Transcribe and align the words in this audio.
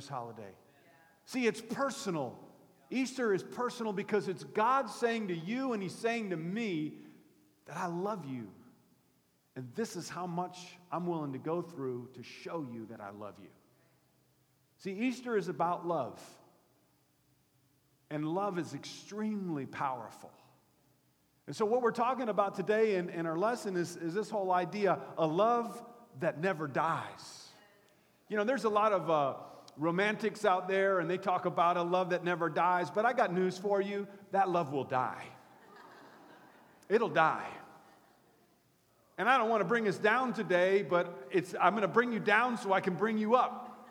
religious 0.00 0.08
holiday. 0.08 0.54
See, 1.26 1.46
it's 1.46 1.60
personal. 1.60 2.38
Easter 2.90 3.34
is 3.34 3.42
personal 3.42 3.92
because 3.92 4.28
it's 4.28 4.44
God 4.44 4.90
saying 4.90 5.28
to 5.28 5.36
you 5.36 5.72
and 5.72 5.82
He's 5.82 5.94
saying 5.94 6.30
to 6.30 6.36
me 6.36 6.94
that 7.66 7.76
I 7.76 7.86
love 7.86 8.24
you. 8.26 8.48
And 9.56 9.68
this 9.74 9.96
is 9.96 10.08
how 10.08 10.26
much 10.26 10.78
I'm 10.90 11.06
willing 11.06 11.32
to 11.32 11.38
go 11.38 11.60
through 11.60 12.08
to 12.14 12.22
show 12.22 12.66
you 12.72 12.86
that 12.90 13.00
I 13.00 13.10
love 13.10 13.34
you. 13.40 13.48
See, 14.78 14.92
Easter 14.92 15.36
is 15.36 15.48
about 15.48 15.86
love. 15.86 16.20
And 18.10 18.26
love 18.26 18.58
is 18.58 18.74
extremely 18.74 19.66
powerful. 19.66 20.32
And 21.46 21.54
so, 21.54 21.64
what 21.64 21.82
we're 21.82 21.92
talking 21.92 22.28
about 22.28 22.54
today 22.54 22.96
in, 22.96 23.08
in 23.10 23.26
our 23.26 23.38
lesson 23.38 23.76
is, 23.76 23.96
is 23.96 24.14
this 24.14 24.30
whole 24.30 24.50
idea 24.50 24.98
a 25.18 25.26
love 25.26 25.80
that 26.20 26.40
never 26.40 26.66
dies. 26.66 27.48
You 28.28 28.36
know, 28.36 28.44
there's 28.44 28.64
a 28.64 28.68
lot 28.68 28.92
of 28.92 29.10
uh, 29.10 29.34
romantics 29.80 30.44
out 30.44 30.68
there 30.68 31.00
and 31.00 31.10
they 31.10 31.16
talk 31.16 31.46
about 31.46 31.78
a 31.78 31.82
love 31.82 32.10
that 32.10 32.22
never 32.22 32.50
dies, 32.50 32.90
but 32.90 33.06
I 33.06 33.14
got 33.14 33.32
news 33.32 33.56
for 33.56 33.80
you 33.80 34.06
that 34.30 34.50
love 34.50 34.72
will 34.72 34.84
die. 34.84 35.24
It'll 36.88 37.08
die. 37.08 37.48
And 39.16 39.28
I 39.28 39.38
don't 39.38 39.48
want 39.48 39.62
to 39.62 39.66
bring 39.66 39.88
us 39.88 39.96
down 39.96 40.34
today, 40.34 40.82
but 40.82 41.26
it's, 41.30 41.54
I'm 41.60 41.72
going 41.72 41.82
to 41.82 41.88
bring 41.88 42.12
you 42.12 42.20
down 42.20 42.58
so 42.58 42.72
I 42.72 42.80
can 42.80 42.94
bring 42.94 43.18
you 43.18 43.34
up. 43.34 43.88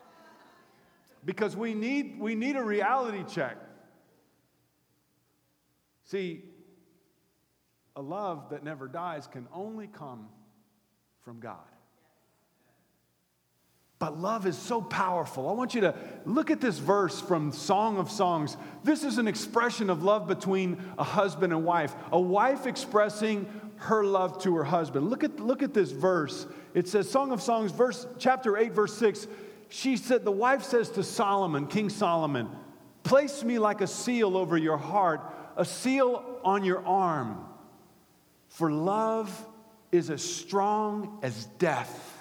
Because 1.26 1.56
we 1.56 1.74
need, 1.74 2.20
we 2.20 2.36
need 2.36 2.56
a 2.56 2.64
reality 2.64 3.24
check. 3.28 3.58
See, 6.06 6.44
a 7.96 8.02
love 8.02 8.50
that 8.52 8.64
never 8.64 8.88
dies 8.88 9.28
can 9.28 9.48
only 9.54 9.88
come 9.88 10.30
from 11.24 11.40
God. 11.40 11.69
But 14.00 14.18
love 14.18 14.48
is 14.48 14.58
so 14.58 14.82
powerful. 14.82 15.50
I 15.50 15.52
want 15.52 15.76
you 15.76 15.82
to 15.82 15.94
look 16.26 16.50
at 16.50 16.62
this 16.62 16.78
verse 16.78 17.20
from 17.20 17.52
Song 17.52 17.98
of 17.98 18.10
Songs. 18.10 18.56
This 18.82 19.04
is 19.04 19.18
an 19.18 19.28
expression 19.28 19.90
of 19.90 20.04
love 20.04 20.26
between 20.26 20.82
a 20.98 21.04
husband 21.04 21.52
and 21.52 21.66
wife, 21.66 21.94
a 22.14 22.20
wife 22.20 22.66
expressing 22.66 23.46
her 23.76 24.06
love 24.06 24.42
to 24.44 24.56
her 24.56 24.64
husband. 24.64 25.10
Look 25.10 25.26
at, 25.26 25.42
look 25.42 25.62
at 25.62 25.74
this 25.74 25.92
verse. 25.92 26.48
It 26.74 26.88
says, 26.88 27.12
Song 27.12 27.34
of 27.34 27.42
Songs, 27.42 27.74
verse, 27.74 28.08
chapter 28.18 28.58
8, 28.58 28.72
verse 28.72 28.94
6. 28.98 29.28
She 29.68 29.98
said, 29.98 30.24
The 30.24 30.32
wife 30.32 30.64
says 30.64 30.90
to 30.92 31.04
Solomon, 31.04 31.68
King 31.68 31.90
Solomon, 31.90 32.48
Place 33.04 33.44
me 33.44 33.60
like 33.60 33.82
a 33.82 33.88
seal 33.88 34.38
over 34.38 34.58
your 34.58 34.78
heart, 34.78 35.22
a 35.58 35.66
seal 35.66 36.40
on 36.46 36.64
your 36.64 36.86
arm. 36.86 37.46
For 38.48 38.72
love 38.72 39.46
is 39.92 40.10
as 40.10 40.24
strong 40.24 41.20
as 41.22 41.46
death 41.58 42.19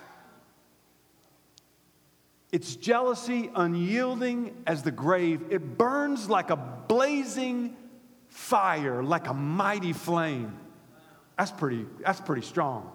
its 2.51 2.77
jealousy 2.77 3.51
unyielding 3.55 4.63
as 4.67 4.83
the 4.83 4.91
grave. 4.91 5.43
It 5.51 5.77
burns 5.79 6.31
like 6.31 6.51
a 6.51 6.57
blazing 6.57 7.77
fire, 8.29 9.03
like 9.03 9.29
a 9.29 9.35
mighty 9.35 9.93
flame. 9.93 10.57
That's 11.37 11.51
pretty, 11.51 11.87
that's 12.01 12.21
pretty 12.21 12.43
strong. 12.43 12.91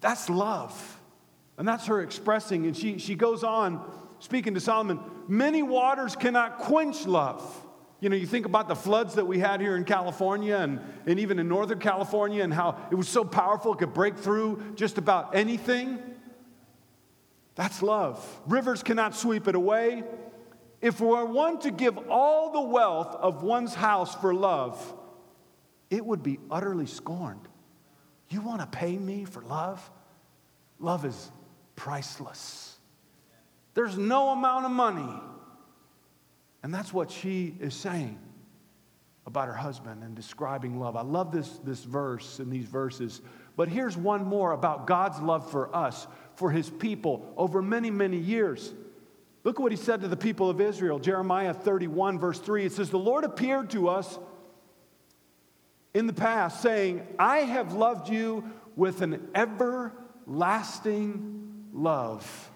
That's 0.00 0.28
love. 0.28 1.00
And 1.56 1.66
that's 1.66 1.86
her 1.86 2.02
expressing. 2.02 2.66
And 2.66 2.76
she, 2.76 2.98
she 2.98 3.14
goes 3.14 3.42
on 3.44 3.84
speaking 4.20 4.54
to 4.54 4.60
Solomon 4.60 5.00
many 5.28 5.62
waters 5.62 6.16
cannot 6.16 6.58
quench 6.58 7.06
love. 7.06 7.64
You 8.00 8.08
know, 8.08 8.16
you 8.16 8.26
think 8.26 8.46
about 8.46 8.68
the 8.68 8.76
floods 8.76 9.14
that 9.14 9.26
we 9.26 9.38
had 9.38 9.60
here 9.60 9.76
in 9.76 9.84
California 9.84 10.56
and, 10.56 10.80
and 11.06 11.18
even 11.18 11.38
in 11.38 11.48
Northern 11.48 11.80
California 11.80 12.44
and 12.44 12.54
how 12.54 12.78
it 12.90 12.94
was 12.94 13.08
so 13.08 13.24
powerful, 13.24 13.74
it 13.74 13.78
could 13.78 13.92
break 13.92 14.16
through 14.16 14.62
just 14.76 14.98
about 14.98 15.34
anything. 15.34 15.98
That's 17.58 17.82
love. 17.82 18.24
Rivers 18.46 18.84
cannot 18.84 19.16
sweep 19.16 19.48
it 19.48 19.56
away. 19.56 20.04
If 20.80 21.00
we're 21.00 21.24
one 21.24 21.58
to 21.62 21.72
give 21.72 21.98
all 22.08 22.52
the 22.52 22.60
wealth 22.60 23.16
of 23.16 23.42
one's 23.42 23.74
house 23.74 24.14
for 24.14 24.32
love, 24.32 24.80
it 25.90 26.06
would 26.06 26.22
be 26.22 26.38
utterly 26.52 26.86
scorned. 26.86 27.48
You 28.28 28.42
want 28.42 28.60
to 28.60 28.66
pay 28.68 28.96
me 28.96 29.24
for 29.24 29.42
love? 29.42 29.90
Love 30.78 31.04
is 31.04 31.32
priceless. 31.74 32.78
There's 33.74 33.98
no 33.98 34.28
amount 34.28 34.64
of 34.64 34.70
money. 34.70 35.20
And 36.62 36.72
that's 36.72 36.92
what 36.92 37.10
she 37.10 37.56
is 37.58 37.74
saying 37.74 38.20
about 39.26 39.48
her 39.48 39.54
husband 39.54 40.04
and 40.04 40.14
describing 40.14 40.78
love. 40.78 40.94
I 40.94 41.02
love 41.02 41.32
this, 41.32 41.58
this 41.64 41.82
verse 41.82 42.38
and 42.38 42.52
these 42.52 42.66
verses. 42.66 43.20
But 43.56 43.66
here's 43.66 43.96
one 43.96 44.24
more 44.24 44.52
about 44.52 44.86
God's 44.86 45.18
love 45.18 45.50
for 45.50 45.74
us 45.74 46.06
for 46.38 46.50
his 46.52 46.70
people 46.70 47.30
over 47.36 47.60
many, 47.60 47.90
many 47.90 48.16
years. 48.16 48.72
Look 49.42 49.58
what 49.58 49.72
he 49.72 49.76
said 49.76 50.02
to 50.02 50.08
the 50.08 50.16
people 50.16 50.48
of 50.48 50.60
Israel, 50.60 51.00
Jeremiah 51.00 51.52
31, 51.52 52.20
verse 52.20 52.38
3. 52.38 52.64
It 52.64 52.70
says, 52.70 52.90
The 52.90 52.98
Lord 52.98 53.24
appeared 53.24 53.70
to 53.70 53.88
us 53.88 54.20
in 55.94 56.06
the 56.06 56.12
past, 56.12 56.62
saying, 56.62 57.04
I 57.18 57.38
have 57.38 57.72
loved 57.72 58.08
you 58.08 58.48
with 58.76 59.02
an 59.02 59.30
everlasting 59.34 59.90
love. 61.72 62.50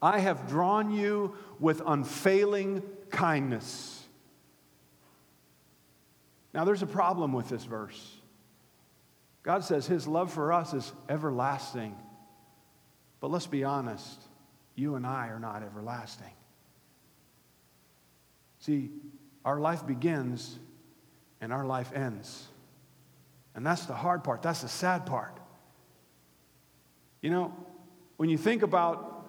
I 0.00 0.20
have 0.20 0.46
drawn 0.46 0.92
you 0.92 1.34
with 1.58 1.82
unfailing 1.84 2.84
kindness. 3.10 4.04
Now, 6.54 6.64
there's 6.64 6.82
a 6.82 6.86
problem 6.86 7.32
with 7.32 7.48
this 7.48 7.64
verse. 7.64 8.14
God 9.42 9.64
says 9.64 9.84
his 9.88 10.06
love 10.06 10.32
for 10.32 10.52
us 10.52 10.74
is 10.74 10.92
everlasting. 11.08 11.96
But 13.20 13.30
let's 13.30 13.46
be 13.46 13.64
honest, 13.64 14.20
you 14.74 14.94
and 14.94 15.06
I 15.06 15.28
are 15.28 15.40
not 15.40 15.62
everlasting. 15.62 16.30
See, 18.60 18.90
our 19.44 19.58
life 19.58 19.86
begins 19.86 20.58
and 21.40 21.52
our 21.52 21.64
life 21.64 21.92
ends. 21.94 22.46
And 23.54 23.66
that's 23.66 23.86
the 23.86 23.94
hard 23.94 24.22
part, 24.22 24.42
that's 24.42 24.62
the 24.62 24.68
sad 24.68 25.06
part. 25.06 25.36
You 27.20 27.30
know, 27.30 27.56
when 28.16 28.28
you 28.28 28.38
think 28.38 28.62
about 28.62 29.26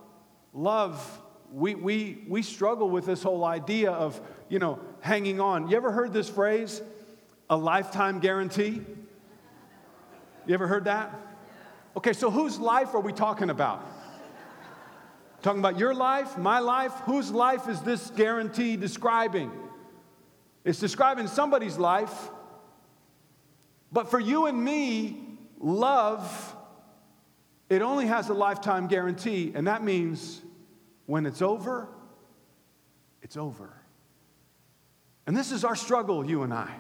love, 0.54 1.22
we, 1.52 1.74
we, 1.74 2.24
we 2.28 2.44
struggle 2.44 2.90
with 2.90 3.06
this 3.06 3.24
whole 3.24 3.44
idea 3.44 3.92
of, 3.92 4.20
you 4.50 4.60
know, 4.60 4.80
hanging 5.00 5.40
on. 5.40 5.68
You 5.68 5.78
ever 5.78 5.92
heard 5.92 6.14
this 6.14 6.30
phrase, 6.30 6.82
a 7.50 7.58
lifetime 7.58 8.20
guarantee? 8.20 8.82
You 10.46 10.54
ever 10.54 10.68
heard 10.68 10.86
that? 10.86 11.29
Okay, 11.98 12.14
so 12.14 12.30
whose 12.30 12.60
life 12.60 12.94
are 12.94 13.00
we 13.00 13.12
talking 13.12 13.50
about? 13.50 13.86
Talking 15.42 15.60
about 15.60 15.80
your 15.80 15.94
life, 15.94 16.38
my 16.38 16.60
life? 16.60 16.92
Whose 17.06 17.32
life 17.32 17.68
is 17.68 17.82
this 17.82 18.10
guarantee 18.12 18.76
describing? 18.76 19.52
It's 20.66 20.80
describing 20.80 21.28
somebody's 21.28 21.78
life. 21.78 22.30
But 23.92 24.12
for 24.12 24.20
you 24.20 24.46
and 24.46 24.64
me, 24.64 25.38
love, 25.60 26.56
it 27.70 27.82
only 27.82 28.06
has 28.08 28.30
a 28.30 28.34
lifetime 28.34 28.88
guarantee, 28.88 29.52
and 29.56 29.68
that 29.68 29.84
means 29.84 30.42
when 31.06 31.26
it's 31.26 31.42
over, 31.42 31.88
it's 33.22 33.38
over. 33.38 33.74
And 35.26 35.36
this 35.36 35.52
is 35.52 35.64
our 35.64 35.76
struggle, 35.76 36.26
you 36.26 36.44
and 36.44 36.54
I. 36.54 36.76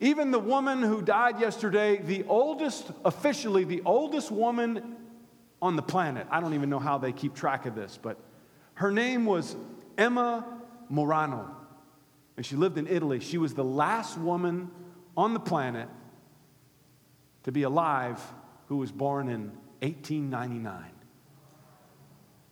Even 0.00 0.30
the 0.30 0.38
woman 0.38 0.82
who 0.82 1.02
died 1.02 1.40
yesterday, 1.40 1.96
the 1.96 2.24
oldest, 2.24 2.90
officially, 3.04 3.64
the 3.64 3.82
oldest 3.84 4.30
woman 4.30 4.96
on 5.60 5.76
the 5.76 5.82
planet. 5.82 6.26
I 6.30 6.40
don't 6.40 6.54
even 6.54 6.68
know 6.68 6.80
how 6.80 6.98
they 6.98 7.12
keep 7.12 7.34
track 7.34 7.66
of 7.66 7.74
this, 7.74 7.98
but 8.00 8.18
her 8.74 8.90
name 8.90 9.24
was 9.24 9.54
Emma 9.96 10.44
Morano. 10.88 11.56
And 12.36 12.44
she 12.44 12.56
lived 12.56 12.78
in 12.78 12.86
Italy. 12.88 13.20
She 13.20 13.38
was 13.38 13.54
the 13.54 13.64
last 13.64 14.18
woman 14.18 14.70
on 15.16 15.34
the 15.34 15.40
planet 15.40 15.88
to 17.44 17.52
be 17.52 17.62
alive 17.62 18.20
who 18.66 18.78
was 18.78 18.90
born 18.90 19.28
in 19.28 19.52
1899. 19.80 20.84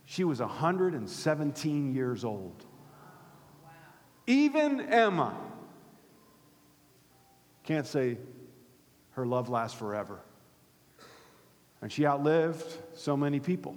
She 0.04 0.24
was 0.24 0.40
117 0.40 1.94
years 1.94 2.24
old. 2.24 2.66
Even 4.26 4.80
Emma 4.80 5.36
can't 7.70 7.86
say 7.86 8.18
her 9.12 9.24
love 9.24 9.48
lasts 9.48 9.78
forever. 9.78 10.18
And 11.80 11.92
she 11.92 12.04
outlived 12.04 12.64
so 12.94 13.16
many 13.16 13.38
people. 13.38 13.76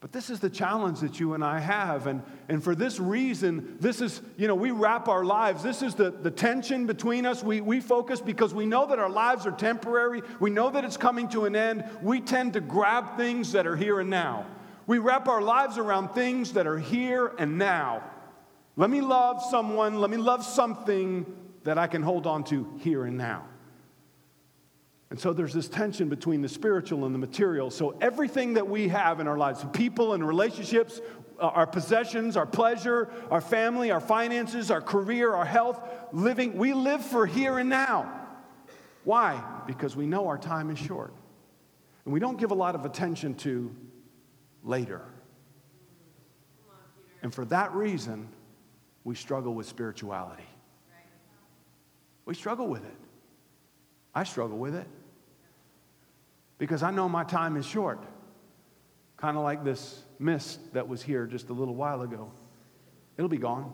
But 0.00 0.12
this 0.12 0.30
is 0.30 0.38
the 0.38 0.50
challenge 0.50 1.00
that 1.00 1.18
you 1.18 1.34
and 1.34 1.42
I 1.42 1.58
have. 1.58 2.06
And, 2.06 2.22
and 2.48 2.62
for 2.62 2.76
this 2.76 3.00
reason, 3.00 3.76
this 3.80 4.00
is, 4.00 4.22
you 4.36 4.46
know, 4.46 4.54
we 4.54 4.70
wrap 4.70 5.08
our 5.08 5.24
lives. 5.24 5.64
This 5.64 5.82
is 5.82 5.96
the, 5.96 6.12
the 6.12 6.30
tension 6.30 6.86
between 6.86 7.26
us. 7.26 7.42
We, 7.42 7.60
we 7.60 7.80
focus 7.80 8.20
because 8.20 8.54
we 8.54 8.66
know 8.66 8.86
that 8.86 9.00
our 9.00 9.10
lives 9.10 9.46
are 9.46 9.50
temporary. 9.50 10.22
We 10.38 10.50
know 10.50 10.70
that 10.70 10.84
it's 10.84 10.96
coming 10.96 11.28
to 11.30 11.46
an 11.46 11.56
end. 11.56 11.82
We 12.02 12.20
tend 12.20 12.52
to 12.52 12.60
grab 12.60 13.16
things 13.16 13.50
that 13.50 13.66
are 13.66 13.74
here 13.74 13.98
and 13.98 14.10
now. 14.10 14.46
We 14.86 14.98
wrap 14.98 15.26
our 15.26 15.42
lives 15.42 15.76
around 15.76 16.10
things 16.10 16.52
that 16.52 16.68
are 16.68 16.78
here 16.78 17.32
and 17.36 17.58
now. 17.58 18.04
Let 18.76 18.90
me 18.90 19.00
love 19.00 19.42
someone. 19.42 20.00
Let 20.00 20.10
me 20.10 20.18
love 20.18 20.44
something 20.44 21.26
that 21.64 21.78
I 21.78 21.86
can 21.86 22.02
hold 22.02 22.26
on 22.26 22.44
to 22.44 22.70
here 22.80 23.04
and 23.04 23.16
now. 23.16 23.44
And 25.10 25.20
so 25.20 25.32
there's 25.32 25.52
this 25.52 25.68
tension 25.68 26.08
between 26.08 26.42
the 26.42 26.48
spiritual 26.48 27.04
and 27.04 27.14
the 27.14 27.18
material. 27.18 27.70
So 27.70 27.96
everything 28.00 28.54
that 28.54 28.68
we 28.68 28.88
have 28.88 29.20
in 29.20 29.28
our 29.28 29.38
lives, 29.38 29.64
people 29.72 30.14
and 30.14 30.26
relationships, 30.26 31.00
uh, 31.38 31.46
our 31.46 31.66
possessions, 31.66 32.36
our 32.36 32.46
pleasure, 32.46 33.10
our 33.30 33.40
family, 33.40 33.90
our 33.90 34.00
finances, 34.00 34.70
our 34.70 34.80
career, 34.80 35.34
our 35.34 35.44
health, 35.44 35.80
living. 36.12 36.56
We 36.56 36.72
live 36.74 37.04
for 37.04 37.26
here 37.26 37.58
and 37.58 37.68
now. 37.68 38.12
Why? 39.04 39.42
Because 39.66 39.94
we 39.94 40.06
know 40.06 40.26
our 40.28 40.38
time 40.38 40.70
is 40.70 40.78
short. 40.78 41.12
And 42.04 42.12
we 42.12 42.20
don't 42.20 42.38
give 42.38 42.50
a 42.50 42.54
lot 42.54 42.74
of 42.74 42.84
attention 42.84 43.34
to 43.36 43.74
later. 44.62 45.02
And 47.22 47.32
for 47.32 47.44
that 47.46 47.72
reason, 47.72 48.28
we 49.04 49.14
struggle 49.14 49.54
with 49.54 49.66
spirituality. 49.66 50.44
We 52.24 52.34
struggle 52.34 52.68
with 52.68 52.84
it. 52.84 52.96
I 54.14 54.24
struggle 54.24 54.58
with 54.58 54.74
it 54.74 54.86
because 56.58 56.82
I 56.82 56.90
know 56.90 57.08
my 57.08 57.24
time 57.24 57.56
is 57.56 57.66
short. 57.66 58.00
Kind 59.16 59.36
of 59.36 59.42
like 59.42 59.64
this 59.64 60.02
mist 60.18 60.60
that 60.72 60.88
was 60.88 61.02
here 61.02 61.26
just 61.26 61.48
a 61.48 61.52
little 61.52 61.74
while 61.74 62.02
ago. 62.02 62.30
It'll 63.16 63.28
be 63.28 63.38
gone. 63.38 63.72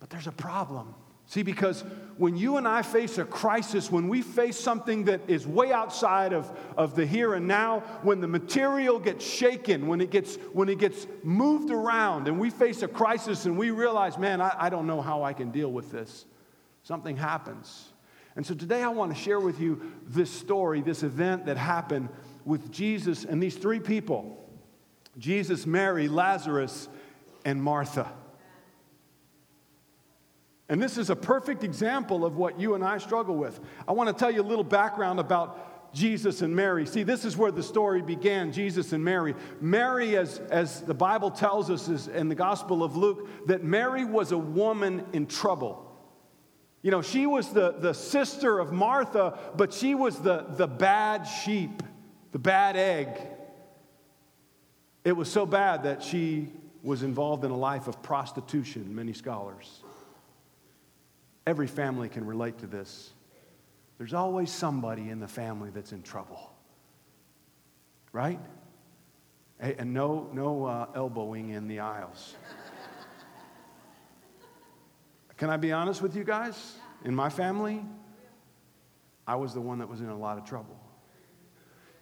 But 0.00 0.10
there's 0.10 0.26
a 0.26 0.32
problem. 0.32 0.94
See, 1.26 1.42
because 1.42 1.82
when 2.18 2.36
you 2.36 2.56
and 2.56 2.68
I 2.68 2.82
face 2.82 3.16
a 3.16 3.24
crisis, 3.24 3.90
when 3.90 4.08
we 4.08 4.20
face 4.20 4.58
something 4.58 5.04
that 5.04 5.20
is 5.28 5.46
way 5.46 5.72
outside 5.72 6.32
of, 6.32 6.50
of 6.76 6.94
the 6.94 7.06
here 7.06 7.34
and 7.34 7.46
now, 7.46 7.80
when 8.02 8.20
the 8.20 8.28
material 8.28 8.98
gets 8.98 9.24
shaken, 9.24 9.86
when 9.86 10.00
it 10.00 10.10
gets, 10.10 10.36
when 10.52 10.68
it 10.68 10.78
gets 10.78 11.06
moved 11.22 11.70
around, 11.70 12.28
and 12.28 12.38
we 12.38 12.50
face 12.50 12.82
a 12.82 12.88
crisis 12.88 13.46
and 13.46 13.56
we 13.56 13.70
realize, 13.70 14.18
man, 14.18 14.40
I, 14.40 14.54
I 14.58 14.68
don't 14.68 14.86
know 14.86 15.00
how 15.00 15.22
I 15.22 15.32
can 15.32 15.50
deal 15.50 15.72
with 15.72 15.90
this, 15.90 16.26
something 16.82 17.16
happens. 17.16 17.92
And 18.36 18.46
so 18.46 18.54
today 18.54 18.82
I 18.82 18.88
want 18.88 19.14
to 19.14 19.20
share 19.20 19.40
with 19.40 19.60
you 19.60 19.92
this 20.06 20.30
story, 20.30 20.80
this 20.80 21.02
event 21.02 21.46
that 21.46 21.56
happened 21.56 22.08
with 22.44 22.70
Jesus 22.72 23.24
and 23.24 23.42
these 23.42 23.56
three 23.56 23.80
people 23.80 24.38
Jesus, 25.18 25.66
Mary, 25.66 26.08
Lazarus, 26.08 26.88
and 27.44 27.62
Martha. 27.62 28.10
And 30.70 30.82
this 30.82 30.96
is 30.96 31.10
a 31.10 31.16
perfect 31.16 31.64
example 31.64 32.24
of 32.24 32.38
what 32.38 32.58
you 32.58 32.74
and 32.74 32.82
I 32.82 32.96
struggle 32.96 33.36
with. 33.36 33.60
I 33.86 33.92
want 33.92 34.08
to 34.08 34.14
tell 34.14 34.30
you 34.30 34.40
a 34.40 34.42
little 34.42 34.64
background 34.64 35.20
about 35.20 35.92
Jesus 35.92 36.40
and 36.40 36.56
Mary. 36.56 36.86
See, 36.86 37.02
this 37.02 37.26
is 37.26 37.36
where 37.36 37.52
the 37.52 37.62
story 37.62 38.00
began 38.00 38.52
Jesus 38.52 38.94
and 38.94 39.04
Mary. 39.04 39.34
Mary, 39.60 40.16
as, 40.16 40.38
as 40.50 40.80
the 40.80 40.94
Bible 40.94 41.30
tells 41.30 41.68
us 41.68 41.88
is 41.88 42.08
in 42.08 42.30
the 42.30 42.34
Gospel 42.34 42.82
of 42.82 42.96
Luke, 42.96 43.46
that 43.46 43.62
Mary 43.62 44.06
was 44.06 44.32
a 44.32 44.38
woman 44.38 45.04
in 45.12 45.26
trouble. 45.26 45.91
You 46.82 46.90
know, 46.90 47.00
she 47.00 47.26
was 47.26 47.52
the, 47.52 47.72
the 47.78 47.94
sister 47.94 48.58
of 48.58 48.72
Martha, 48.72 49.38
but 49.56 49.72
she 49.72 49.94
was 49.94 50.18
the, 50.18 50.46
the 50.48 50.66
bad 50.66 51.24
sheep, 51.24 51.82
the 52.32 52.40
bad 52.40 52.76
egg. 52.76 53.20
It 55.04 55.12
was 55.12 55.30
so 55.30 55.46
bad 55.46 55.84
that 55.84 56.02
she 56.02 56.48
was 56.82 57.04
involved 57.04 57.44
in 57.44 57.52
a 57.52 57.56
life 57.56 57.86
of 57.86 58.02
prostitution, 58.02 58.94
many 58.94 59.12
scholars. 59.12 59.82
Every 61.46 61.68
family 61.68 62.08
can 62.08 62.26
relate 62.26 62.58
to 62.58 62.66
this. 62.66 63.10
There's 63.98 64.14
always 64.14 64.50
somebody 64.50 65.10
in 65.10 65.20
the 65.20 65.28
family 65.28 65.70
that's 65.70 65.92
in 65.92 66.02
trouble. 66.02 66.52
Right? 68.12 68.40
And 69.60 69.94
no, 69.94 70.28
no 70.32 70.64
uh, 70.64 70.86
elbowing 70.96 71.50
in 71.50 71.68
the 71.68 71.78
aisles. 71.78 72.34
Can 75.42 75.50
I 75.50 75.56
be 75.56 75.72
honest 75.72 76.00
with 76.00 76.14
you 76.14 76.22
guys? 76.22 76.76
In 77.04 77.16
my 77.16 77.28
family, 77.28 77.84
I 79.26 79.34
was 79.34 79.54
the 79.54 79.60
one 79.60 79.80
that 79.80 79.88
was 79.88 80.00
in 80.00 80.08
a 80.08 80.16
lot 80.16 80.38
of 80.38 80.44
trouble. 80.44 80.78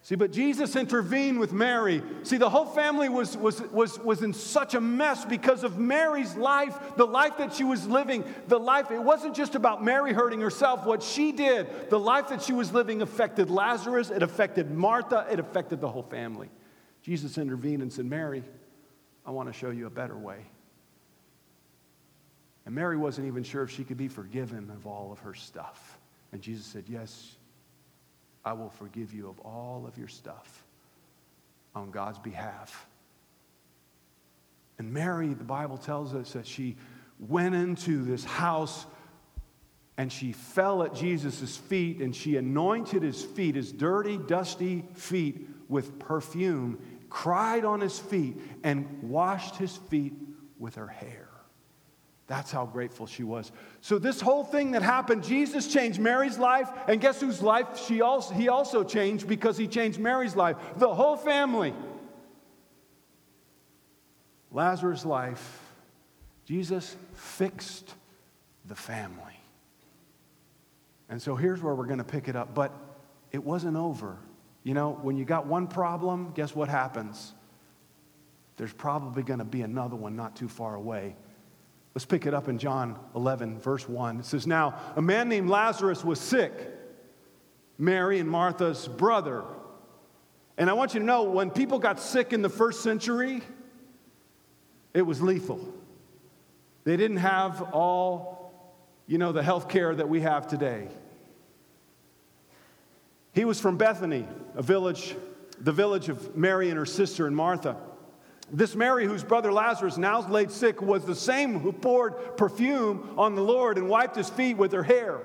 See, 0.03 0.13
but 0.13 0.31
Jesus 0.31 0.75
intervened 0.75 1.39
with 1.39 1.51
Mary. 1.51 2.03
See, 2.21 2.37
the 2.37 2.51
whole 2.51 2.67
family 2.67 3.09
was, 3.09 3.35
was, 3.35 3.59
was, 3.71 3.97
was 3.97 4.21
in 4.21 4.31
such 4.35 4.75
a 4.75 4.79
mess 4.79 5.25
because 5.25 5.63
of 5.63 5.79
Mary's 5.79 6.35
life, 6.35 6.77
the 6.97 7.07
life 7.07 7.39
that 7.39 7.55
she 7.55 7.63
was 7.63 7.87
living. 7.87 8.23
The 8.47 8.59
life, 8.59 8.91
it 8.91 9.01
wasn't 9.01 9.35
just 9.35 9.55
about 9.55 9.83
Mary 9.83 10.13
hurting 10.13 10.39
herself. 10.39 10.85
What 10.85 11.01
she 11.01 11.31
did, 11.31 11.89
the 11.89 11.99
life 11.99 12.27
that 12.27 12.43
she 12.43 12.53
was 12.53 12.71
living 12.71 13.01
affected 13.01 13.49
Lazarus, 13.49 14.11
it 14.11 14.21
affected 14.21 14.69
Martha, 14.69 15.25
it 15.31 15.39
affected 15.39 15.81
the 15.81 15.89
whole 15.89 16.03
family. 16.03 16.51
Jesus 17.01 17.39
intervened 17.39 17.81
and 17.81 17.91
said, 17.91 18.05
Mary, 18.05 18.43
I 19.25 19.31
want 19.31 19.51
to 19.51 19.53
show 19.53 19.71
you 19.71 19.87
a 19.87 19.89
better 19.89 20.15
way. 20.15 20.45
And 22.65 22.75
Mary 22.75 22.97
wasn't 22.97 23.27
even 23.27 23.43
sure 23.43 23.63
if 23.63 23.71
she 23.71 23.83
could 23.83 23.97
be 23.97 24.07
forgiven 24.07 24.69
of 24.69 24.85
all 24.85 25.11
of 25.11 25.19
her 25.19 25.33
stuff. 25.33 25.99
And 26.31 26.41
Jesus 26.41 26.65
said, 26.65 26.85
Yes, 26.87 27.35
I 28.45 28.53
will 28.53 28.69
forgive 28.69 29.13
you 29.13 29.29
of 29.29 29.39
all 29.39 29.85
of 29.87 29.97
your 29.97 30.07
stuff 30.07 30.63
on 31.75 31.91
God's 31.91 32.19
behalf. 32.19 32.87
And 34.77 34.93
Mary, 34.93 35.33
the 35.33 35.43
Bible 35.43 35.77
tells 35.77 36.13
us 36.13 36.33
that 36.33 36.47
she 36.47 36.75
went 37.19 37.53
into 37.53 38.03
this 38.03 38.23
house 38.23 38.85
and 39.97 40.11
she 40.11 40.31
fell 40.31 40.81
at 40.83 40.95
Jesus' 40.95 41.55
feet 41.55 41.99
and 41.99 42.15
she 42.15 42.37
anointed 42.37 43.03
his 43.03 43.23
feet, 43.23 43.55
his 43.55 43.71
dirty, 43.71 44.17
dusty 44.17 44.83
feet, 44.95 45.47
with 45.69 45.99
perfume, 45.99 46.79
cried 47.09 47.63
on 47.63 47.79
his 47.79 47.97
feet, 47.97 48.35
and 48.63 49.03
washed 49.03 49.55
his 49.55 49.77
feet 49.77 50.13
with 50.59 50.75
her 50.75 50.87
hair. 50.87 51.20
That's 52.31 52.49
how 52.49 52.65
grateful 52.65 53.07
she 53.07 53.25
was. 53.25 53.51
So, 53.81 53.99
this 53.99 54.21
whole 54.21 54.45
thing 54.45 54.71
that 54.71 54.81
happened, 54.81 55.21
Jesus 55.21 55.67
changed 55.67 55.99
Mary's 55.99 56.37
life, 56.37 56.69
and 56.87 57.01
guess 57.01 57.19
whose 57.19 57.41
life 57.41 57.85
she 57.85 57.99
also, 57.99 58.33
he 58.33 58.47
also 58.47 58.85
changed 58.85 59.27
because 59.27 59.57
he 59.57 59.67
changed 59.67 59.99
Mary's 59.99 60.33
life? 60.33 60.55
The 60.77 60.95
whole 60.95 61.17
family. 61.17 61.73
Lazarus' 64.49 65.03
life, 65.03 65.59
Jesus 66.45 66.95
fixed 67.15 67.95
the 68.63 68.75
family. 68.75 69.37
And 71.09 71.21
so 71.21 71.35
here's 71.35 71.61
where 71.61 71.75
we're 71.75 71.85
going 71.85 71.97
to 71.97 72.05
pick 72.05 72.29
it 72.29 72.37
up. 72.37 72.55
But 72.55 72.71
it 73.33 73.43
wasn't 73.43 73.75
over. 73.75 74.15
You 74.63 74.73
know, 74.73 74.97
when 75.01 75.17
you 75.17 75.25
got 75.25 75.47
one 75.47 75.67
problem, 75.67 76.31
guess 76.33 76.55
what 76.55 76.69
happens? 76.69 77.33
There's 78.55 78.71
probably 78.71 79.21
going 79.21 79.39
to 79.39 79.45
be 79.45 79.63
another 79.63 79.97
one 79.97 80.15
not 80.15 80.37
too 80.37 80.47
far 80.47 80.75
away. 80.75 81.17
Let's 81.93 82.05
pick 82.05 82.25
it 82.25 82.33
up 82.33 82.47
in 82.47 82.57
John 82.57 82.97
11, 83.15 83.59
verse 83.59 83.87
1. 83.87 84.19
It 84.21 84.25
says, 84.25 84.47
Now, 84.47 84.79
a 84.95 85.01
man 85.01 85.27
named 85.27 85.49
Lazarus 85.49 86.05
was 86.05 86.19
sick, 86.19 86.53
Mary 87.77 88.19
and 88.19 88.29
Martha's 88.29 88.87
brother. 88.87 89.43
And 90.57 90.69
I 90.69 90.73
want 90.73 90.93
you 90.93 91.01
to 91.01 91.05
know 91.05 91.23
when 91.23 91.49
people 91.49 91.79
got 91.79 91.99
sick 91.99 92.33
in 92.33 92.41
the 92.41 92.49
first 92.49 92.81
century, 92.81 93.41
it 94.93 95.01
was 95.01 95.21
lethal. 95.21 95.59
They 96.83 96.97
didn't 96.97 97.17
have 97.17 97.61
all, 97.73 98.53
you 99.05 99.17
know, 99.17 99.31
the 99.31 99.43
health 99.43 99.67
care 99.67 99.93
that 99.93 100.07
we 100.07 100.21
have 100.21 100.47
today. 100.47 100.87
He 103.33 103.45
was 103.45 103.59
from 103.59 103.77
Bethany, 103.77 104.27
a 104.55 104.61
village, 104.61 105.15
the 105.59 105.71
village 105.71 106.09
of 106.09 106.35
Mary 106.35 106.69
and 106.69 106.77
her 106.77 106.85
sister 106.85 107.27
and 107.27 107.35
Martha. 107.35 107.77
This 108.53 108.75
Mary, 108.75 109.05
whose 109.05 109.23
brother 109.23 109.51
Lazarus 109.51 109.97
now 109.97 110.27
laid 110.27 110.51
sick, 110.51 110.81
was 110.81 111.05
the 111.05 111.15
same 111.15 111.59
who 111.59 111.71
poured 111.71 112.35
perfume 112.35 113.13
on 113.17 113.33
the 113.33 113.41
Lord 113.41 113.77
and 113.77 113.87
wiped 113.87 114.17
his 114.17 114.29
feet 114.29 114.57
with 114.57 114.73
her 114.73 114.83
hair. 114.83 115.21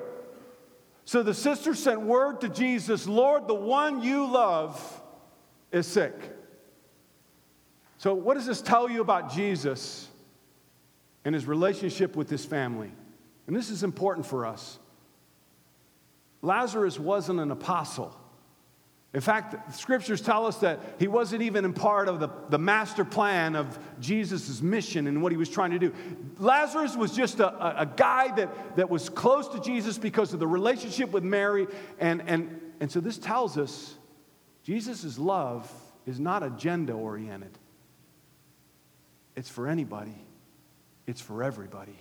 So 1.04 1.25
the 1.25 1.35
sister 1.35 1.75
sent 1.75 2.00
word 2.00 2.40
to 2.42 2.49
Jesus 2.49 3.09
Lord, 3.09 3.49
the 3.49 3.54
one 3.54 4.02
you 4.02 4.26
love 4.26 5.02
is 5.73 5.87
sick. 5.87 6.14
So, 7.99 8.14
what 8.14 8.35
does 8.35 8.47
this 8.47 8.62
tell 8.62 8.88
you 8.88 9.00
about 9.00 9.33
Jesus 9.33 10.09
and 11.25 11.35
his 11.35 11.47
relationship 11.47 12.14
with 12.14 12.30
his 12.30 12.45
family? 12.45 12.92
And 13.47 13.56
this 13.56 13.71
is 13.71 13.83
important 13.83 14.26
for 14.26 14.47
us. 14.47 14.78
Lazarus 16.42 16.99
wasn't 16.99 17.40
an 17.40 17.50
apostle. 17.50 18.16
In 19.16 19.23
fact, 19.23 19.75
scriptures 19.75 20.20
tell 20.20 20.44
us 20.44 20.58
that 20.58 20.78
he 20.99 21.08
wasn't 21.08 21.40
even 21.40 21.64
in 21.64 21.73
part 21.73 22.06
of 22.06 22.20
the, 22.20 22.28
the 22.50 22.58
master 22.58 23.02
plan 23.02 23.56
of 23.56 23.78
Jesus' 23.99 24.61
mission 24.61 25.06
and 25.06 25.23
what 25.23 25.32
he 25.32 25.38
was 25.38 25.49
trying 25.49 25.70
to 25.70 25.78
do. 25.78 25.90
Lazarus 26.38 26.94
was 26.94 27.12
just 27.12 27.40
a, 27.40 27.49
a, 27.49 27.85
a 27.85 27.87
guy 27.87 28.30
that, 28.37 28.76
that 28.76 28.90
was 28.90 29.08
close 29.08 29.49
to 29.49 29.61
Jesus 29.61 29.96
because 29.96 30.35
of 30.35 30.38
the 30.38 30.46
relationship 30.46 31.12
with 31.12 31.25
Mary. 31.25 31.66
And, 31.99 32.25
and, 32.26 32.61
and 32.78 32.92
so 32.92 33.00
this 33.00 33.16
tells 33.16 33.56
us 33.56 33.94
Jesus' 34.64 35.18
love 35.18 35.73
is 36.04 36.20
not 36.20 36.42
agenda 36.42 36.92
oriented, 36.92 37.56
it's 39.35 39.49
for 39.49 39.66
anybody, 39.66 40.26
it's 41.06 41.23
for 41.23 41.42
everybody. 41.42 41.99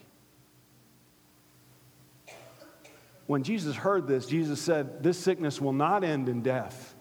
When 3.25 3.41
Jesus 3.43 3.74
heard 3.77 4.05
this, 4.05 4.25
Jesus 4.25 4.60
said, 4.60 5.01
This 5.01 5.17
sickness 5.17 5.62
will 5.62 5.72
not 5.72 6.03
end 6.03 6.27
in 6.27 6.41
death. 6.41 6.91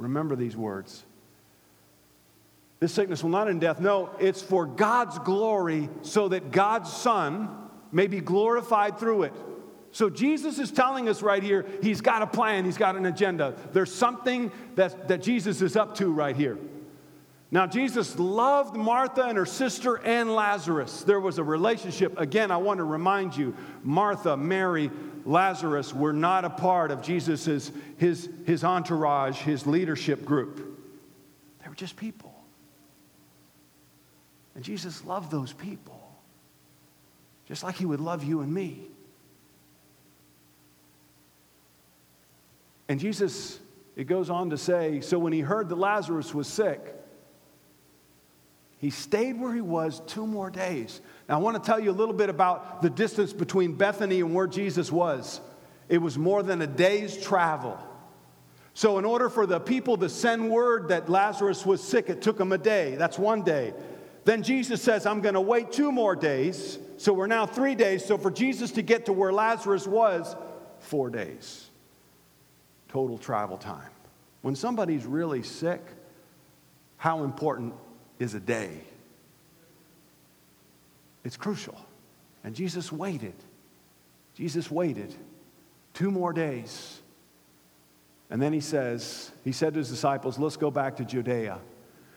Remember 0.00 0.34
these 0.34 0.56
words. 0.56 1.04
This 2.80 2.92
sickness 2.92 3.22
will 3.22 3.30
not 3.30 3.48
end 3.48 3.60
death. 3.60 3.78
No, 3.80 4.10
it's 4.18 4.40
for 4.40 4.64
God's 4.64 5.18
glory 5.18 5.90
so 6.02 6.28
that 6.28 6.50
God's 6.50 6.90
Son 6.90 7.48
may 7.92 8.06
be 8.06 8.20
glorified 8.20 8.98
through 8.98 9.24
it. 9.24 9.34
So 9.92 10.08
Jesus 10.08 10.58
is 10.58 10.70
telling 10.70 11.08
us 11.08 11.20
right 11.20 11.42
here, 11.42 11.66
he's 11.82 12.00
got 12.00 12.22
a 12.22 12.26
plan, 12.26 12.64
he's 12.64 12.78
got 12.78 12.96
an 12.96 13.06
agenda. 13.06 13.54
There's 13.72 13.92
something 13.92 14.50
that, 14.76 15.08
that 15.08 15.22
Jesus 15.22 15.60
is 15.62 15.76
up 15.76 15.96
to 15.96 16.10
right 16.12 16.36
here. 16.36 16.58
Now, 17.52 17.66
Jesus 17.66 18.16
loved 18.16 18.76
Martha 18.76 19.24
and 19.24 19.36
her 19.36 19.44
sister 19.44 19.96
and 19.96 20.36
Lazarus. 20.36 21.02
There 21.02 21.18
was 21.18 21.38
a 21.38 21.44
relationship. 21.44 22.18
Again, 22.18 22.52
I 22.52 22.58
want 22.58 22.78
to 22.78 22.84
remind 22.84 23.36
you 23.36 23.56
Martha, 23.82 24.36
Mary, 24.36 24.88
Lazarus 25.24 25.94
were 25.94 26.12
not 26.12 26.44
a 26.44 26.50
part 26.50 26.90
of 26.90 27.02
Jesus' 27.02 27.70
his, 27.96 28.28
his 28.46 28.64
entourage, 28.64 29.38
his 29.38 29.66
leadership 29.66 30.24
group. 30.24 30.80
They 31.62 31.68
were 31.68 31.74
just 31.74 31.96
people. 31.96 32.34
And 34.54 34.64
Jesus 34.64 35.04
loved 35.04 35.30
those 35.30 35.52
people, 35.52 36.00
just 37.46 37.62
like 37.62 37.76
he 37.76 37.86
would 37.86 38.00
love 38.00 38.24
you 38.24 38.40
and 38.40 38.52
me. 38.52 38.82
And 42.88 42.98
Jesus, 42.98 43.60
it 43.94 44.04
goes 44.04 44.30
on 44.30 44.50
to 44.50 44.58
say, 44.58 45.00
so 45.00 45.18
when 45.18 45.32
he 45.32 45.40
heard 45.40 45.68
that 45.68 45.76
Lazarus 45.76 46.34
was 46.34 46.48
sick, 46.48 46.99
he 48.80 48.88
stayed 48.88 49.38
where 49.38 49.54
he 49.54 49.60
was 49.60 50.00
two 50.06 50.26
more 50.26 50.50
days. 50.50 51.02
Now, 51.28 51.34
I 51.34 51.38
want 51.38 51.62
to 51.62 51.66
tell 51.66 51.78
you 51.78 51.90
a 51.90 51.92
little 51.92 52.14
bit 52.14 52.30
about 52.30 52.80
the 52.80 52.88
distance 52.88 53.30
between 53.30 53.74
Bethany 53.74 54.20
and 54.20 54.34
where 54.34 54.46
Jesus 54.46 54.90
was. 54.90 55.42
It 55.90 55.98
was 55.98 56.16
more 56.16 56.42
than 56.42 56.62
a 56.62 56.66
day's 56.66 57.14
travel. 57.22 57.78
So, 58.72 58.96
in 58.98 59.04
order 59.04 59.28
for 59.28 59.44
the 59.44 59.60
people 59.60 59.98
to 59.98 60.08
send 60.08 60.48
word 60.48 60.88
that 60.88 61.10
Lazarus 61.10 61.66
was 61.66 61.82
sick, 61.82 62.08
it 62.08 62.22
took 62.22 62.38
them 62.38 62.52
a 62.52 62.58
day. 62.58 62.96
That's 62.96 63.18
one 63.18 63.42
day. 63.42 63.74
Then 64.24 64.42
Jesus 64.42 64.80
says, 64.80 65.04
I'm 65.04 65.20
going 65.20 65.34
to 65.34 65.40
wait 65.42 65.72
two 65.72 65.92
more 65.92 66.16
days. 66.16 66.78
So, 66.96 67.12
we're 67.12 67.26
now 67.26 67.44
three 67.44 67.74
days. 67.74 68.02
So, 68.02 68.16
for 68.16 68.30
Jesus 68.30 68.70
to 68.72 68.82
get 68.82 69.06
to 69.06 69.12
where 69.12 69.32
Lazarus 69.32 69.86
was, 69.86 70.34
four 70.78 71.10
days. 71.10 71.68
Total 72.88 73.18
travel 73.18 73.58
time. 73.58 73.90
When 74.40 74.56
somebody's 74.56 75.04
really 75.04 75.42
sick, 75.42 75.82
how 76.96 77.24
important 77.24 77.74
is 78.20 78.34
a 78.34 78.40
day. 78.40 78.70
It's 81.24 81.36
crucial. 81.36 81.78
And 82.44 82.54
Jesus 82.54 82.92
waited. 82.92 83.34
Jesus 84.34 84.70
waited 84.70 85.12
two 85.92 86.12
more 86.12 86.32
days. 86.32 87.00
And 88.30 88.40
then 88.40 88.52
he 88.52 88.60
says, 88.60 89.32
he 89.42 89.50
said 89.50 89.74
to 89.74 89.78
his 89.78 89.90
disciples, 89.90 90.38
let's 90.38 90.56
go 90.56 90.70
back 90.70 90.96
to 90.98 91.04
Judea. 91.04 91.58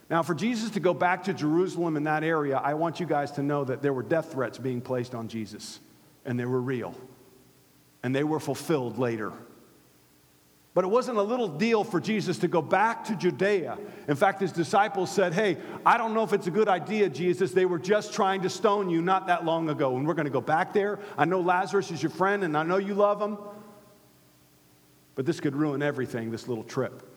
Now, 0.10 0.22
for 0.22 0.36
Jesus 0.36 0.70
to 0.72 0.80
go 0.80 0.94
back 0.94 1.24
to 1.24 1.34
Jerusalem 1.34 1.98
in 1.98 2.04
that 2.04 2.24
area, 2.24 2.58
I 2.58 2.76
want 2.76 3.00
you 3.00 3.06
guys 3.06 3.32
to 3.32 3.42
know 3.42 3.64
that 3.64 3.82
there 3.82 3.94
were 3.94 4.04
death 4.04 4.32
threats 4.32 4.60
being 4.60 4.80
placed 4.80 5.16
on 5.16 5.28
Jesus, 5.28 5.80
and 6.24 6.40
they 6.40 6.46
were 6.46 6.62
real, 6.62 6.94
and 8.04 8.14
they 8.14 8.24
were 8.24 8.40
fulfilled 8.40 9.00
later. 9.00 9.34
But 10.74 10.84
it 10.84 10.88
wasn't 10.88 11.20
a 11.20 11.22
little 11.22 11.48
deal 11.48 11.84
for 11.84 12.00
Jesus 12.00 12.40
to 12.40 12.48
go 12.48 12.62
back 12.62 13.04
to 13.06 13.16
Judea. 13.16 13.78
In 14.08 14.16
fact, 14.16 14.42
his 14.42 14.52
disciples 14.52 15.12
said, 15.12 15.34
Hey, 15.34 15.58
I 15.86 15.98
don't 15.98 16.16
know 16.16 16.24
if 16.24 16.34
it's 16.34 16.48
a 16.48 16.52
good 16.52 16.68
idea, 16.68 17.10
Jesus. 17.10 17.52
They 17.52 17.66
were 17.66 17.78
just 17.78 18.14
trying 18.14 18.42
to 18.42 18.50
stone 18.50 18.90
you 18.90 19.02
not 19.02 19.28
that 19.28 19.46
long 19.46 19.70
ago, 19.70 19.98
and 19.98 20.08
we're 20.08 20.16
going 20.16 20.26
to 20.26 20.32
go 20.32 20.42
back 20.42 20.74
there. 20.74 21.00
I 21.16 21.26
know 21.26 21.42
Lazarus 21.42 21.92
is 21.92 22.02
your 22.02 22.10
friend, 22.10 22.44
and 22.44 22.58
I 22.58 22.64
know 22.64 22.78
you 22.78 22.96
love 22.96 23.22
him. 23.22 23.38
But 25.14 25.28
this 25.28 25.40
could 25.40 25.56
ruin 25.56 25.84
everything, 25.84 26.32
this 26.32 26.48
little 26.48 26.64
trip. 26.64 27.08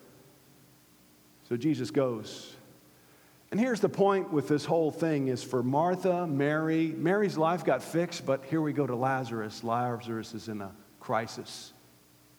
So 1.49 1.57
Jesus 1.57 1.89
goes. 1.89 2.55
And 3.49 3.59
here's 3.59 3.79
the 3.79 3.89
point 3.89 4.31
with 4.31 4.47
this 4.47 4.65
whole 4.65 4.91
thing 4.91 5.29
is 5.29 5.41
for 5.41 5.63
Martha, 5.63 6.27
Mary, 6.27 6.93
Mary's 6.95 7.37
life 7.37 7.63
got 7.63 7.81
fixed, 7.81 8.25
but 8.25 8.43
here 8.45 8.61
we 8.61 8.73
go 8.73 8.85
to 8.85 8.95
Lazarus. 8.95 9.63
Lazarus 9.63 10.35
is 10.35 10.47
in 10.47 10.61
a 10.61 10.71
crisis. 10.99 11.73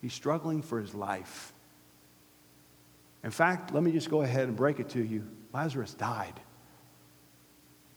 He's 0.01 0.15
struggling 0.15 0.63
for 0.63 0.81
his 0.81 0.95
life. 0.95 1.53
In 3.25 3.31
fact, 3.31 3.75
let 3.75 3.83
me 3.83 3.93
just 3.93 4.11
go 4.11 4.23
ahead 4.23 4.49
and 4.49 4.57
break 4.57 4.81
it 4.81 4.91
to 4.91 5.03
you 5.03 5.27
Lazarus 5.53 5.95
died, 5.95 6.41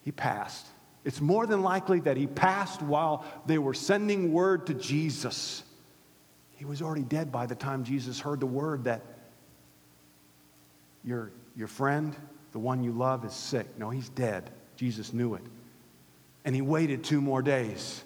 he 0.03 0.11
passed. 0.11 0.65
It's 1.03 1.19
more 1.19 1.45
than 1.47 1.63
likely 1.63 1.99
that 2.01 2.15
he 2.15 2.27
passed 2.27 2.81
while 2.81 3.25
they 3.45 3.57
were 3.57 3.73
sending 3.73 4.31
word 4.31 4.67
to 4.67 4.73
Jesus. 4.73 5.63
He 6.55 6.65
was 6.65 6.81
already 6.81 7.03
dead 7.03 7.31
by 7.31 7.47
the 7.47 7.55
time 7.55 7.83
Jesus 7.83 8.19
heard 8.19 8.39
the 8.39 8.45
word 8.45 8.83
that 8.83 9.01
your, 11.03 11.31
your 11.55 11.67
friend, 11.67 12.15
the 12.51 12.59
one 12.59 12.83
you 12.83 12.91
love, 12.91 13.25
is 13.25 13.33
sick. 13.33 13.67
No, 13.79 13.89
he's 13.89 14.09
dead. 14.09 14.51
Jesus 14.75 15.11
knew 15.11 15.33
it. 15.33 15.43
And 16.45 16.53
he 16.55 16.61
waited 16.61 17.03
two 17.03 17.19
more 17.19 17.41
days 17.41 18.03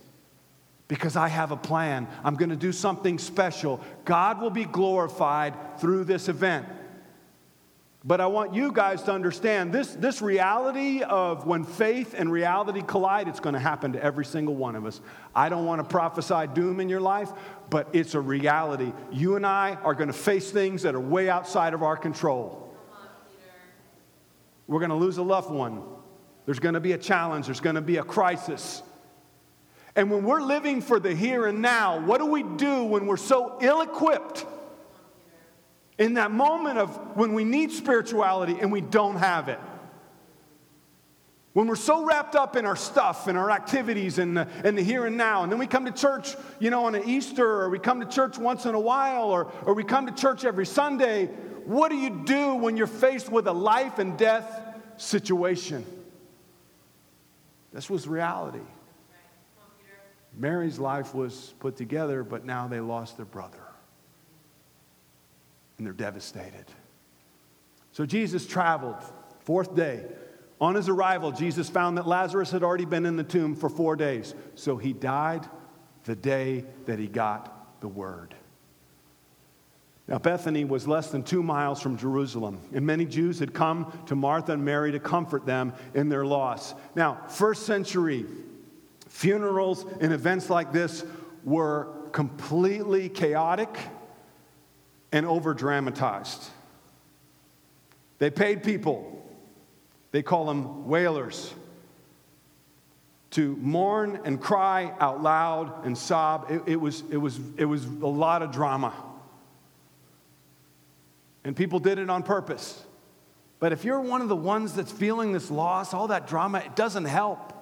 because 0.88 1.16
I 1.16 1.28
have 1.28 1.52
a 1.52 1.58
plan. 1.58 2.08
I'm 2.24 2.36
going 2.36 2.50
to 2.50 2.56
do 2.56 2.72
something 2.72 3.18
special. 3.18 3.82
God 4.04 4.42
will 4.42 4.52
be 4.52 4.66
glorified 4.66 5.80
through 5.80 6.04
this 6.04 6.30
event. 6.30 6.68
But 8.08 8.22
I 8.22 8.28
want 8.28 8.54
you 8.54 8.72
guys 8.72 9.02
to 9.04 9.12
understand 9.12 9.74
this, 9.74 9.94
this 9.96 10.22
reality 10.22 11.02
of 11.02 11.48
when 11.48 11.64
faith 11.64 12.14
and 12.16 12.32
reality 12.32 12.84
collide, 12.86 13.28
it's 13.28 13.40
going 13.40 13.56
to 13.56 13.60
happen 13.60 13.94
to 13.94 14.04
every 14.04 14.26
single 14.26 14.56
one 14.56 14.76
of 14.76 14.86
us. 14.86 15.02
I 15.34 15.50
don't 15.50 15.66
want 15.66 15.80
to 15.80 15.90
prophesy 15.90 16.46
doom 16.54 16.80
in 16.80 16.88
your 16.88 17.02
life, 17.02 17.32
but 17.72 17.90
it's 17.94 18.14
a 18.14 18.20
reality. 18.20 18.94
You 19.12 19.38
and 19.38 19.46
I 19.46 19.80
are 19.82 19.96
going 19.96 20.10
to 20.10 20.14
face 20.14 20.52
things 20.52 20.84
that 20.84 20.94
are 20.94 21.00
way 21.00 21.32
outside 21.32 21.74
of 21.74 21.82
our 21.82 21.98
control. 21.98 22.62
We're 24.68 24.80
going 24.80 24.90
to 24.90 24.96
lose 24.96 25.18
a 25.18 25.24
loved 25.24 25.50
one. 25.50 25.82
There's 26.46 26.60
going 26.60 26.76
to 26.76 26.80
be 26.80 26.92
a 26.92 27.00
challenge, 27.00 27.48
there's 27.48 27.60
going 27.60 27.76
to 27.76 27.82
be 27.82 27.98
a 27.98 28.04
crisis. 28.04 28.84
And 29.96 30.12
when 30.12 30.24
we're 30.24 30.42
living 30.42 30.82
for 30.82 31.00
the 31.00 31.16
here 31.16 31.46
and 31.46 31.62
now, 31.62 32.00
what 32.06 32.20
do 32.20 32.26
we 32.26 32.44
do 32.44 32.84
when 32.84 33.08
we're 33.08 33.16
so 33.18 33.58
ill 33.62 33.82
equipped 33.82 34.46
in 35.98 36.16
that 36.16 36.32
moment 36.32 36.78
of 36.78 37.16
when 37.16 37.34
we 37.34 37.46
need 37.46 37.72
spirituality 37.72 38.58
and 38.60 38.72
we 38.72 38.82
don't 38.82 39.16
have 39.16 39.48
it? 39.48 39.60
When 41.54 41.68
we're 41.68 41.78
so 41.78 42.04
wrapped 42.04 42.36
up 42.36 42.58
in 42.58 42.66
our 42.66 42.76
stuff 42.76 43.28
and 43.28 43.38
our 43.38 43.50
activities 43.50 44.20
and 44.20 44.36
the, 44.36 44.46
and 44.66 44.78
the 44.78 44.84
here 44.84 45.06
and 45.06 45.16
now, 45.16 45.44
and 45.44 45.52
then 45.52 45.58
we 45.58 45.68
come 45.68 45.86
to 45.86 45.92
church, 45.92 46.36
you 46.60 46.70
know, 46.70 46.84
on 46.84 46.96
an 46.96 47.08
Easter, 47.08 47.50
or 47.62 47.70
we 47.70 47.80
come 47.80 48.02
to 48.02 48.06
church 48.06 48.38
once 48.38 48.66
in 48.66 48.76
a 48.76 48.80
while, 48.80 49.30
or, 49.30 49.50
or 49.64 49.74
we 49.74 49.86
come 49.86 50.06
to 50.06 50.12
church 50.12 50.44
every 50.44 50.66
Sunday, 50.66 51.28
what 51.64 51.90
do 51.92 51.96
you 51.96 52.10
do 52.26 52.56
when 52.56 52.76
you're 52.76 52.88
faced 52.88 53.32
with 53.32 53.48
a 53.48 53.54
life 53.54 54.00
and 54.00 54.18
death 54.18 54.62
situation? 54.98 55.86
This 57.72 57.90
was 57.90 58.06
reality. 58.06 58.60
Mary's 60.38 60.80
life 60.80 61.14
was 61.14 61.54
put 61.60 61.76
together, 61.76 62.24
but 62.24 62.46
now 62.46 62.68
they 62.68 62.80
lost 62.80 63.18
their 63.18 63.26
brother. 63.26 63.64
And 65.78 65.86
they're 65.86 65.94
devastated. 65.94 66.66
So 67.92 68.06
Jesus 68.06 68.46
traveled, 68.46 69.02
fourth 69.40 69.76
day. 69.76 70.04
On 70.62 70.76
his 70.76 70.90
arrival, 70.90 71.32
Jesus 71.32 71.70
found 71.70 71.98
that 71.98 72.08
Lazarus 72.08 72.52
had 72.52 72.64
already 72.64 72.86
been 72.86 73.06
in 73.06 73.18
the 73.18 73.24
tomb 73.24 73.56
for 73.56 73.70
four 73.70 73.96
days. 73.96 74.34
So 74.56 74.78
he 74.78 74.94
died 74.94 75.48
the 76.06 76.16
day 76.16 76.66
that 76.86 77.00
he 77.00 77.08
got 77.08 77.82
the 77.82 77.88
word. 77.88 78.36
Now, 80.08 80.20
Bethany 80.20 80.66
was 80.66 80.88
less 80.88 81.10
than 81.10 81.24
two 81.24 81.42
miles 81.42 81.82
from 81.82 81.98
Jerusalem, 81.98 82.60
and 82.74 82.86
many 82.86 83.06
Jews 83.06 83.40
had 83.40 83.54
come 83.54 83.92
to 84.06 84.16
Martha 84.16 84.52
and 84.54 84.64
Mary 84.64 84.92
to 84.92 85.00
comfort 85.00 85.48
them 85.48 85.74
in 85.96 86.10
their 86.10 86.26
loss. 86.26 86.76
Now, 86.96 87.22
first 87.28 87.66
century 87.66 88.26
Funerals 89.16 89.86
and 90.02 90.12
events 90.12 90.50
like 90.50 90.74
this 90.74 91.06
were 91.46 91.88
completely 92.12 93.08
chaotic 93.08 93.70
and 95.14 95.26
over 95.26 95.54
dramatized. 95.54 96.44
They 98.20 98.30
paid 98.30 98.62
people, 98.62 99.26
they 100.12 100.22
call 100.22 100.46
them 100.48 100.90
wailers, 100.90 101.54
to 103.32 103.56
mourn 103.62 104.20
and 104.26 104.42
cry 104.42 104.94
out 105.00 105.24
loud 105.24 105.86
and 105.86 105.98
sob. 105.98 106.48
It, 106.50 106.74
it, 106.74 106.76
was, 106.76 107.02
it, 107.10 107.18
was, 107.18 107.40
it 107.56 107.66
was 107.66 107.86
a 107.86 107.90
lot 107.90 108.42
of 108.42 108.52
drama. 108.52 108.94
And 111.46 111.56
people 111.56 111.80
did 111.80 112.00
it 112.00 112.10
on 112.10 112.22
purpose. 112.22 112.84
But 113.60 113.72
if 113.72 113.86
you're 113.86 114.02
one 114.02 114.22
of 114.22 114.28
the 114.28 114.36
ones 114.36 114.74
that's 114.74 114.92
feeling 114.92 115.32
this 115.32 115.50
loss, 115.50 115.94
all 115.94 116.10
that 116.10 116.28
drama, 116.28 116.58
it 116.58 116.76
doesn't 116.76 117.06
help. 117.06 117.54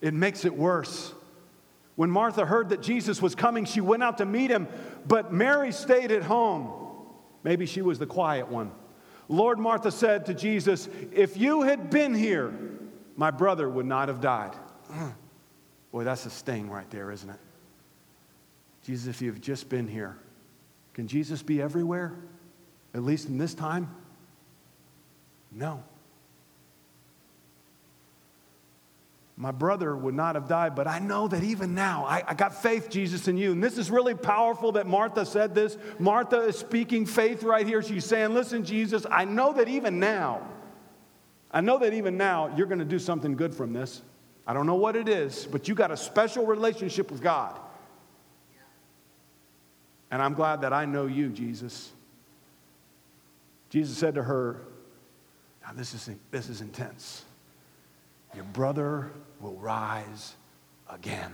It 0.00 0.14
makes 0.14 0.44
it 0.44 0.54
worse. 0.54 1.12
When 1.96 2.10
Martha 2.10 2.46
heard 2.46 2.68
that 2.68 2.80
Jesus 2.80 3.20
was 3.20 3.34
coming, 3.34 3.64
she 3.64 3.80
went 3.80 4.02
out 4.02 4.18
to 4.18 4.24
meet 4.24 4.50
him, 4.50 4.68
but 5.06 5.32
Mary 5.32 5.72
stayed 5.72 6.12
at 6.12 6.22
home. 6.22 6.70
Maybe 7.42 7.66
she 7.66 7.82
was 7.82 7.98
the 7.98 8.06
quiet 8.06 8.48
one. 8.48 8.70
Lord, 9.28 9.58
Martha 9.58 9.90
said 9.90 10.26
to 10.26 10.34
Jesus, 10.34 10.88
If 11.12 11.36
you 11.36 11.62
had 11.62 11.90
been 11.90 12.14
here, 12.14 12.54
my 13.16 13.30
brother 13.30 13.68
would 13.68 13.86
not 13.86 14.08
have 14.08 14.20
died. 14.20 14.54
Boy, 15.92 16.04
that's 16.04 16.24
a 16.24 16.30
sting 16.30 16.70
right 16.70 16.88
there, 16.90 17.10
isn't 17.10 17.28
it? 17.28 17.40
Jesus, 18.84 19.08
if 19.08 19.20
you've 19.20 19.40
just 19.40 19.68
been 19.68 19.88
here, 19.88 20.16
can 20.94 21.08
Jesus 21.08 21.42
be 21.42 21.60
everywhere? 21.60 22.14
At 22.94 23.02
least 23.02 23.28
in 23.28 23.38
this 23.38 23.54
time? 23.54 23.94
No. 25.52 25.82
My 29.38 29.52
brother 29.52 29.96
would 29.96 30.14
not 30.14 30.34
have 30.34 30.48
died. 30.48 30.74
But 30.74 30.88
I 30.88 30.98
know 30.98 31.28
that 31.28 31.44
even 31.44 31.72
now, 31.72 32.04
I, 32.04 32.24
I, 32.26 32.34
got 32.34 32.60
faith, 32.60 32.90
Jesus, 32.90 33.28
in 33.28 33.36
you. 33.36 33.52
And 33.52 33.62
this 33.62 33.78
is 33.78 33.88
really 33.88 34.14
powerful 34.14 34.72
that 34.72 34.88
Martha 34.88 35.24
said 35.24 35.54
this. 35.54 35.78
Martha 36.00 36.40
is 36.40 36.58
speaking 36.58 37.06
faith 37.06 37.44
right 37.44 37.64
here. 37.64 37.80
She's 37.80 38.04
saying, 38.04 38.34
Listen, 38.34 38.64
Jesus, 38.64 39.06
I 39.08 39.24
know 39.24 39.52
that 39.52 39.68
even 39.68 40.00
now, 40.00 40.42
I 41.52 41.60
know 41.60 41.78
that 41.78 41.94
even 41.94 42.16
now 42.16 42.52
you're 42.56 42.66
going 42.66 42.80
to 42.80 42.84
do 42.84 42.98
something 42.98 43.36
good 43.36 43.54
from 43.54 43.72
this. 43.72 44.02
I 44.44 44.54
don't 44.54 44.66
know 44.66 44.74
what 44.74 44.96
it 44.96 45.08
is, 45.08 45.46
but 45.46 45.68
you 45.68 45.74
got 45.76 45.92
a 45.92 45.96
special 45.96 46.44
relationship 46.44 47.10
with 47.10 47.22
God. 47.22 47.56
And 50.10 50.20
I'm 50.20 50.34
glad 50.34 50.62
that 50.62 50.72
I 50.72 50.84
know 50.84 51.06
you, 51.06 51.28
Jesus. 51.28 51.92
Jesus 53.70 53.96
said 53.96 54.16
to 54.16 54.22
her, 54.24 54.62
Now, 55.62 55.74
this 55.74 55.94
is, 55.94 56.10
this 56.32 56.48
is 56.48 56.60
intense. 56.60 57.24
Your 58.34 58.44
brother 58.44 59.10
will 59.40 59.56
rise 59.56 60.34
again. 60.88 61.32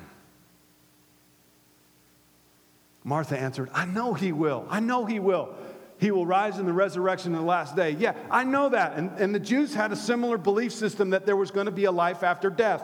Martha 3.02 3.38
answered, 3.38 3.68
I 3.74 3.84
know 3.84 4.14
he 4.14 4.32
will. 4.32 4.66
I 4.70 4.80
know 4.80 5.04
he 5.04 5.20
will. 5.20 5.54
He 5.98 6.10
will 6.10 6.26
rise 6.26 6.58
in 6.58 6.66
the 6.66 6.72
resurrection 6.72 7.32
in 7.32 7.38
the 7.38 7.44
last 7.44 7.76
day. 7.76 7.90
Yeah, 7.90 8.14
I 8.30 8.44
know 8.44 8.70
that. 8.70 8.96
And, 8.96 9.10
and 9.18 9.34
the 9.34 9.38
Jews 9.38 9.74
had 9.74 9.92
a 9.92 9.96
similar 9.96 10.38
belief 10.38 10.72
system 10.72 11.10
that 11.10 11.26
there 11.26 11.36
was 11.36 11.50
going 11.50 11.66
to 11.66 11.72
be 11.72 11.84
a 11.84 11.92
life 11.92 12.22
after 12.22 12.50
death. 12.50 12.82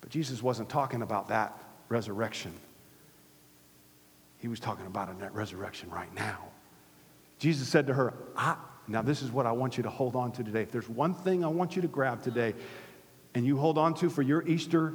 But 0.00 0.10
Jesus 0.10 0.42
wasn't 0.42 0.68
talking 0.68 1.02
about 1.02 1.28
that 1.28 1.62
resurrection. 1.88 2.52
He 4.38 4.48
was 4.48 4.60
talking 4.60 4.86
about 4.86 5.08
a 5.08 5.30
resurrection 5.30 5.90
right 5.90 6.12
now. 6.14 6.38
Jesus 7.38 7.68
said 7.68 7.86
to 7.88 7.94
her, 7.94 8.14
Now, 8.88 9.02
this 9.02 9.22
is 9.22 9.30
what 9.30 9.46
I 9.46 9.52
want 9.52 9.76
you 9.76 9.82
to 9.82 9.90
hold 9.90 10.14
on 10.14 10.32
to 10.32 10.44
today. 10.44 10.62
If 10.62 10.70
there's 10.70 10.88
one 10.88 11.14
thing 11.14 11.44
I 11.44 11.48
want 11.48 11.74
you 11.76 11.82
to 11.82 11.88
grab 11.88 12.22
today 12.22 12.54
and 13.34 13.44
you 13.44 13.56
hold 13.56 13.78
on 13.78 13.94
to 13.94 14.08
for 14.08 14.22
your 14.22 14.46
Easter 14.46 14.94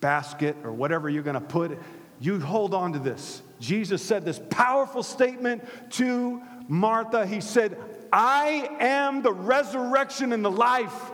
basket 0.00 0.56
or 0.64 0.72
whatever 0.72 1.08
you're 1.10 1.22
going 1.22 1.34
to 1.34 1.40
put, 1.40 1.78
you 2.20 2.40
hold 2.40 2.74
on 2.74 2.94
to 2.94 2.98
this. 2.98 3.42
Jesus 3.60 4.02
said 4.02 4.24
this 4.24 4.40
powerful 4.50 5.02
statement 5.02 5.62
to 5.92 6.42
Martha. 6.68 7.26
He 7.26 7.40
said, 7.40 7.76
I 8.12 8.76
am 8.80 9.22
the 9.22 9.32
resurrection 9.32 10.32
and 10.32 10.44
the 10.44 10.50
life. 10.50 11.10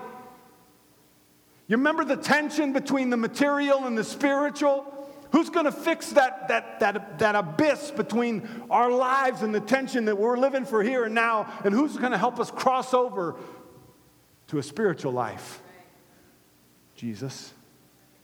You 1.66 1.76
remember 1.78 2.04
the 2.04 2.16
tension 2.16 2.72
between 2.72 3.10
the 3.10 3.16
material 3.16 3.86
and 3.86 3.96
the 3.96 4.04
spiritual? 4.04 4.93
Who's 5.34 5.50
going 5.50 5.64
to 5.64 5.72
fix 5.72 6.10
that, 6.10 6.46
that, 6.46 6.78
that, 6.78 7.18
that 7.18 7.34
abyss 7.34 7.90
between 7.90 8.48
our 8.70 8.88
lives 8.88 9.42
and 9.42 9.52
the 9.52 9.58
tension 9.58 10.04
that 10.04 10.16
we're 10.16 10.36
living 10.36 10.64
for 10.64 10.80
here 10.80 11.06
and 11.06 11.12
now? 11.12 11.52
And 11.64 11.74
who's 11.74 11.96
going 11.96 12.12
to 12.12 12.18
help 12.18 12.38
us 12.38 12.52
cross 12.52 12.94
over 12.94 13.34
to 14.46 14.58
a 14.58 14.62
spiritual 14.62 15.10
life? 15.10 15.60
Jesus. 16.94 17.52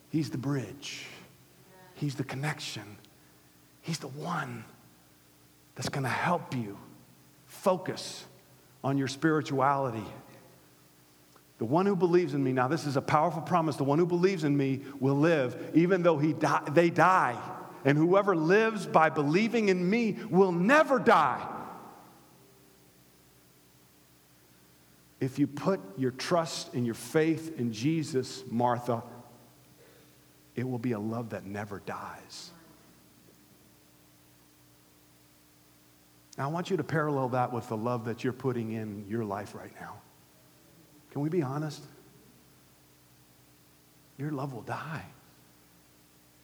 He's 0.09 0.31
the 0.31 0.39
bridge, 0.39 1.07
He's 1.95 2.15
the 2.15 2.23
connection, 2.23 2.97
He's 3.83 3.99
the 3.99 4.07
one 4.07 4.65
that's 5.75 5.89
going 5.89 6.05
to 6.05 6.09
help 6.09 6.55
you 6.55 6.79
focus 7.47 8.25
on 8.85 8.97
your 8.97 9.09
spirituality. 9.09 10.07
The 11.61 11.67
one 11.67 11.85
who 11.85 11.95
believes 11.95 12.33
in 12.33 12.43
me, 12.43 12.55
now 12.55 12.69
this 12.69 12.87
is 12.87 12.97
a 12.97 13.03
powerful 13.03 13.43
promise, 13.43 13.77
the 13.77 13.85
one 13.85 13.99
who 13.99 14.07
believes 14.07 14.45
in 14.45 14.57
me 14.57 14.81
will 14.99 15.15
live 15.15 15.73
even 15.75 16.03
though 16.03 16.17
he 16.17 16.33
die, 16.33 16.63
they 16.71 16.89
die. 16.89 17.39
And 17.85 17.99
whoever 17.99 18.35
lives 18.35 18.87
by 18.87 19.11
believing 19.11 19.69
in 19.69 19.89
me 19.89 20.17
will 20.31 20.53
never 20.53 20.99
die. 20.99 21.47
If 25.21 25.39
you 25.39 25.47
put 25.47 25.81
your 25.99 26.13
trust 26.13 26.73
and 26.73 26.87
your 26.87 26.95
faith 26.95 27.59
in 27.59 27.75
Jesus, 27.75 28.43
Martha, 28.51 29.03
it 30.57 30.67
will 30.67 30.79
be 30.79 30.93
a 30.93 30.99
love 30.99 31.29
that 31.31 31.45
never 31.45 31.83
dies. 31.85 32.53
Now, 36.39 36.45
I 36.45 36.47
want 36.51 36.71
you 36.71 36.79
to 36.79 36.85
parallel 36.85 37.29
that 37.31 37.53
with 37.53 37.69
the 37.69 37.77
love 37.77 38.07
that 38.07 38.25
you're 38.25 38.33
putting 38.33 38.73
in 38.73 39.05
your 39.11 39.27
life 39.27 39.55
right 39.55 39.73
now. 39.79 39.97
Can 41.11 41.23
we 41.23 41.29
be 41.29 41.43
honest? 41.43 41.83
Your 44.19 44.31
love 44.31 44.53
will 44.53 44.63
die. 44.63 45.05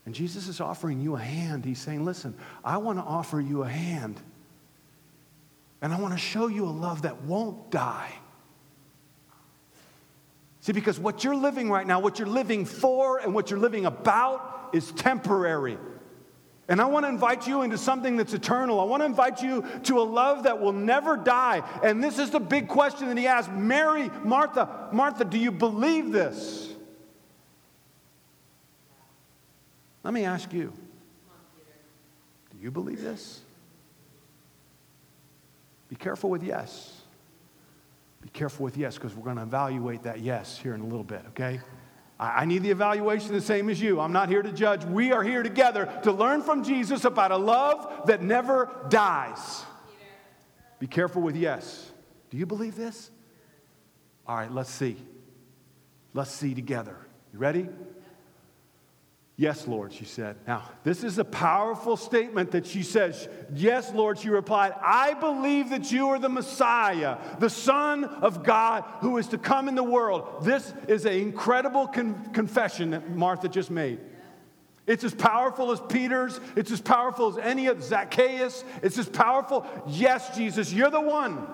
And 0.07 0.15
Jesus 0.15 0.49
is 0.49 0.61
offering 0.61 1.01
you 1.01 1.17
a 1.17 1.21
hand. 1.21 1.65
He's 1.65 1.81
saying, 1.81 2.05
Listen, 2.05 2.35
I 2.65 2.79
want 2.79 2.99
to 2.99 3.05
offer 3.05 3.41
you 3.41 3.63
a 3.63 3.69
hand. 3.69 4.21
And 5.83 5.93
I 5.93 6.01
want 6.01 6.15
to 6.15 6.19
show 6.19 6.47
you 6.47 6.65
a 6.65 6.71
love 6.71 7.03
that 7.03 7.23
won't 7.23 7.71
die. 7.71 8.13
See, 10.61 10.73
because 10.73 10.99
what 10.99 11.23
you're 11.23 11.37
living 11.37 11.71
right 11.71 11.87
now, 11.87 12.01
what 12.01 12.19
you're 12.19 12.27
living 12.27 12.65
for, 12.65 13.19
and 13.19 13.35
what 13.35 13.51
you're 13.51 13.61
living 13.61 13.87
about 13.87 14.71
is 14.73 14.91
temporary. 14.93 15.79
And 16.69 16.81
I 16.81 16.87
want 16.87 17.05
to 17.05 17.09
invite 17.09 17.47
you 17.47 17.63
into 17.63 17.79
something 17.79 18.17
that's 18.17 18.35
eternal. 18.35 18.81
I 18.81 18.85
want 18.85 19.03
to 19.03 19.05
invite 19.05 19.41
you 19.41 19.65
to 19.85 20.01
a 20.01 20.03
love 20.03 20.45
that 20.45 20.61
will 20.61 20.73
never 20.73 21.17
die. 21.17 21.63
And 21.83 22.03
this 22.03 22.19
is 22.19 22.31
the 22.31 22.41
big 22.41 22.67
question 22.67 23.09
that 23.09 23.17
he 23.17 23.29
asked 23.29 23.53
Mary, 23.53 24.11
Martha, 24.25 24.89
Martha, 24.93 25.25
do 25.25 25.39
you 25.39 25.53
believe 25.53 26.11
this? 26.11 26.75
Let 30.03 30.13
me 30.15 30.25
ask 30.25 30.53
you 30.53 30.73
do 32.51 32.63
you 32.63 32.71
believe 32.71 33.03
this? 33.03 33.43
Be 35.89 35.97
careful 35.97 36.31
with 36.31 36.43
yes. 36.43 37.01
Be 38.23 38.29
careful 38.31 38.65
with 38.65 38.77
yes, 38.77 38.95
because 38.95 39.15
we're 39.15 39.25
going 39.25 39.37
to 39.37 39.43
evaluate 39.43 40.03
that 40.05 40.21
yes 40.21 40.59
here 40.59 40.75
in 40.75 40.81
a 40.81 40.87
little 40.87 41.05
bit, 41.05 41.23
okay? 41.29 41.61
I 42.19 42.47
need 42.47 42.63
the 42.63 42.71
evaluation 42.71 43.33
the 43.35 43.43
same 43.43 43.69
as 43.69 43.79
you. 43.81 44.01
I'm 44.01 44.13
not 44.13 44.31
here 44.31 44.43
to 44.43 44.51
judge. 44.51 44.85
We 44.87 45.13
are 45.13 45.23
here 45.23 45.43
together 45.43 46.01
to 46.05 46.13
learn 46.13 46.41
from 46.43 46.65
Jesus 46.65 47.05
about 47.05 47.31
a 47.31 47.37
love 47.37 48.07
that 48.07 48.23
never 48.23 48.71
dies. 48.89 49.65
Be 50.79 50.87
careful 50.87 51.21
with 51.21 51.37
yes. 51.37 51.93
Do 52.31 52.39
you 52.39 52.47
believe 52.47 52.75
this? 52.75 53.11
All 54.27 54.37
right, 54.37 54.51
let's 54.51 54.71
see. 54.71 54.97
Let's 56.15 56.31
see 56.31 56.55
together. 56.55 56.97
You 57.35 57.39
ready? 57.39 57.69
Yes, 59.39 59.69
Lord, 59.69 59.93
she 59.93 60.07
said. 60.07 60.37
Now, 60.47 60.63
this 60.83 61.05
is 61.05 61.19
a 61.19 61.25
powerful 61.25 61.99
statement 61.99 62.53
that 62.53 62.67
she 62.67 62.83
says. 62.83 63.29
Yes, 63.53 63.93
Lord, 63.93 64.19
she 64.19 64.31
replied, 64.31 64.73
I 64.83 65.13
believe 65.13 65.69
that 65.71 65.93
you 65.93 66.09
are 66.09 66.19
the 66.19 66.31
Messiah, 66.31 67.19
the 67.39 67.51
Son 67.51 68.05
of 68.05 68.43
God 68.43 68.85
who 69.01 69.19
is 69.19 69.29
to 69.29 69.39
come 69.39 69.69
in 69.69 69.75
the 69.75 69.83
world. 69.83 70.43
This 70.43 70.73
is 70.89 71.05
an 71.05 71.13
incredible 71.13 71.87
con- 71.87 72.31
confession 72.33 72.91
that 72.93 73.11
Martha 73.11 73.47
just 73.49 73.71
made. 73.71 74.01
It's 74.87 75.05
as 75.05 75.13
powerful 75.13 75.71
as 75.71 75.83
Peter's, 75.87 76.41
it's 76.55 76.71
as 76.71 76.81
powerful 76.81 77.29
as 77.29 77.37
any 77.37 77.67
of 77.67 77.83
Zacchaeus, 77.83 78.65
it's 78.83 78.97
as 78.97 79.09
powerful. 79.09 79.67
Yes, 79.87 80.35
Jesus, 80.35 80.73
you're 80.73 80.91
the 80.91 81.01
one. 81.01 81.47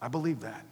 I 0.00 0.08
believe 0.08 0.40
that. 0.40 0.64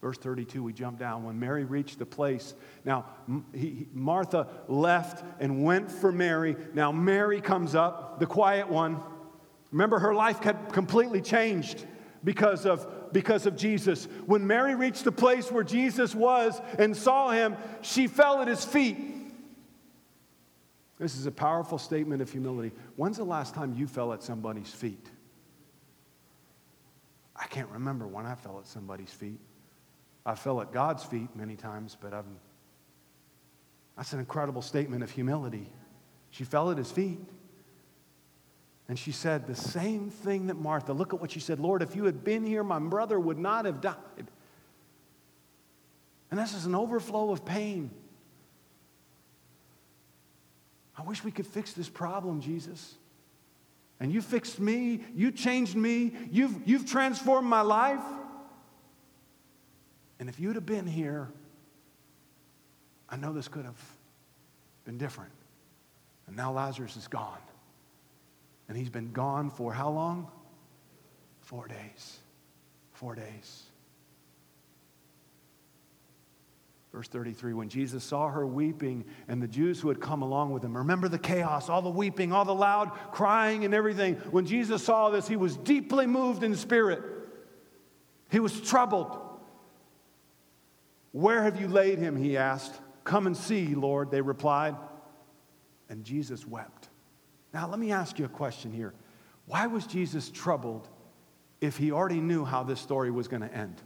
Verse 0.00 0.16
32, 0.18 0.62
we 0.62 0.72
jump 0.72 0.98
down. 0.98 1.24
When 1.24 1.40
Mary 1.40 1.64
reached 1.64 1.98
the 1.98 2.06
place, 2.06 2.54
now 2.84 3.06
he, 3.52 3.88
Martha 3.92 4.46
left 4.68 5.24
and 5.40 5.64
went 5.64 5.90
for 5.90 6.12
Mary. 6.12 6.56
Now 6.72 6.92
Mary 6.92 7.40
comes 7.40 7.74
up, 7.74 8.20
the 8.20 8.26
quiet 8.26 8.68
one. 8.68 9.00
Remember, 9.72 9.98
her 9.98 10.14
life 10.14 10.38
had 10.40 10.72
completely 10.72 11.20
changed 11.20 11.84
because 12.22 12.64
of, 12.64 13.12
because 13.12 13.44
of 13.46 13.56
Jesus. 13.56 14.06
When 14.26 14.46
Mary 14.46 14.76
reached 14.76 15.02
the 15.02 15.12
place 15.12 15.50
where 15.50 15.64
Jesus 15.64 16.14
was 16.14 16.60
and 16.78 16.96
saw 16.96 17.30
him, 17.30 17.56
she 17.82 18.06
fell 18.06 18.40
at 18.40 18.46
his 18.46 18.64
feet. 18.64 18.96
This 20.98 21.16
is 21.16 21.26
a 21.26 21.32
powerful 21.32 21.78
statement 21.78 22.22
of 22.22 22.30
humility. 22.30 22.72
When's 22.96 23.16
the 23.16 23.24
last 23.24 23.54
time 23.54 23.74
you 23.76 23.88
fell 23.88 24.12
at 24.12 24.22
somebody's 24.22 24.70
feet? 24.70 25.10
I 27.34 27.46
can't 27.46 27.68
remember 27.70 28.06
when 28.06 28.26
I 28.26 28.34
fell 28.36 28.58
at 28.58 28.66
somebody's 28.66 29.12
feet. 29.12 29.38
I 30.28 30.34
fell 30.34 30.60
at 30.60 30.72
God's 30.72 31.02
feet 31.04 31.34
many 31.34 31.56
times, 31.56 31.96
but 31.98 32.12
I'm, 32.12 32.36
that's 33.96 34.12
an 34.12 34.18
incredible 34.18 34.60
statement 34.60 35.02
of 35.02 35.10
humility. 35.10 35.66
She 36.30 36.44
fell 36.44 36.70
at 36.70 36.76
his 36.76 36.92
feet. 36.92 37.18
And 38.88 38.98
she 38.98 39.10
said 39.10 39.46
the 39.46 39.54
same 39.54 40.10
thing 40.10 40.48
that 40.48 40.56
Martha. 40.56 40.92
Look 40.92 41.14
at 41.14 41.20
what 41.20 41.30
she 41.30 41.40
said 41.40 41.58
Lord, 41.58 41.80
if 41.80 41.96
you 41.96 42.04
had 42.04 42.24
been 42.24 42.44
here, 42.44 42.62
my 42.62 42.78
brother 42.78 43.18
would 43.18 43.38
not 43.38 43.64
have 43.64 43.80
died. 43.80 43.96
And 46.30 46.38
this 46.38 46.52
is 46.52 46.66
an 46.66 46.74
overflow 46.74 47.30
of 47.30 47.46
pain. 47.46 47.90
I 50.94 51.02
wish 51.04 51.24
we 51.24 51.30
could 51.30 51.46
fix 51.46 51.72
this 51.72 51.88
problem, 51.88 52.42
Jesus. 52.42 52.96
And 53.98 54.12
you 54.12 54.20
fixed 54.20 54.60
me, 54.60 55.04
you 55.14 55.32
changed 55.32 55.74
me, 55.74 56.12
you've, 56.30 56.68
you've 56.68 56.84
transformed 56.84 57.48
my 57.48 57.62
life. 57.62 58.04
And 60.20 60.28
if 60.28 60.40
you'd 60.40 60.56
have 60.56 60.66
been 60.66 60.86
here, 60.86 61.28
I 63.08 63.16
know 63.16 63.32
this 63.32 63.48
could 63.48 63.64
have 63.64 63.80
been 64.84 64.98
different. 64.98 65.30
And 66.26 66.36
now 66.36 66.52
Lazarus 66.52 66.96
is 66.96 67.08
gone. 67.08 67.38
And 68.68 68.76
he's 68.76 68.90
been 68.90 69.12
gone 69.12 69.50
for 69.50 69.72
how 69.72 69.90
long? 69.90 70.30
Four 71.40 71.68
days. 71.68 72.18
Four 72.92 73.14
days. 73.14 73.62
Verse 76.92 77.08
33 77.08 77.54
When 77.54 77.68
Jesus 77.68 78.02
saw 78.04 78.28
her 78.28 78.46
weeping 78.46 79.04
and 79.28 79.42
the 79.42 79.48
Jews 79.48 79.80
who 79.80 79.88
had 79.88 80.00
come 80.00 80.22
along 80.22 80.50
with 80.50 80.64
him, 80.64 80.76
remember 80.76 81.08
the 81.08 81.18
chaos, 81.18 81.68
all 81.68 81.80
the 81.80 81.88
weeping, 81.88 82.32
all 82.32 82.44
the 82.44 82.54
loud 82.54 82.90
crying 83.12 83.64
and 83.64 83.72
everything. 83.72 84.16
When 84.30 84.46
Jesus 84.46 84.82
saw 84.82 85.10
this, 85.10 85.28
he 85.28 85.36
was 85.36 85.56
deeply 85.56 86.06
moved 86.06 86.42
in 86.42 86.54
spirit. 86.56 87.02
He 88.30 88.40
was 88.40 88.60
troubled. 88.60 89.27
Where 91.12 91.42
have 91.42 91.60
you 91.60 91.68
laid 91.68 91.98
him? 91.98 92.16
He 92.16 92.36
asked. 92.36 92.74
Come 93.04 93.26
and 93.26 93.36
see, 93.36 93.74
Lord, 93.74 94.10
they 94.10 94.20
replied. 94.20 94.76
And 95.88 96.04
Jesus 96.04 96.46
wept. 96.46 96.88
Now, 97.54 97.68
let 97.68 97.78
me 97.78 97.92
ask 97.92 98.18
you 98.18 98.26
a 98.26 98.28
question 98.28 98.72
here. 98.72 98.92
Why 99.46 99.66
was 99.66 99.86
Jesus 99.86 100.28
troubled 100.28 100.88
if 101.60 101.78
he 101.78 101.90
already 101.90 102.20
knew 102.20 102.44
how 102.44 102.62
this 102.62 102.80
story 102.80 103.10
was 103.10 103.28
going 103.28 103.42
to 103.42 103.52
end? 103.52 103.80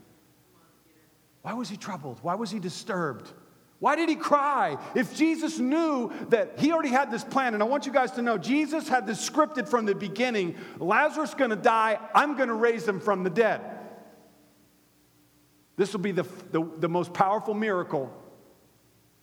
Why 1.42 1.54
was 1.54 1.68
he 1.68 1.76
troubled? 1.76 2.18
Why 2.22 2.35
was 2.35 2.50
he 2.50 2.58
disturbed? 2.58 3.30
Why 3.78 3.96
did 3.96 4.08
he 4.08 4.14
cry? 4.14 4.78
If 4.94 5.16
Jesus 5.16 5.58
knew 5.58 6.12
that 6.28 6.61
he 6.61 6.72
already 6.72 6.90
had 6.90 7.11
this 7.11 7.24
plan, 7.24 7.54
and 7.54 7.62
I 7.62 7.66
want 7.66 7.85
you 7.85 7.92
guys 7.92 8.12
to 8.12 8.22
know 8.22 8.38
Jesus 8.38 8.88
had 8.88 9.08
this 9.08 9.28
scripted 9.28 9.68
from 9.68 9.87
the 9.87 9.94
beginning 9.94 10.54
Lazarus 10.78 11.35
going 11.35 11.50
to 11.50 11.56
die, 11.56 11.98
I'm 12.14 12.37
going 12.37 12.48
to 12.48 12.54
raise 12.54 12.87
him 12.87 13.00
from 13.00 13.24
the 13.24 13.30
dead. 13.30 13.61
This 15.83 15.92
will 15.92 15.99
be 15.99 16.12
the, 16.12 16.23
the, 16.53 16.64
the, 16.79 16.88
most 16.88 17.12
powerful 17.12 17.55
miracle 17.55 18.09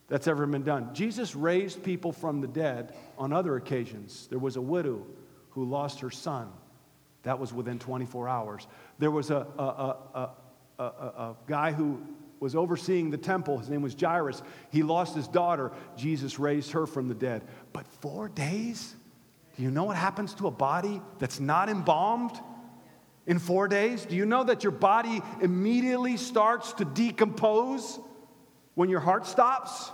that's 0.09 0.27
ever 0.27 0.45
been 0.45 0.63
done. 0.63 0.93
Jesus 0.93 1.33
raised 1.33 1.81
people 1.83 2.11
from 2.11 2.41
the 2.41 2.49
dead 2.49 2.93
on 3.17 3.31
other 3.31 3.55
occasions. 3.55 4.27
There 4.29 4.39
was 4.39 4.57
a 4.57 4.61
widow 4.61 5.07
who 5.51 5.63
lost 5.63 6.01
her 6.01 6.11
son, 6.11 6.49
that 7.23 7.39
was 7.39 7.53
within 7.53 7.79
24 7.79 8.27
hours. 8.27 8.67
There 8.97 9.09
was 9.09 9.31
a, 9.31 9.47
a, 9.57 9.95
a, 10.13 10.29
a, 10.79 10.83
a 10.83 11.35
guy 11.47 11.71
who 11.71 12.01
was 12.41 12.57
overseeing 12.57 13.09
the 13.09 13.17
temple. 13.17 13.57
His 13.59 13.69
name 13.69 13.81
was 13.81 13.95
Jairus. 13.97 14.43
He 14.69 14.83
lost 14.83 15.15
his 15.15 15.29
daughter. 15.29 15.71
Jesus 15.95 16.39
raised 16.39 16.73
her 16.73 16.85
from 16.85 17.07
the 17.07 17.15
dead. 17.15 17.43
But 17.71 17.87
four 18.01 18.27
days? 18.27 18.97
Do 19.55 19.63
you 19.63 19.71
know 19.71 19.85
what 19.85 19.95
happens 19.95 20.33
to 20.33 20.47
a 20.47 20.51
body 20.51 21.01
that's 21.19 21.39
not 21.39 21.69
embalmed 21.69 22.37
in 23.29 23.37
four 23.37 23.67
days? 23.67 24.05
Do 24.05 24.15
you 24.15 24.25
know 24.25 24.43
that 24.43 24.63
your 24.63 24.71
body 24.71 25.21
immediately 25.39 26.17
starts 26.17 26.73
to 26.73 26.83
decompose 26.83 27.99
when 28.73 28.89
your 28.89 28.99
heart 28.99 29.27
stops? 29.27 29.91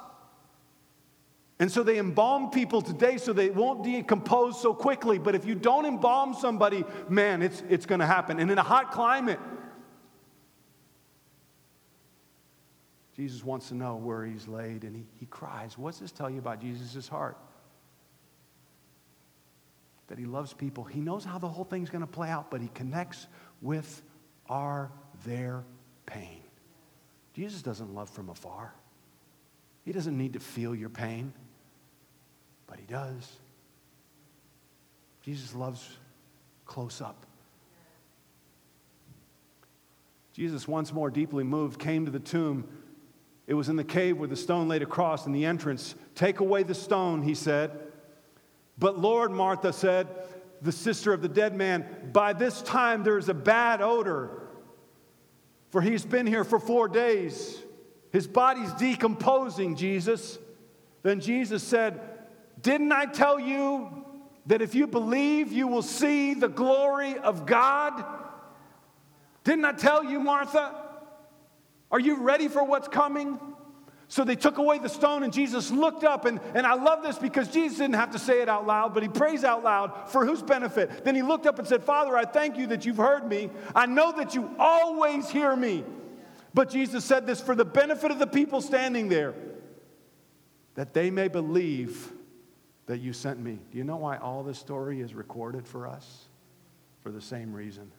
And 1.60 1.69
so 1.69 1.84
they 1.84 2.00
embalm 2.00 2.50
people 2.50 2.82
today 2.82 3.17
so 3.17 3.34
they 3.34 3.50
won't 3.50 3.84
decompose 3.84 4.60
so 4.62 4.74
quickly. 4.74 5.19
But 5.19 5.36
if 5.36 5.45
you 5.45 5.54
don't 5.54 5.86
embalm 5.86 6.34
somebody, 6.34 6.86
man, 7.10 7.41
it's, 7.41 7.62
it's 7.69 7.86
going 7.86 8.00
to 8.00 8.06
happen. 8.06 8.39
And 8.39 8.50
in 8.50 8.58
a 8.58 8.63
hot 8.63 8.91
climate, 8.91 9.39
Jesus 13.17 13.43
wants 13.43 13.67
to 13.67 13.76
know 13.76 13.98
where 13.98 14.26
he's 14.26 14.48
laid 14.48 14.84
and 14.84 14.95
he, 14.95 15.04
he 15.19 15.26
cries. 15.26 15.78
What's 15.78 16.00
this 16.00 16.12
tell 16.12 16.30
you 16.30 16.39
about 16.39 16.62
Jesus' 16.62 17.08
heart? 17.08 17.38
That 20.07 20.19
he 20.19 20.25
loves 20.25 20.53
people. 20.53 20.83
He 20.83 20.99
knows 20.99 21.25
how 21.25 21.37
the 21.39 21.47
whole 21.47 21.63
thing's 21.63 21.89
going 21.89 22.01
to 22.01 22.07
play 22.11 22.29
out, 22.29 22.51
but 22.51 22.61
he 22.61 22.69
connects 22.73 23.27
with 23.61 24.01
our, 24.47 24.91
their 25.25 25.63
pain. 26.05 26.41
Jesus 27.33 27.61
doesn't 27.61 27.93
love 27.93 28.09
from 28.09 28.29
afar. 28.29 28.73
He 29.83 29.91
doesn't 29.91 30.17
need 30.17 30.33
to 30.33 30.39
feel 30.39 30.75
your 30.75 30.89
pain, 30.89 31.33
but 32.67 32.79
he 32.79 32.85
does. 32.85 33.31
Jesus 35.21 35.55
loves 35.55 35.97
close 36.65 37.01
up. 37.01 37.25
Jesus, 40.33 40.67
once 40.67 40.93
more 40.93 41.09
deeply 41.09 41.43
moved, 41.43 41.79
came 41.79 42.05
to 42.05 42.11
the 42.11 42.19
tomb 42.19 42.67
it 43.47 43.53
was 43.53 43.69
in 43.69 43.75
the 43.75 43.83
cave 43.83 44.17
where 44.17 44.27
the 44.27 44.35
stone 44.35 44.67
laid 44.67 44.81
across 44.81 45.25
in 45.25 45.31
the 45.31 45.45
entrance. 45.45 45.95
Take 46.15 46.39
away 46.39 46.63
the 46.63 46.73
stone, 46.73 47.21
he 47.21 47.35
said. 47.35 47.71
But 48.77 48.99
Lord, 48.99 49.31
Martha 49.31 49.71
said, 49.71 50.07
the 50.61 50.71
sister 50.71 51.13
of 51.13 51.21
the 51.21 51.29
dead 51.29 51.55
man, 51.55 51.85
by 52.11 52.33
this 52.33 52.61
time 52.61 53.03
there's 53.03 53.29
a 53.29 53.33
bad 53.33 53.81
odor, 53.81 54.49
for 55.69 55.81
he's 55.81 56.05
been 56.05 56.27
here 56.27 56.43
for 56.43 56.59
four 56.59 56.88
days. 56.88 57.61
His 58.11 58.27
body's 58.27 58.71
decomposing, 58.73 59.75
Jesus. 59.75 60.39
Then 61.03 61.19
Jesus 61.19 61.63
said, 61.63 61.99
Didn't 62.61 62.91
I 62.91 63.05
tell 63.05 63.39
you 63.39 64.05
that 64.47 64.61
if 64.61 64.73
you 64.73 64.88
believe, 64.88 65.51
you 65.51 65.67
will 65.67 65.81
see 65.81 66.33
the 66.33 66.47
glory 66.47 67.17
of 67.17 67.45
God? 67.45 68.03
Didn't 69.43 69.65
I 69.65 69.73
tell 69.73 70.03
you, 70.03 70.19
Martha? 70.19 70.73
Are 71.91 71.99
you 71.99 72.21
ready 72.21 72.47
for 72.47 72.63
what's 72.63 72.88
coming? 72.88 73.39
So 74.07 74.23
they 74.23 74.35
took 74.35 74.59
away 74.59 74.77
the 74.77 74.89
stone, 74.89 75.23
and 75.23 75.33
Jesus 75.33 75.71
looked 75.71 76.03
up. 76.03 76.25
And, 76.25 76.39
and 76.53 76.65
I 76.65 76.75
love 76.75 77.01
this 77.01 77.17
because 77.17 77.47
Jesus 77.47 77.79
didn't 77.79 77.95
have 77.95 78.11
to 78.11 78.19
say 78.19 78.41
it 78.41 78.49
out 78.49 78.67
loud, 78.67 78.93
but 78.93 79.03
he 79.03 79.09
prays 79.09 79.43
out 79.43 79.63
loud 79.63 80.09
for 80.09 80.25
whose 80.25 80.43
benefit? 80.43 81.03
Then 81.03 81.15
he 81.15 81.21
looked 81.21 81.47
up 81.47 81.57
and 81.57 81.67
said, 81.67 81.83
Father, 81.83 82.15
I 82.15 82.25
thank 82.25 82.57
you 82.57 82.67
that 82.67 82.85
you've 82.85 82.97
heard 82.97 83.27
me. 83.27 83.49
I 83.73 83.87
know 83.87 84.11
that 84.11 84.35
you 84.35 84.53
always 84.59 85.29
hear 85.29 85.55
me. 85.55 85.83
But 86.53 86.69
Jesus 86.69 87.03
said 87.03 87.25
this 87.25 87.41
for 87.41 87.55
the 87.55 87.65
benefit 87.65 88.11
of 88.11 88.19
the 88.19 88.27
people 88.27 88.61
standing 88.61 89.09
there, 89.09 89.33
that 90.75 90.93
they 90.93 91.09
may 91.09 91.27
believe 91.27 92.11
that 92.85 92.99
you 92.99 93.11
sent 93.11 93.39
me. 93.39 93.59
Do 93.71 93.77
you 93.77 93.83
know 93.83 93.97
why 93.97 94.17
all 94.17 94.43
this 94.43 94.59
story 94.59 95.01
is 95.01 95.13
recorded 95.13 95.67
for 95.67 95.87
us? 95.87 96.25
For 97.01 97.11
the 97.11 97.21
same 97.21 97.53
reason. 97.53 97.91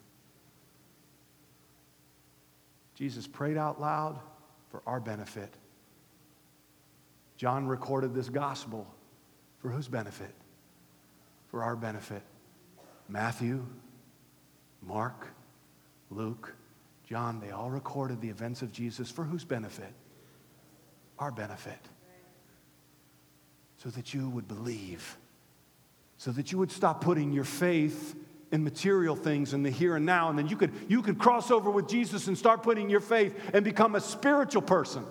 Jesus 2.95 3.27
prayed 3.27 3.57
out 3.57 3.79
loud 3.79 4.19
for 4.69 4.81
our 4.87 4.99
benefit. 4.99 5.53
John 7.37 7.67
recorded 7.67 8.13
this 8.13 8.29
gospel 8.29 8.87
for 9.59 9.69
whose 9.69 9.87
benefit? 9.87 10.33
For 11.49 11.63
our 11.63 11.75
benefit. 11.75 12.23
Matthew, 13.07 13.65
Mark, 14.81 15.27
Luke, 16.09 16.53
John, 17.07 17.39
they 17.39 17.51
all 17.51 17.69
recorded 17.69 18.21
the 18.21 18.29
events 18.29 18.61
of 18.61 18.71
Jesus 18.71 19.09
for 19.09 19.23
whose 19.23 19.45
benefit? 19.45 19.93
Our 21.19 21.31
benefit. 21.31 21.79
So 23.77 23.89
that 23.89 24.13
you 24.13 24.27
would 24.29 24.47
believe, 24.47 25.17
so 26.17 26.31
that 26.31 26.51
you 26.51 26.57
would 26.57 26.71
stop 26.71 27.01
putting 27.01 27.31
your 27.31 27.43
faith 27.43 28.15
in 28.51 28.63
material 28.63 29.15
things 29.15 29.53
in 29.53 29.61
the 29.61 29.69
here 29.69 29.95
and 29.95 30.05
now 30.05 30.29
and 30.29 30.39
then 30.39 30.47
you 30.47 30.55
could 30.55 30.71
you 30.87 31.01
could 31.01 31.19
cross 31.19 31.51
over 31.51 31.69
with 31.69 31.85
jesus 31.85 32.27
and 32.27 32.37
start 32.37 32.63
putting 32.63 32.89
your 32.89 33.01
faith 33.01 33.37
and 33.53 33.65
become 33.65 33.93
a 33.93 33.99
spiritual 33.99 34.61
person 34.61 35.05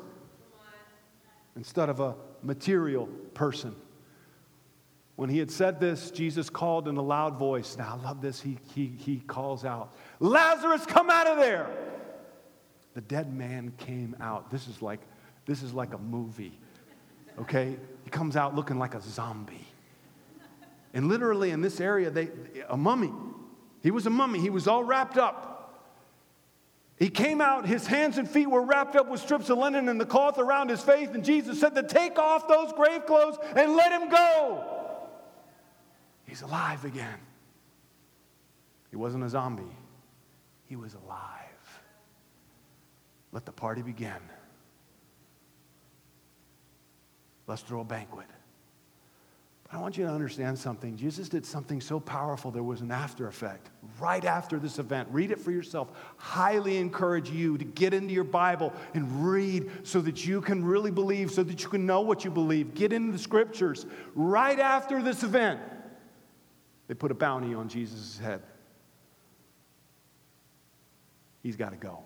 instead 1.57 1.89
of 1.89 2.01
a 2.01 2.15
material 2.43 3.07
person. 3.35 3.75
When 5.17 5.31
he 5.31 5.39
had 5.39 5.51
said 5.51 5.81
this 5.81 6.11
jesus 6.11 6.51
called 6.51 6.89
in 6.89 6.97
a 6.97 7.03
loud 7.03 7.39
voice. 7.39 7.77
Now 7.79 7.99
i 7.99 8.05
love 8.05 8.21
this. 8.21 8.41
He, 8.41 8.59
he, 8.75 8.87
he 8.87 9.19
calls 9.21 9.65
out 9.65 9.95
lazarus 10.21 10.87
come 10.87 11.11
out 11.11 11.27
of 11.27 11.39
there. 11.39 11.69
The 12.95 13.01
dead 13.01 13.33
man 13.35 13.73
came 13.79 14.17
out. 14.21 14.51
This 14.51 14.69
is 14.69 14.81
like 14.83 15.01
this 15.47 15.63
is 15.63 15.73
like 15.73 15.95
a 15.95 15.99
movie 15.99 16.59
okay? 17.41 17.77
He 18.05 18.11
comes 18.11 18.37
out 18.37 18.55
looking 18.55 18.79
like 18.79 18.95
a 18.95 19.01
zombie. 19.01 19.67
And 20.95 21.09
literally 21.09 21.51
in 21.51 21.61
this 21.61 21.81
area, 21.81 22.11
they, 22.11 22.31
a 22.69 22.77
mummy. 22.77 23.13
He 23.83 23.91
was 23.91 24.07
a 24.07 24.11
mummy. 24.11 24.41
He 24.41 24.51
was 24.51 24.67
all 24.67 24.85
wrapped 24.85 25.19
up. 25.19 25.56
He 26.99 27.11
came 27.11 27.43
out, 27.43 27.67
his 27.67 27.87
hands 27.87 28.17
and 28.17 28.29
feet 28.29 28.47
were 28.47 28.63
wrapped 28.63 28.97
up 28.97 29.09
with 29.09 29.21
strips 29.21 29.51
of 29.51 29.59
linen 29.59 29.89
and 29.89 30.01
the 30.01 30.07
cloth 30.07 30.39
around 30.39 30.71
his 30.71 30.81
face. 30.81 31.09
And 31.13 31.25
Jesus 31.25 31.61
said 31.61 31.75
to 31.75 31.83
take 31.83 32.19
off 32.19 32.49
those 32.49 32.73
grave 32.73 33.05
clothes 33.05 33.37
and 33.55 33.77
let 33.77 33.93
him 33.93 34.09
go. 34.09 34.65
He's 36.27 36.41
alive 36.41 36.85
again. 36.85 37.19
He 38.91 38.97
wasn't 38.97 39.25
a 39.25 39.29
zombie, 39.29 39.77
he 40.67 40.77
was 40.77 40.95
alive. 40.95 41.43
Let 43.33 43.45
the 43.45 43.53
party 43.53 43.83
begin. 43.83 44.13
Let's 47.47 47.63
throw 47.63 47.81
a 47.81 47.85
banquet. 47.85 48.27
But 49.69 49.79
I 49.79 49.81
want 49.81 49.97
you 49.97 50.05
to 50.05 50.11
understand 50.11 50.59
something. 50.59 50.97
Jesus 50.97 51.29
did 51.29 51.45
something 51.45 51.81
so 51.81 51.99
powerful, 51.99 52.51
there 52.51 52.63
was 52.63 52.81
an 52.81 52.91
after 52.91 53.27
effect 53.27 53.71
right 53.99 54.25
after 54.25 54.59
this 54.59 54.79
event. 54.79 55.09
Read 55.11 55.31
it 55.31 55.39
for 55.39 55.51
yourself. 55.51 55.91
Highly 56.19 56.77
encourage 56.77 57.31
you 57.31 57.57
to 57.59 57.65
get 57.65 57.95
into 57.95 58.13
your 58.13 58.25
Bible 58.25 58.73
and 58.95 59.27
read 59.27 59.71
so 59.85 60.01
that 60.03 60.27
you 60.27 60.41
can 60.41 60.65
really 60.65 60.91
believe, 60.91 61.31
so 61.31 61.43
that 61.43 61.63
you 61.63 61.69
can 61.69 61.87
know 61.87 62.03
what 62.03 62.25
you 62.25 62.31
believe. 62.31 62.75
Get 62.75 62.93
into 62.93 63.13
the 63.13 63.19
scriptures. 63.19 63.87
Right 64.15 64.59
after 64.59 65.03
this 65.03 65.23
event, 65.23 65.61
they 66.89 66.95
put 66.95 67.11
a 67.11 67.15
bounty 67.15 67.55
on 67.55 67.69
Jesus' 67.69 68.19
head. 68.19 68.43
He's 71.43 71.57
got 71.57 71.71
to 71.71 71.77
go 71.77 72.01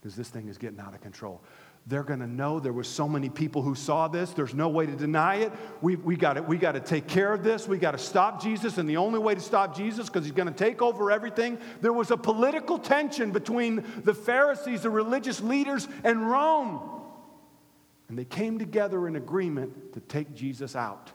because 0.00 0.16
this 0.16 0.28
thing 0.28 0.48
is 0.48 0.58
getting 0.58 0.80
out 0.80 0.94
of 0.94 1.00
control. 1.00 1.40
They're 1.88 2.02
going 2.02 2.18
to 2.18 2.26
know 2.26 2.58
there 2.58 2.72
were 2.72 2.82
so 2.82 3.08
many 3.08 3.28
people 3.28 3.62
who 3.62 3.76
saw 3.76 4.08
this. 4.08 4.32
There's 4.32 4.54
no 4.54 4.68
way 4.68 4.86
to 4.86 4.96
deny 4.96 5.36
it. 5.36 5.52
We, 5.80 5.94
we 5.94 6.16
got 6.16 6.48
we 6.48 6.58
to 6.58 6.80
take 6.80 7.06
care 7.06 7.32
of 7.32 7.44
this. 7.44 7.68
We 7.68 7.78
got 7.78 7.92
to 7.92 7.98
stop 7.98 8.42
Jesus. 8.42 8.78
And 8.78 8.88
the 8.88 8.96
only 8.96 9.20
way 9.20 9.36
to 9.36 9.40
stop 9.40 9.76
Jesus, 9.76 10.06
because 10.06 10.24
he's 10.24 10.34
going 10.34 10.52
to 10.52 10.54
take 10.54 10.82
over 10.82 11.12
everything, 11.12 11.58
there 11.80 11.92
was 11.92 12.10
a 12.10 12.16
political 12.16 12.76
tension 12.76 13.30
between 13.30 13.84
the 14.02 14.14
Pharisees, 14.14 14.82
the 14.82 14.90
religious 14.90 15.40
leaders, 15.40 15.86
and 16.02 16.28
Rome. 16.28 16.80
And 18.08 18.18
they 18.18 18.24
came 18.24 18.58
together 18.58 19.06
in 19.06 19.14
agreement 19.14 19.92
to 19.92 20.00
take 20.00 20.34
Jesus 20.34 20.74
out. 20.74 21.12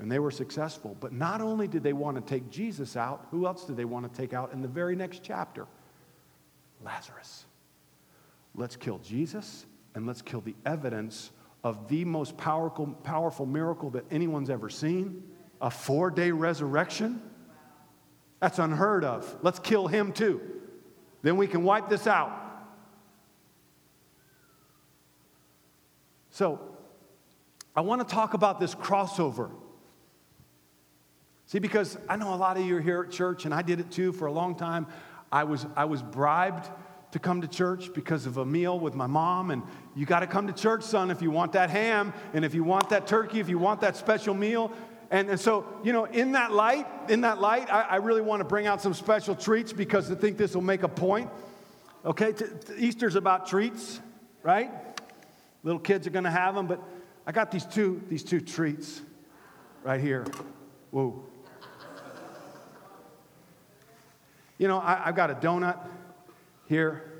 And 0.00 0.10
they 0.10 0.18
were 0.18 0.32
successful. 0.32 0.96
But 0.98 1.12
not 1.12 1.40
only 1.40 1.68
did 1.68 1.84
they 1.84 1.92
want 1.92 2.16
to 2.16 2.22
take 2.22 2.50
Jesus 2.50 2.96
out, 2.96 3.28
who 3.30 3.46
else 3.46 3.64
did 3.64 3.76
they 3.76 3.84
want 3.84 4.12
to 4.12 4.20
take 4.20 4.34
out 4.34 4.52
in 4.52 4.62
the 4.62 4.68
very 4.68 4.96
next 4.96 5.22
chapter? 5.22 5.68
Lazarus. 6.84 7.44
Let's 8.56 8.74
kill 8.74 8.98
Jesus 8.98 9.64
and 9.96 10.06
let's 10.06 10.20
kill 10.20 10.42
the 10.42 10.54
evidence 10.66 11.30
of 11.64 11.88
the 11.88 12.04
most 12.04 12.36
powerful, 12.36 12.86
powerful 13.02 13.46
miracle 13.46 13.88
that 13.90 14.04
anyone's 14.10 14.50
ever 14.50 14.68
seen 14.68 15.24
a 15.60 15.70
four 15.70 16.10
day 16.10 16.30
resurrection. 16.30 17.20
That's 18.38 18.58
unheard 18.58 19.04
of. 19.04 19.36
Let's 19.40 19.58
kill 19.58 19.86
him 19.88 20.12
too. 20.12 20.42
Then 21.22 21.38
we 21.38 21.46
can 21.46 21.64
wipe 21.64 21.88
this 21.88 22.06
out. 22.06 22.30
So, 26.30 26.60
I 27.74 27.80
want 27.80 28.06
to 28.06 28.14
talk 28.14 28.34
about 28.34 28.60
this 28.60 28.74
crossover. 28.74 29.50
See, 31.46 31.58
because 31.58 31.96
I 32.06 32.16
know 32.16 32.34
a 32.34 32.36
lot 32.36 32.58
of 32.58 32.66
you 32.66 32.76
are 32.76 32.80
here 32.82 33.02
at 33.02 33.10
church, 33.10 33.46
and 33.46 33.54
I 33.54 33.62
did 33.62 33.80
it 33.80 33.90
too 33.90 34.12
for 34.12 34.26
a 34.26 34.32
long 34.32 34.56
time. 34.56 34.86
I 35.32 35.44
was, 35.44 35.64
I 35.74 35.86
was 35.86 36.02
bribed 36.02 36.68
to 37.12 37.18
come 37.18 37.40
to 37.40 37.48
church 37.48 37.92
because 37.94 38.26
of 38.26 38.36
a 38.36 38.44
meal 38.44 38.78
with 38.78 38.94
my 38.94 39.06
mom, 39.06 39.50
and 39.50 39.62
you 39.94 40.06
got 40.06 40.20
to 40.20 40.26
come 40.26 40.46
to 40.46 40.52
church, 40.52 40.82
son, 40.82 41.10
if 41.10 41.22
you 41.22 41.30
want 41.30 41.52
that 41.52 41.70
ham, 41.70 42.12
and 42.34 42.44
if 42.44 42.54
you 42.54 42.64
want 42.64 42.90
that 42.90 43.06
turkey, 43.06 43.40
if 43.40 43.48
you 43.48 43.58
want 43.58 43.80
that 43.80 43.96
special 43.96 44.34
meal. 44.34 44.72
And, 45.10 45.30
and 45.30 45.38
so, 45.38 45.64
you 45.84 45.92
know, 45.92 46.04
in 46.04 46.32
that 46.32 46.52
light, 46.52 46.86
in 47.08 47.20
that 47.20 47.40
light, 47.40 47.72
I, 47.72 47.82
I 47.82 47.96
really 47.96 48.20
want 48.20 48.40
to 48.40 48.44
bring 48.44 48.66
out 48.66 48.82
some 48.82 48.92
special 48.92 49.36
treats 49.36 49.72
because 49.72 50.10
I 50.10 50.16
think 50.16 50.36
this 50.36 50.54
will 50.54 50.62
make 50.62 50.82
a 50.82 50.88
point. 50.88 51.30
Okay, 52.04 52.32
t- 52.32 52.44
t- 52.44 52.74
Easter's 52.76 53.14
about 53.14 53.46
treats, 53.46 54.00
right? 54.42 54.70
Little 55.62 55.80
kids 55.80 56.06
are 56.06 56.10
going 56.10 56.24
to 56.24 56.30
have 56.30 56.54
them, 56.54 56.66
but 56.66 56.82
I 57.26 57.32
got 57.32 57.50
these 57.50 57.64
two, 57.64 58.02
these 58.08 58.22
two 58.22 58.40
treats 58.40 59.00
right 59.84 60.00
here. 60.00 60.26
Whoa. 60.90 61.24
You 64.58 64.68
know, 64.68 64.78
I, 64.78 65.02
have 65.04 65.16
got 65.16 65.30
a 65.30 65.34
donut 65.34 65.78
here, 66.66 67.16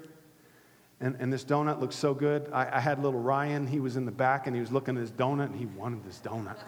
and, 1.00 1.16
and 1.18 1.32
this 1.32 1.44
donut 1.44 1.80
looks 1.80 1.96
so 1.96 2.14
good. 2.14 2.48
I, 2.52 2.76
I 2.76 2.80
had 2.80 3.02
little 3.02 3.20
Ryan, 3.20 3.66
he 3.66 3.80
was 3.80 3.96
in 3.96 4.04
the 4.04 4.12
back, 4.12 4.46
and 4.46 4.54
he 4.54 4.60
was 4.60 4.72
looking 4.72 4.96
at 4.96 5.00
his 5.00 5.10
donut, 5.10 5.46
and 5.46 5.56
he 5.56 5.66
wanted 5.66 6.04
this 6.04 6.20
donut. 6.24 6.56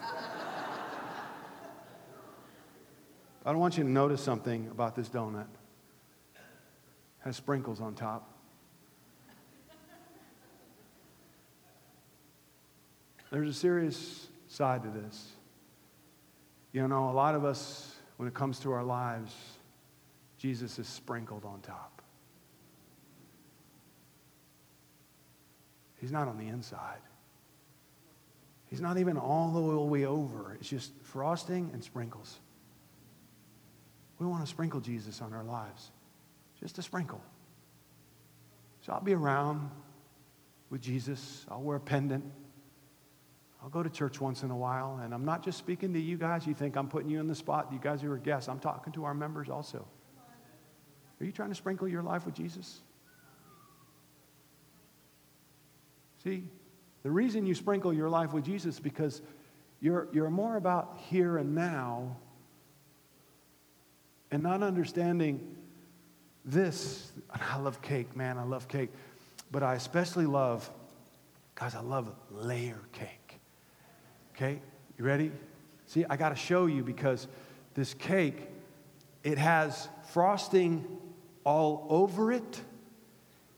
I 3.44 3.52
don't 3.52 3.60
want 3.60 3.78
you 3.78 3.84
to 3.84 3.90
notice 3.90 4.22
something 4.22 4.68
about 4.70 4.94
this 4.94 5.08
donut. 5.08 5.46
It 6.34 6.40
has 7.20 7.36
sprinkles 7.36 7.80
on 7.80 7.94
top. 7.94 8.34
There's 13.30 13.48
a 13.48 13.54
serious 13.54 14.26
side 14.48 14.82
to 14.82 14.88
this. 14.88 15.28
You 16.72 16.86
know, 16.88 17.10
a 17.10 17.12
lot 17.12 17.34
of 17.34 17.44
us, 17.44 17.94
when 18.16 18.28
it 18.28 18.34
comes 18.34 18.58
to 18.60 18.72
our 18.72 18.84
lives, 18.84 19.34
Jesus 20.38 20.78
is 20.78 20.86
sprinkled 20.86 21.44
on 21.44 21.60
top. 21.60 21.97
He's 26.00 26.12
not 26.12 26.28
on 26.28 26.38
the 26.38 26.46
inside. 26.46 27.00
He's 28.66 28.80
not 28.80 28.98
even 28.98 29.16
all 29.16 29.50
the 29.50 29.60
way 29.60 30.04
over. 30.04 30.56
It's 30.60 30.68
just 30.68 30.92
frosting 31.02 31.70
and 31.72 31.82
sprinkles. 31.82 32.38
We 34.18 34.26
want 34.26 34.42
to 34.44 34.50
sprinkle 34.50 34.80
Jesus 34.80 35.22
on 35.22 35.32
our 35.32 35.44
lives, 35.44 35.90
just 36.60 36.78
a 36.78 36.82
sprinkle. 36.82 37.22
So 38.80 38.92
I'll 38.92 39.00
be 39.00 39.14
around 39.14 39.70
with 40.70 40.80
Jesus. 40.80 41.46
I'll 41.48 41.62
wear 41.62 41.76
a 41.76 41.80
pendant. 41.80 42.24
I'll 43.62 43.70
go 43.70 43.82
to 43.82 43.90
church 43.90 44.20
once 44.20 44.42
in 44.42 44.50
a 44.50 44.56
while, 44.56 45.00
and 45.02 45.12
I'm 45.12 45.24
not 45.24 45.44
just 45.44 45.58
speaking 45.58 45.92
to 45.94 46.00
you 46.00 46.16
guys. 46.16 46.46
You 46.46 46.54
think 46.54 46.76
I'm 46.76 46.88
putting 46.88 47.10
you 47.10 47.20
in 47.20 47.26
the 47.26 47.34
spot. 47.34 47.68
You 47.72 47.78
guys 47.78 48.02
who 48.02 48.10
are 48.12 48.18
guests, 48.18 48.48
I'm 48.48 48.60
talking 48.60 48.92
to 48.94 49.04
our 49.04 49.14
members 49.14 49.48
also. 49.48 49.86
Are 51.20 51.24
you 51.24 51.32
trying 51.32 51.48
to 51.48 51.54
sprinkle 51.54 51.88
your 51.88 52.02
life 52.02 52.24
with 52.24 52.34
Jesus? 52.34 52.80
See, 56.22 56.44
the 57.02 57.10
reason 57.10 57.46
you 57.46 57.54
sprinkle 57.54 57.92
your 57.92 58.08
life 58.08 58.32
with 58.32 58.44
Jesus 58.44 58.74
is 58.74 58.80
because 58.80 59.22
you're, 59.80 60.08
you're 60.12 60.30
more 60.30 60.56
about 60.56 60.98
here 61.08 61.38
and 61.38 61.54
now 61.54 62.16
and 64.30 64.42
not 64.42 64.62
understanding 64.62 65.56
this. 66.44 67.12
I 67.30 67.58
love 67.58 67.80
cake, 67.82 68.16
man, 68.16 68.38
I 68.38 68.42
love 68.42 68.68
cake. 68.68 68.90
But 69.50 69.62
I 69.62 69.74
especially 69.74 70.26
love, 70.26 70.68
guys, 71.54 71.74
I 71.74 71.80
love 71.80 72.12
layer 72.30 72.80
cake. 72.92 73.40
Okay, 74.34 74.60
you 74.98 75.04
ready? 75.04 75.32
See, 75.86 76.04
I 76.08 76.16
got 76.16 76.30
to 76.30 76.36
show 76.36 76.66
you 76.66 76.82
because 76.82 77.28
this 77.74 77.94
cake, 77.94 78.48
it 79.24 79.38
has 79.38 79.88
frosting 80.12 80.84
all 81.44 81.86
over 81.88 82.32
it, 82.32 82.60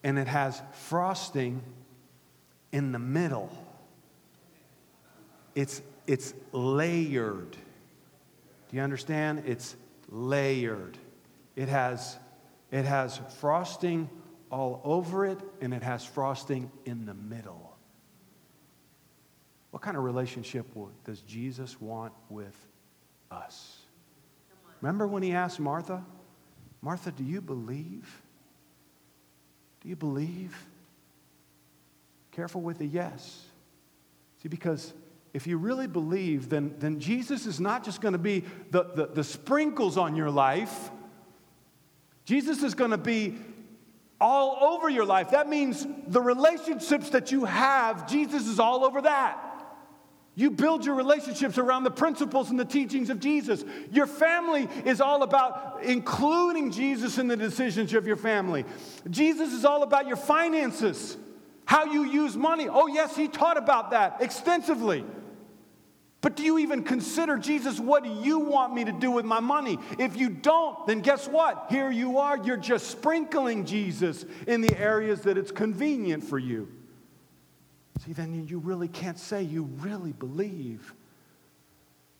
and 0.05 0.18
it 0.18 0.29
has 0.29 0.62
frosting 0.73 1.62
in 2.72 2.92
the 2.92 2.98
middle. 2.98 3.50
It's, 5.54 5.83
it's 6.06 6.35
layered. 6.52 7.52
Do 7.52 8.76
you 8.76 8.83
understand? 8.83 9.42
It's 9.46 9.76
layered. 10.09 10.96
It 11.56 11.68
has, 11.68 12.16
it 12.70 12.85
has 12.85 13.20
frosting 13.38 14.09
all 14.50 14.80
over 14.85 15.26
it, 15.26 15.38
and 15.61 15.72
it 15.72 15.83
has 15.83 16.04
frosting 16.04 16.70
in 16.85 17.06
the 17.06 17.14
middle. 17.14 17.76
What 19.70 19.83
kind 19.83 19.96
of 19.96 20.02
relationship 20.02 20.66
does 21.04 21.20
Jesus 21.20 21.80
want 21.80 22.12
with 22.28 22.56
us? 23.30 23.78
Remember 24.80 25.06
when 25.06 25.22
he 25.22 25.33
asked 25.33 25.61
Martha, 25.61 26.04
Martha, 26.83 27.12
do 27.12 27.22
you 27.22 27.40
believe? 27.40 28.22
Do 29.80 29.88
you 29.88 29.96
believe? 29.96 30.56
Careful 32.40 32.62
with 32.62 32.79
the 32.79 32.87
yes. 32.87 33.44
See, 34.42 34.48
because 34.48 34.94
if 35.35 35.46
you 35.46 35.59
really 35.59 35.87
believe, 35.87 36.48
then, 36.48 36.74
then 36.79 36.98
Jesus 36.98 37.44
is 37.44 37.61
not 37.61 37.85
just 37.85 38.00
going 38.00 38.12
to 38.12 38.18
be 38.18 38.46
the, 38.70 38.85
the, 38.94 39.07
the 39.09 39.24
sprinkles 39.24 39.98
on 39.98 40.16
your 40.16 40.31
life, 40.31 40.90
Jesus 42.24 42.62
is 42.62 42.72
going 42.72 42.92
to 42.92 42.96
be 42.96 43.37
all 44.18 44.72
over 44.72 44.88
your 44.88 45.05
life. 45.05 45.33
That 45.33 45.50
means 45.50 45.87
the 46.07 46.22
relationships 46.22 47.11
that 47.11 47.31
you 47.31 47.44
have, 47.44 48.09
Jesus 48.09 48.46
is 48.46 48.59
all 48.59 48.87
over 48.87 49.03
that. 49.03 49.38
You 50.35 50.50
build 50.50 50.87
your 50.87 50.94
relationships 50.94 51.59
around 51.59 51.85
the 51.85 51.90
principles 51.90 52.48
and 52.48 52.59
the 52.59 52.64
teachings 52.64 53.11
of 53.11 53.20
Jesus. 53.20 53.66
Your 53.92 54.07
family 54.07 54.66
is 54.87 55.03
all 55.03 55.22
about 55.24 55.81
including 55.83 56.70
Jesus 56.70 57.18
in 57.18 57.29
the 57.29 57.37
decisions 57.37 57.92
of 57.92 58.07
your 58.07 58.16
family. 58.16 58.64
Jesus 59.11 59.53
is 59.53 59.66
all 59.66 59.83
about 59.83 60.07
your 60.07 60.16
finances, 60.16 61.18
how 61.70 61.85
you 61.85 62.02
use 62.02 62.37
money. 62.37 62.66
Oh, 62.68 62.88
yes, 62.88 63.14
he 63.14 63.28
taught 63.28 63.56
about 63.56 63.92
that 63.92 64.16
extensively. 64.18 65.04
But 66.20 66.35
do 66.35 66.42
you 66.42 66.59
even 66.59 66.83
consider, 66.83 67.38
Jesus, 67.38 67.78
what 67.78 68.02
do 68.02 68.11
you 68.11 68.40
want 68.40 68.74
me 68.74 68.85
to 68.87 68.90
do 68.90 69.12
with 69.12 69.24
my 69.24 69.38
money? 69.38 69.78
If 69.96 70.16
you 70.16 70.30
don't, 70.30 70.85
then 70.88 70.98
guess 70.98 71.28
what? 71.28 71.66
Here 71.70 71.88
you 71.88 72.18
are. 72.18 72.37
You're 72.37 72.56
just 72.56 72.90
sprinkling 72.90 73.66
Jesus 73.66 74.24
in 74.48 74.62
the 74.62 74.76
areas 74.76 75.20
that 75.20 75.38
it's 75.38 75.52
convenient 75.52 76.24
for 76.24 76.40
you. 76.40 76.66
See, 78.04 78.14
then 78.14 78.48
you 78.48 78.59
really 78.59 78.88
can't 78.88 79.16
say 79.16 79.44
you 79.44 79.70
really 79.78 80.12
believe. 80.12 80.92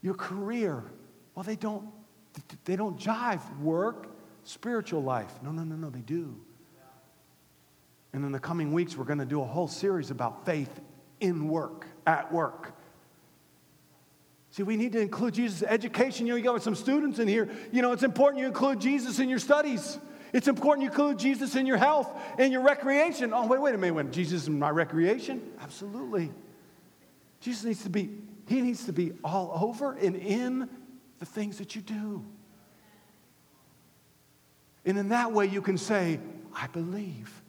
Your 0.01 0.15
career, 0.15 0.85
well, 1.35 1.43
they 1.43 1.57
don't, 1.57 1.89
they 2.67 2.77
don't 2.77 2.97
jive. 2.97 3.41
Work, 3.59 4.15
spiritual 4.45 5.03
life. 5.03 5.33
No, 5.43 5.51
no, 5.51 5.65
no, 5.65 5.75
no, 5.75 5.91
they 5.91 6.03
do. 6.03 6.37
And 8.13 8.25
in 8.25 8.33
the 8.33 8.41
coming 8.41 8.73
weeks, 8.73 8.97
we're 8.97 9.05
going 9.05 9.19
to 9.19 9.25
do 9.25 9.41
a 9.41 9.47
whole 9.47 9.69
series 9.69 10.11
about 10.11 10.45
faith 10.45 10.81
in 11.21 11.49
work, 11.49 11.87
at 12.07 12.33
work. 12.33 12.75
See, 14.51 14.65
we 14.65 14.77
need 14.77 14.93
to 14.93 15.01
include 15.01 15.35
Jesus' 15.35 15.63
education. 15.63 16.27
You 16.27 16.33
know, 16.33 16.37
you 16.37 16.43
got 16.43 16.63
some 16.63 16.75
students 16.75 17.21
in 17.21 17.29
here. 17.29 17.49
You 17.71 17.83
know, 17.83 17.93
it's 17.93 18.03
important 18.03 18.41
you 18.41 18.49
include 18.49 18.81
Jesus 18.81 19.21
in 19.21 19.29
your 19.29 19.39
studies. 19.39 19.99
It's 20.33 20.49
important 20.49 20.83
you 20.83 20.91
include 20.91 21.19
Jesus 21.19 21.55
in 21.55 21.67
your 21.67 21.77
health 21.77 22.13
and 22.39 22.53
your 22.53 22.63
recreation. 22.63 23.33
Oh, 23.33 23.47
wait, 23.47 23.61
wait 23.61 23.75
a 23.75 23.79
minute. 23.79 23.95
Wait, 23.95 24.11
Jesus 24.11 24.49
in 24.49 24.59
my 24.59 24.71
recreation? 24.71 25.41
Absolutely. 25.61 26.33
Jesus 27.41 27.65
needs 27.65 27.83
to 27.85 27.91
be, 27.91 28.11
he 28.49 28.61
needs 28.61 28.85
to 28.87 28.93
be 28.93 29.13
all 29.23 29.53
over 29.63 29.93
and 29.93 30.17
in 30.17 30.69
the 31.21 31.27
things 31.27 31.59
that 31.59 31.77
you 31.77 31.83
do. 31.83 32.25
And 34.85 34.99
in 34.99 35.11
that 35.11 35.33
way, 35.33 35.47
you 35.47 35.63
can 35.63 35.79
say, 35.79 36.19
I 36.55 36.67
believe. 36.69 37.40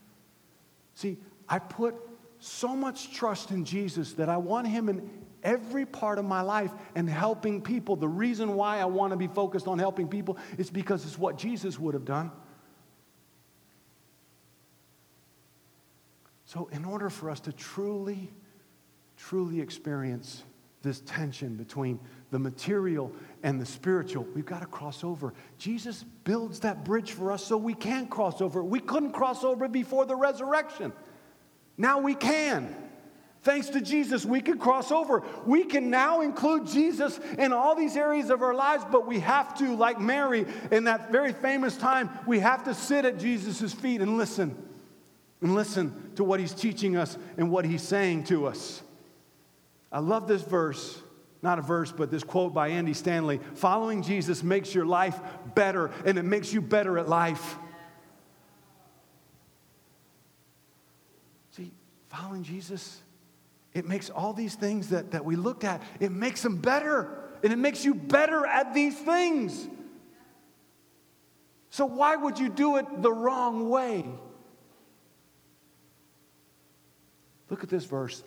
See, 1.01 1.17
I 1.49 1.57
put 1.57 1.95
so 2.37 2.75
much 2.75 3.11
trust 3.11 3.49
in 3.49 3.65
Jesus 3.65 4.13
that 4.13 4.29
I 4.29 4.37
want 4.37 4.67
him 4.67 4.87
in 4.87 5.09
every 5.41 5.83
part 5.83 6.19
of 6.19 6.25
my 6.25 6.41
life 6.41 6.71
and 6.93 7.09
helping 7.09 7.59
people. 7.59 7.95
The 7.95 8.07
reason 8.07 8.53
why 8.53 8.77
I 8.77 8.85
want 8.85 9.09
to 9.11 9.17
be 9.17 9.25
focused 9.25 9.67
on 9.67 9.79
helping 9.79 10.07
people 10.07 10.37
is 10.59 10.69
because 10.69 11.03
it's 11.03 11.17
what 11.17 11.39
Jesus 11.39 11.79
would 11.79 11.95
have 11.95 12.05
done. 12.05 12.31
So, 16.45 16.69
in 16.71 16.85
order 16.85 17.09
for 17.09 17.31
us 17.31 17.39
to 17.41 17.53
truly 17.53 18.29
truly 19.17 19.59
experience 19.59 20.43
this 20.83 21.01
tension 21.01 21.55
between 21.55 21.99
the 22.31 22.39
material 22.39 23.11
and 23.43 23.59
the 23.59 23.65
spiritual, 23.65 24.25
we've 24.35 24.45
got 24.45 24.61
to 24.61 24.67
cross 24.67 25.03
over. 25.03 25.33
Jesus 25.57 26.03
builds 26.23 26.59
that 26.61 26.85
bridge 26.85 27.11
for 27.11 27.31
us 27.31 27.43
so 27.43 27.57
we 27.57 27.73
can 27.73 28.07
cross 28.07 28.41
over. 28.41 28.63
We 28.63 28.79
couldn't 28.79 29.11
cross 29.11 29.43
over 29.43 29.67
before 29.67 30.05
the 30.05 30.15
resurrection. 30.15 30.93
Now 31.77 31.99
we 31.99 32.15
can. 32.15 32.75
Thanks 33.43 33.69
to 33.69 33.81
Jesus, 33.81 34.23
we 34.23 34.39
can 34.41 34.59
cross 34.59 34.91
over. 34.91 35.23
We 35.47 35.63
can 35.63 35.89
now 35.89 36.21
include 36.21 36.67
Jesus 36.67 37.19
in 37.39 37.51
all 37.51 37.75
these 37.75 37.97
areas 37.97 38.29
of 38.29 38.43
our 38.43 38.53
lives, 38.53 38.85
but 38.91 39.07
we 39.07 39.19
have 39.19 39.57
to, 39.57 39.75
like 39.75 39.99
Mary 39.99 40.45
in 40.69 40.83
that 40.83 41.11
very 41.11 41.33
famous 41.33 41.75
time, 41.75 42.11
we 42.27 42.39
have 42.39 42.63
to 42.65 42.75
sit 42.75 43.03
at 43.03 43.17
Jesus' 43.17 43.73
feet 43.73 44.01
and 44.01 44.17
listen. 44.17 44.55
And 45.41 45.55
listen 45.55 46.11
to 46.17 46.23
what 46.23 46.39
he's 46.39 46.53
teaching 46.53 46.95
us 46.95 47.17
and 47.35 47.49
what 47.49 47.65
he's 47.65 47.81
saying 47.81 48.25
to 48.25 48.45
us. 48.45 48.83
I 49.91 49.97
love 49.97 50.27
this 50.27 50.43
verse, 50.43 51.01
not 51.41 51.59
a 51.59 51.61
verse, 51.61 51.91
but 51.91 52.11
this 52.11 52.23
quote 52.23 52.53
by 52.53 52.69
Andy 52.69 52.93
Stanley 52.93 53.39
Following 53.55 54.03
Jesus 54.03 54.43
makes 54.43 54.73
your 54.73 54.85
life 54.85 55.19
better, 55.55 55.91
and 56.05 56.17
it 56.17 56.23
makes 56.23 56.53
you 56.53 56.61
better 56.61 56.97
at 56.97 57.09
life. 57.09 57.55
See, 61.51 61.71
following 62.09 62.43
Jesus 62.43 63.01
it 63.73 63.87
makes 63.87 64.09
all 64.09 64.33
these 64.33 64.55
things 64.55 64.89
that, 64.89 65.11
that 65.11 65.23
we 65.23 65.35
looked 65.35 65.63
at, 65.63 65.81
it 65.99 66.11
makes 66.11 66.41
them 66.41 66.57
better. 66.57 67.17
And 67.43 67.51
it 67.51 67.57
makes 67.57 67.83
you 67.83 67.95
better 67.95 68.45
at 68.45 68.73
these 68.73 68.97
things. 68.99 69.67
So 71.69 71.85
why 71.85 72.15
would 72.15 72.37
you 72.37 72.49
do 72.49 72.77
it 72.77 73.01
the 73.01 73.11
wrong 73.11 73.69
way? 73.69 74.05
Look 77.49 77.63
at 77.63 77.69
this 77.69 77.85
verse. 77.85 78.23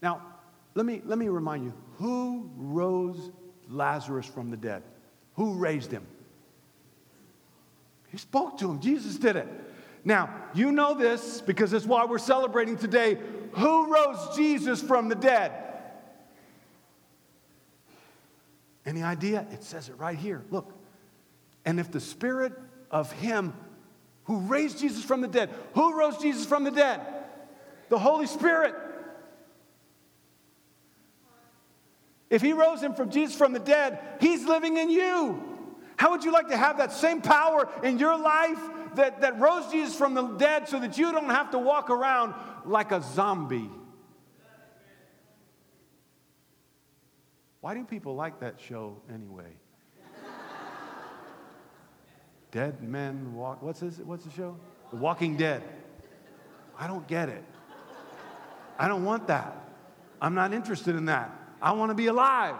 Now, 0.00 0.22
let 0.74 0.86
me, 0.86 1.02
let 1.04 1.18
me 1.18 1.28
remind 1.28 1.64
you 1.64 1.74
who 1.98 2.50
rose 2.56 3.30
Lazarus 3.68 4.26
from 4.26 4.50
the 4.50 4.56
dead? 4.56 4.82
Who 5.34 5.54
raised 5.54 5.90
him? 5.90 6.06
He 8.08 8.18
spoke 8.18 8.58
to 8.58 8.70
him. 8.70 8.80
Jesus 8.80 9.16
did 9.16 9.36
it. 9.36 9.48
Now, 10.04 10.30
you 10.54 10.70
know 10.72 10.94
this 10.94 11.40
because 11.40 11.72
it's 11.72 11.84
why 11.84 12.04
we're 12.04 12.18
celebrating 12.18 12.76
today 12.76 13.18
who 13.52 13.92
rose 13.92 14.36
Jesus 14.36 14.82
from 14.82 15.08
the 15.08 15.14
dead? 15.14 15.52
Any 18.84 19.02
idea? 19.02 19.46
It 19.50 19.64
says 19.64 19.88
it 19.88 19.98
right 19.98 20.16
here. 20.16 20.44
Look. 20.50 20.72
And 21.64 21.80
if 21.80 21.90
the 21.90 22.00
spirit 22.00 22.52
of 22.90 23.10
him 23.12 23.52
who 24.24 24.38
raised 24.40 24.78
Jesus 24.78 25.04
from 25.04 25.20
the 25.20 25.28
dead, 25.28 25.50
who 25.74 25.98
rose 25.98 26.18
Jesus 26.18 26.46
from 26.46 26.64
the 26.64 26.70
dead? 26.70 27.00
The 27.88 27.98
Holy 27.98 28.26
Spirit. 28.26 28.74
If 32.28 32.42
he 32.42 32.52
rose 32.52 32.82
him 32.82 32.94
from 32.94 33.10
Jesus 33.10 33.36
from 33.36 33.52
the 33.52 33.60
dead, 33.60 33.98
he's 34.20 34.44
living 34.44 34.76
in 34.76 34.90
you. 34.90 35.42
How 35.96 36.10
would 36.10 36.24
you 36.24 36.32
like 36.32 36.48
to 36.48 36.56
have 36.56 36.78
that 36.78 36.92
same 36.92 37.22
power 37.22 37.68
in 37.82 37.98
your 37.98 38.18
life 38.18 38.58
that, 38.96 39.20
that 39.20 39.38
rose 39.38 39.70
Jesus 39.70 39.94
from 39.94 40.14
the 40.14 40.22
dead 40.22 40.68
so 40.68 40.80
that 40.80 40.98
you 40.98 41.12
don't 41.12 41.30
have 41.30 41.50
to 41.52 41.58
walk 41.58 41.88
around 41.90 42.34
like 42.64 42.92
a 42.92 43.02
zombie. 43.02 43.70
Why 47.60 47.74
do 47.74 47.84
people 47.84 48.14
like 48.14 48.40
that 48.40 48.60
show 48.60 48.98
anyway? 49.12 49.52
Dead 52.52 52.82
men 52.82 53.34
walk. 53.34 53.62
What's 53.62 53.80
this? 53.80 53.98
What's 53.98 54.24
the 54.24 54.30
show? 54.30 54.56
The 54.90 54.96
Walking 54.96 55.36
Dead. 55.36 55.62
I 56.78 56.86
don't 56.86 57.06
get 57.08 57.28
it. 57.28 57.44
I 58.78 58.88
don't 58.88 59.04
want 59.04 59.26
that. 59.28 59.56
I'm 60.20 60.34
not 60.34 60.52
interested 60.52 60.94
in 60.94 61.06
that. 61.06 61.30
I 61.60 61.72
want 61.72 61.90
to 61.90 61.94
be 61.94 62.06
alive. 62.06 62.56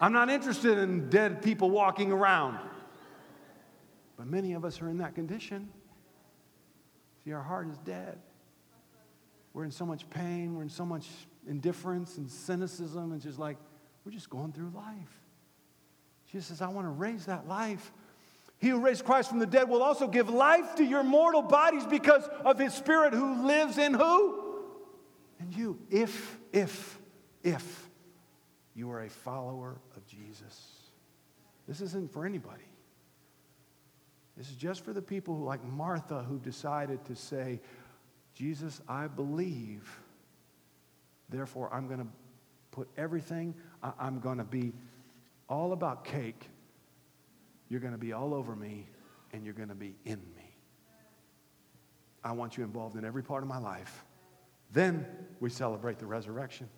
I'm 0.00 0.12
not 0.12 0.30
interested 0.30 0.78
in 0.78 1.10
dead 1.10 1.42
people 1.42 1.70
walking 1.70 2.12
around. 2.12 2.58
But 4.16 4.26
many 4.26 4.52
of 4.52 4.64
us 4.64 4.80
are 4.82 4.88
in 4.88 4.98
that 4.98 5.14
condition. 5.14 5.68
See, 7.24 7.32
our 7.32 7.42
heart 7.42 7.68
is 7.68 7.78
dead. 7.78 8.18
We're 9.54 9.64
in 9.64 9.70
so 9.70 9.86
much 9.86 10.08
pain, 10.10 10.54
we're 10.54 10.62
in 10.62 10.68
so 10.68 10.84
much 10.84 11.08
indifference 11.48 12.18
and 12.18 12.30
cynicism, 12.30 13.12
and 13.12 13.20
just 13.20 13.38
like, 13.38 13.56
we're 14.04 14.12
just 14.12 14.30
going 14.30 14.52
through 14.52 14.70
life. 14.74 15.22
Jesus 16.30 16.48
says, 16.48 16.62
I 16.62 16.68
want 16.68 16.86
to 16.86 16.90
raise 16.90 17.26
that 17.26 17.48
life. 17.48 17.92
He 18.58 18.68
who 18.68 18.80
raised 18.80 19.04
Christ 19.04 19.30
from 19.30 19.38
the 19.38 19.46
dead 19.46 19.68
will 19.68 19.82
also 19.82 20.08
give 20.08 20.28
life 20.28 20.74
to 20.76 20.84
your 20.84 21.02
mortal 21.02 21.42
bodies 21.42 21.86
because 21.86 22.24
of 22.44 22.58
his 22.58 22.74
spirit 22.74 23.14
who 23.14 23.46
lives 23.46 23.78
in 23.78 23.94
who? 23.94 24.64
And 25.38 25.54
you. 25.54 25.78
If, 25.90 26.38
if, 26.52 26.98
if 27.48 27.88
you 28.74 28.90
are 28.90 29.02
a 29.02 29.10
follower 29.10 29.80
of 29.96 30.06
Jesus. 30.06 30.68
This 31.66 31.80
isn't 31.80 32.12
for 32.12 32.24
anybody. 32.24 32.62
This 34.36 34.48
is 34.50 34.56
just 34.56 34.84
for 34.84 34.92
the 34.92 35.02
people 35.02 35.34
who, 35.34 35.44
like 35.44 35.64
Martha 35.64 36.22
who 36.22 36.38
decided 36.38 37.04
to 37.06 37.16
say, 37.16 37.60
Jesus, 38.34 38.80
I 38.88 39.08
believe. 39.08 39.88
Therefore, 41.28 41.68
I'm 41.72 41.88
going 41.88 42.00
to 42.00 42.06
put 42.70 42.88
everything, 42.96 43.54
I'm 43.82 44.20
going 44.20 44.38
to 44.38 44.44
be 44.44 44.72
all 45.48 45.72
about 45.72 46.04
cake. 46.04 46.48
You're 47.68 47.80
going 47.80 47.92
to 47.92 47.98
be 47.98 48.12
all 48.12 48.32
over 48.32 48.54
me, 48.54 48.86
and 49.32 49.44
you're 49.44 49.54
going 49.54 49.68
to 49.68 49.74
be 49.74 49.96
in 50.04 50.20
me. 50.36 50.54
I 52.22 52.32
want 52.32 52.56
you 52.56 52.64
involved 52.64 52.96
in 52.96 53.04
every 53.04 53.22
part 53.22 53.42
of 53.42 53.48
my 53.48 53.58
life. 53.58 54.04
Then 54.72 55.06
we 55.40 55.50
celebrate 55.50 55.98
the 55.98 56.06
resurrection. 56.06 56.68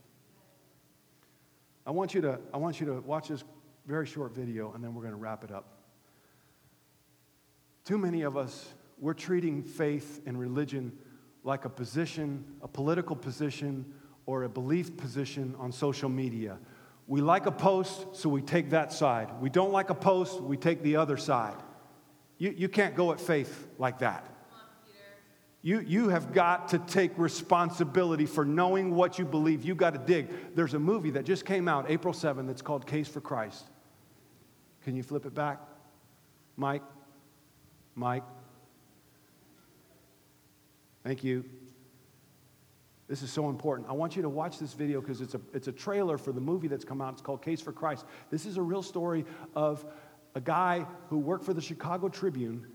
I 1.90 1.92
want 1.92 2.14
you 2.14 2.20
to, 2.20 2.38
I 2.55 2.57
want 2.57 2.79
you 2.79 2.87
to 2.87 3.00
watch 3.00 3.26
this 3.26 3.42
very 3.85 4.07
short 4.07 4.33
video, 4.33 4.72
and 4.74 4.85
then 4.85 4.94
we're 4.94 5.03
going 5.03 5.12
to 5.12 5.18
wrap 5.18 5.42
it 5.42 5.50
up. 5.50 5.64
Too 7.85 7.98
many 7.98 8.22
of 8.22 8.37
us, 8.37 8.72
we're 9.00 9.12
treating 9.12 9.64
faith 9.64 10.20
and 10.24 10.38
religion 10.38 10.96
like 11.42 11.64
a 11.64 11.68
position, 11.68 12.44
a 12.62 12.68
political 12.68 13.16
position, 13.16 13.85
or 14.24 14.44
a 14.44 14.48
belief 14.48 14.96
position 14.96 15.57
on 15.59 15.72
social 15.72 16.09
media. 16.09 16.59
We 17.09 17.22
like 17.22 17.46
a 17.46 17.50
post, 17.50 18.07
so 18.14 18.29
we 18.29 18.40
take 18.40 18.70
that 18.70 18.92
side. 18.92 19.29
We 19.40 19.50
don't 19.50 19.72
like 19.72 19.90
a 19.90 19.94
post, 19.96 20.40
we 20.40 20.57
take 20.57 20.85
the 20.85 20.94
other 20.94 21.16
side. 21.16 21.57
You, 22.38 22.55
you 22.57 22.68
can't 22.68 22.94
go 22.94 23.11
at 23.11 23.20
faith 23.20 23.66
like 23.79 23.98
that. 23.98 24.29
You, 25.62 25.81
you 25.81 26.09
have 26.09 26.33
got 26.33 26.68
to 26.68 26.79
take 26.79 27.18
responsibility 27.18 28.25
for 28.25 28.44
knowing 28.44 28.94
what 28.94 29.18
you 29.18 29.27
believe. 29.27 29.62
You 29.62 29.75
got 29.75 29.92
to 29.92 29.99
dig. 29.99 30.55
There's 30.55 30.73
a 30.73 30.79
movie 30.79 31.11
that 31.11 31.25
just 31.25 31.44
came 31.44 31.68
out 31.68 31.90
April 31.90 32.14
7th 32.14 32.46
that's 32.46 32.62
called 32.62 32.87
Case 32.87 33.09
for 33.09 33.20
Christ. 33.20 33.64
Can 34.85 34.96
you 34.96 35.03
flip 35.03 35.27
it 35.27 35.35
back? 35.35 35.61
Mike? 36.57 36.83
Mike? 37.94 38.25
Thank 41.05 41.25
you. 41.25 41.44
This 43.07 43.23
is 43.23 43.31
so 43.31 43.51
important. 43.51 43.88
I 43.88 43.92
want 43.92 44.16
you 44.16 44.23
to 44.23 44.29
watch 44.29 44.59
this 44.59 44.73
video 44.73 45.01
because 45.01 45.20
it's 45.20 45.35
a, 45.35 45.40
it's 45.53 45.68
a 45.68 45.73
trailer 45.73 46.16
for 46.16 46.33
the 46.33 46.40
movie 46.40 46.68
that's 46.68 46.85
come 46.85 47.03
out. 47.03 47.12
It's 47.14 47.23
called 47.23 47.42
Case 47.42 47.61
for 47.61 47.73
Christ. 47.73 48.07
This 48.31 48.46
is 48.46 48.57
a 48.57 48.62
real 48.62 48.83
story 48.83 49.27
of 49.55 49.85
a 50.35 50.40
guy 50.40 50.87
who 51.09 51.18
worked 51.18 51.44
for 51.44 51.53
the 51.53 51.61
Chicago 51.61 52.09
Tribune, 52.09 52.66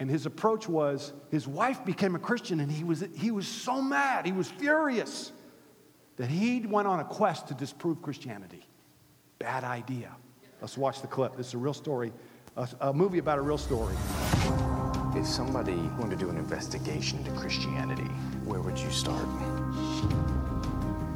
and 0.00 0.08
his 0.08 0.26
approach 0.26 0.68
was 0.68 1.12
his 1.30 1.48
wife 1.48 1.84
became 1.84 2.14
a 2.14 2.18
Christian, 2.18 2.60
and 2.60 2.70
he 2.70 2.84
was, 2.84 3.04
he 3.16 3.30
was 3.30 3.48
so 3.48 3.82
mad, 3.82 4.26
he 4.26 4.32
was 4.32 4.48
furious 4.48 5.32
that 6.16 6.28
he 6.28 6.60
went 6.66 6.86
on 6.86 7.00
a 7.00 7.04
quest 7.04 7.48
to 7.48 7.54
disprove 7.54 8.02
Christianity. 8.02 8.66
Bad 9.38 9.64
idea. 9.64 10.14
Let's 10.60 10.76
watch 10.76 11.00
the 11.00 11.06
clip. 11.06 11.36
This 11.36 11.48
is 11.48 11.54
a 11.54 11.58
real 11.58 11.74
story, 11.74 12.12
a, 12.56 12.68
a 12.80 12.92
movie 12.92 13.18
about 13.18 13.38
a 13.38 13.42
real 13.42 13.58
story. 13.58 13.94
If 15.14 15.26
somebody 15.26 15.76
wanted 15.98 16.10
to 16.10 16.16
do 16.16 16.30
an 16.30 16.36
investigation 16.36 17.18
into 17.18 17.30
Christianity, 17.32 18.08
where 18.44 18.60
would 18.60 18.78
you 18.78 18.90
start? 18.90 19.26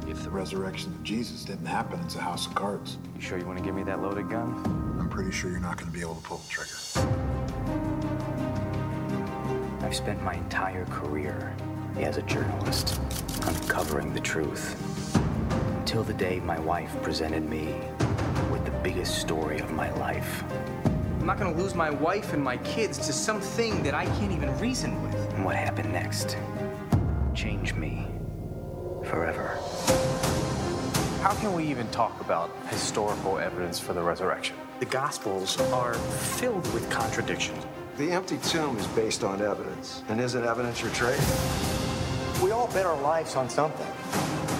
If 0.07 0.23
the 0.23 0.29
resurrection 0.29 0.91
of 0.93 1.03
Jesus 1.03 1.43
didn't 1.43 1.65
happen, 1.65 1.99
it's 2.01 2.15
a 2.15 2.19
house 2.21 2.47
of 2.47 2.55
cards. 2.55 2.97
You 3.15 3.21
sure 3.21 3.37
you 3.37 3.45
want 3.45 3.59
to 3.59 3.63
give 3.63 3.75
me 3.75 3.83
that 3.83 4.01
loaded 4.01 4.29
gun? 4.29 4.53
I'm 4.99 5.09
pretty 5.09 5.31
sure 5.31 5.51
you're 5.51 5.59
not 5.59 5.77
going 5.77 5.91
to 5.91 5.93
be 5.93 6.01
able 6.01 6.15
to 6.15 6.21
pull 6.21 6.37
the 6.37 6.49
trigger. 6.49 7.32
I've 9.93 9.97
spent 9.97 10.23
my 10.23 10.33
entire 10.33 10.85
career 10.85 11.55
as 11.97 12.17
a 12.17 12.23
journalist 12.23 12.99
uncovering 13.45 14.11
the 14.11 14.19
truth 14.19 14.75
until 15.77 16.03
the 16.03 16.15
day 16.15 16.39
my 16.39 16.59
wife 16.61 16.99
presented 17.03 17.47
me 17.47 17.75
with 18.51 18.65
the 18.65 18.71
biggest 18.81 19.19
story 19.19 19.59
of 19.59 19.71
my 19.71 19.91
life. 19.99 20.43
I'm 20.83 21.27
not 21.27 21.37
gonna 21.37 21.55
lose 21.55 21.75
my 21.75 21.91
wife 21.91 22.33
and 22.33 22.43
my 22.43 22.57
kids 22.57 22.97
to 23.05 23.13
something 23.13 23.83
that 23.83 23.93
I 23.93 24.05
can't 24.17 24.31
even 24.31 24.57
reason 24.57 24.99
with. 25.03 25.13
And 25.35 25.45
what 25.45 25.55
happened 25.55 25.93
next 25.93 26.37
changed 27.35 27.75
me 27.75 28.07
forever. 29.03 29.59
How 31.21 31.35
can 31.35 31.53
we 31.53 31.65
even 31.65 31.87
talk 31.89 32.19
about 32.19 32.49
historical 32.71 33.37
evidence 33.37 33.77
for 33.79 33.93
the 33.93 34.01
resurrection? 34.01 34.55
The 34.79 34.85
Gospels 34.87 35.61
are 35.71 35.93
filled 35.93 36.65
with 36.73 36.89
contradictions. 36.89 37.63
The 37.95 38.09
empty 38.09 38.39
tomb 38.39 38.75
is 38.77 38.87
based 38.87 39.23
on 39.23 39.39
evidence. 39.39 40.01
And 40.09 40.19
isn't 40.19 40.43
evidence 40.43 40.81
your 40.81 40.89
trade? 40.93 41.19
We 42.41 42.49
all 42.49 42.65
bet 42.73 42.87
our 42.87 42.99
lives 42.99 43.35
on 43.35 43.47
something. 43.47 43.85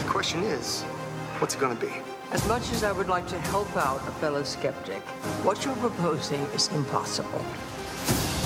The 0.04 0.08
question 0.08 0.44
is, 0.44 0.84
what's 1.40 1.56
it 1.56 1.60
gonna 1.60 1.74
be? 1.74 1.90
As 2.32 2.48
much 2.48 2.72
as 2.72 2.84
I 2.84 2.92
would 2.92 3.10
like 3.10 3.28
to 3.30 3.40
help 3.40 3.76
out 3.76 4.08
a 4.08 4.12
fellow 4.12 4.44
skeptic, 4.44 5.02
what 5.42 5.66
you're 5.66 5.76
proposing 5.78 6.42
is 6.54 6.68
impossible. 6.74 7.44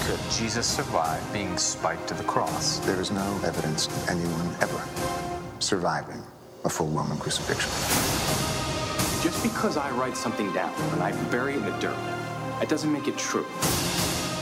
Could 0.05 0.21
Jesus 0.31 0.65
survive 0.65 1.21
being 1.33 1.57
spiked 1.57 2.07
to 2.07 2.13
the 2.13 2.23
cross? 2.23 2.79
There 2.79 3.01
is 3.01 3.11
no 3.11 3.41
evidence 3.43 3.87
of 3.87 4.09
anyone 4.09 4.55
ever 4.61 4.81
surviving 5.59 6.23
a 6.63 6.69
full 6.69 6.87
Roman 6.87 7.17
crucifixion. 7.17 7.71
Just 9.21 9.43
because 9.43 9.75
I 9.75 9.91
write 9.91 10.15
something 10.15 10.53
down 10.53 10.73
and 10.93 11.03
I 11.03 11.11
bury 11.29 11.55
it 11.55 11.57
in 11.57 11.65
the 11.65 11.77
dirt, 11.79 11.97
that 12.61 12.69
doesn't 12.69 12.93
make 12.93 13.09
it 13.09 13.17
true. 13.17 13.45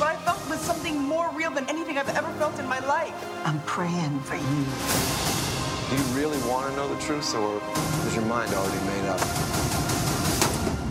What 0.06 0.14
I 0.14 0.20
felt 0.20 0.50
was 0.52 0.60
something 0.60 1.00
more 1.00 1.32
real 1.32 1.50
than 1.50 1.68
anything 1.68 1.98
I've 1.98 2.16
ever 2.16 2.32
felt 2.34 2.60
in 2.60 2.68
my 2.68 2.78
life. 2.86 3.12
I'm 3.44 3.60
praying 3.62 4.20
for 4.20 4.36
you. 4.36 4.66
Do 5.90 5.96
you 5.96 6.04
really 6.16 6.38
want 6.48 6.70
to 6.70 6.76
know 6.76 6.88
the 6.94 7.02
truth, 7.02 7.34
or 7.34 7.60
is 8.06 8.14
your 8.14 8.24
mind 8.26 8.54
already 8.54 8.86
made 8.86 9.10
up? 9.10 9.20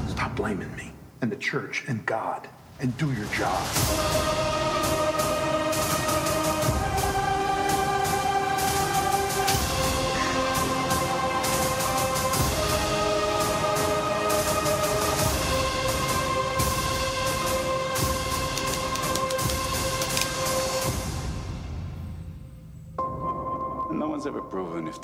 Stop 0.09 0.35
blaming 0.35 0.75
me 0.75 0.91
and 1.23 1.31
the 1.31 1.37
church 1.37 1.85
and 1.87 2.05
God 2.05 2.49
and 2.81 2.99
do 2.99 3.13
your 3.13 3.27
job. 3.27 4.64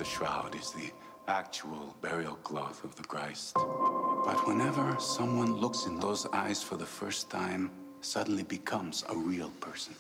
The 0.01 0.07
shroud 0.07 0.55
is 0.55 0.71
the 0.71 0.91
actual 1.29 1.95
burial 2.01 2.37
cloth 2.37 2.85
of 2.85 2.97
the 2.97 3.03
Christ. 3.03 3.53
But 3.55 4.47
whenever 4.49 4.97
someone 4.99 5.57
looks 5.57 5.85
in 5.85 6.01
those 6.01 6.25
eyes 6.33 6.63
for 6.63 6.79
the 6.79 6.87
first 6.87 7.29
time, 7.29 7.71
suddenly 8.01 8.43
becomes 8.43 9.05
a 9.11 9.15
real 9.15 9.51
person. 9.61 9.93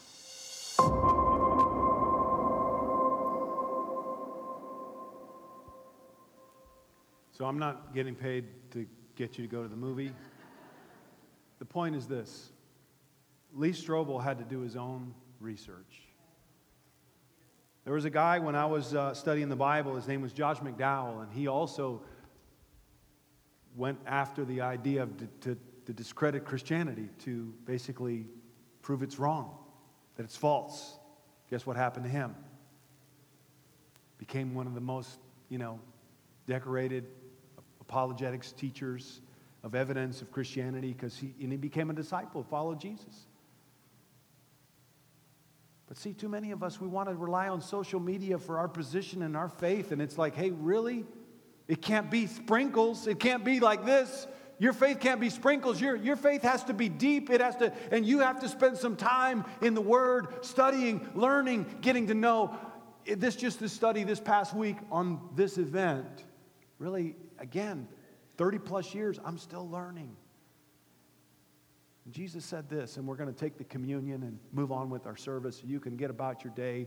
So 7.33 7.45
I'm 7.45 7.59
not 7.59 7.95
getting 7.95 8.15
paid 8.15 8.47
to 8.71 8.87
get 9.17 9.37
you 9.37 9.47
to 9.47 9.51
go 9.51 9.63
to 9.63 9.69
the 9.69 9.77
movie. 9.77 10.13
The 11.59 11.67
point 11.67 11.95
is 11.95 12.07
this 12.07 12.49
Lee 13.53 13.73
Strobel 13.73 14.25
had 14.25 14.39
to 14.39 14.45
do 14.45 14.61
his 14.61 14.77
own 14.77 15.13
research. 15.41 16.10
There 17.91 17.97
was 17.97 18.05
a 18.05 18.09
guy 18.09 18.38
when 18.38 18.55
I 18.55 18.66
was 18.66 18.95
uh, 18.95 19.14
studying 19.14 19.49
the 19.49 19.57
Bible, 19.57 19.97
his 19.97 20.07
name 20.07 20.22
was 20.22 20.32
Josh 20.32 20.59
McDowell, 20.59 21.24
and 21.24 21.32
he 21.32 21.49
also 21.49 22.01
went 23.74 23.99
after 24.07 24.45
the 24.45 24.61
idea 24.61 25.03
of 25.03 25.11
to, 25.41 25.59
to 25.86 25.93
discredit 25.93 26.45
Christianity, 26.45 27.09
to 27.24 27.53
basically 27.64 28.26
prove 28.80 29.03
it's 29.03 29.18
wrong, 29.18 29.59
that 30.14 30.22
it's 30.22 30.36
false. 30.36 31.01
Guess 31.51 31.66
what 31.66 31.74
happened 31.74 32.05
to 32.05 32.11
him? 32.12 32.36
Became 34.18 34.55
one 34.55 34.68
of 34.68 34.74
the 34.74 34.80
most, 34.80 35.18
you 35.49 35.59
know, 35.59 35.80
decorated 36.47 37.07
apologetics 37.80 38.53
teachers 38.53 39.20
of 39.64 39.74
evidence 39.74 40.22
of 40.22 40.30
Christianity 40.30 40.93
because 40.93 41.16
he, 41.16 41.34
and 41.43 41.51
he 41.51 41.59
became 41.59 41.91
a 41.91 41.95
disciple, 41.95 42.45
followed 42.45 42.80
Jesus. 42.80 43.26
But 45.91 45.99
see, 45.99 46.12
too 46.12 46.28
many 46.28 46.53
of 46.53 46.62
us, 46.62 46.80
we 46.80 46.86
want 46.86 47.09
to 47.09 47.16
rely 47.16 47.49
on 47.49 47.61
social 47.61 47.99
media 47.99 48.38
for 48.38 48.59
our 48.59 48.68
position 48.68 49.22
and 49.22 49.36
our 49.36 49.49
faith. 49.49 49.91
And 49.91 50.01
it's 50.01 50.16
like, 50.16 50.36
hey, 50.36 50.53
really? 50.53 51.05
It 51.66 51.82
can't 51.82 52.09
be 52.09 52.28
sprinkles. 52.28 53.09
It 53.09 53.18
can't 53.18 53.45
be 53.45 53.59
like 53.59 53.84
this. 53.84 54.28
Your 54.61 54.72
faith 54.72 55.01
can't 55.01 55.20
be 55.20 55.30
sprinkles. 55.30 55.80
Your, 55.80 55.97
your 55.97 56.14
faith 56.14 56.43
has 56.43 56.62
to 56.64 56.74
be 56.74 56.88
deep. 56.88 57.28
It 57.28 57.41
has 57.41 57.57
to, 57.57 57.72
and 57.91 58.07
you 58.07 58.20
have 58.20 58.38
to 58.43 58.49
spend 58.49 58.78
some 58.78 58.95
time 58.95 59.45
in 59.62 59.74
the 59.74 59.80
Word, 59.80 60.45
studying, 60.45 61.09
learning, 61.16 61.66
getting 61.80 62.07
to 62.07 62.14
know. 62.14 62.57
This 63.05 63.34
just 63.34 63.59
this 63.59 63.72
study 63.72 64.05
this 64.05 64.20
past 64.20 64.55
week 64.55 64.76
on 64.93 65.18
this 65.34 65.59
event, 65.59 66.24
really, 66.78 67.16
again, 67.41 67.88
30 68.36 68.59
plus 68.61 68.95
years, 68.95 69.18
I'm 69.24 69.38
still 69.38 69.68
learning. 69.68 70.14
Jesus 72.13 72.45
said 72.45 72.69
this, 72.69 72.97
and 72.97 73.07
we're 73.07 73.17
going 73.17 73.33
to 73.33 73.39
take 73.39 73.59
the 73.59 73.65
communion 73.65 74.23
and 74.23 74.39
move 74.53 74.73
on 74.73 74.91
with 74.91 75.07
our 75.07 75.17
service 75.17 75.63
you 75.65 75.81
can 75.81 75.97
get 75.97 76.11
about 76.11 76.45
your 76.45 76.53
day. 76.55 76.87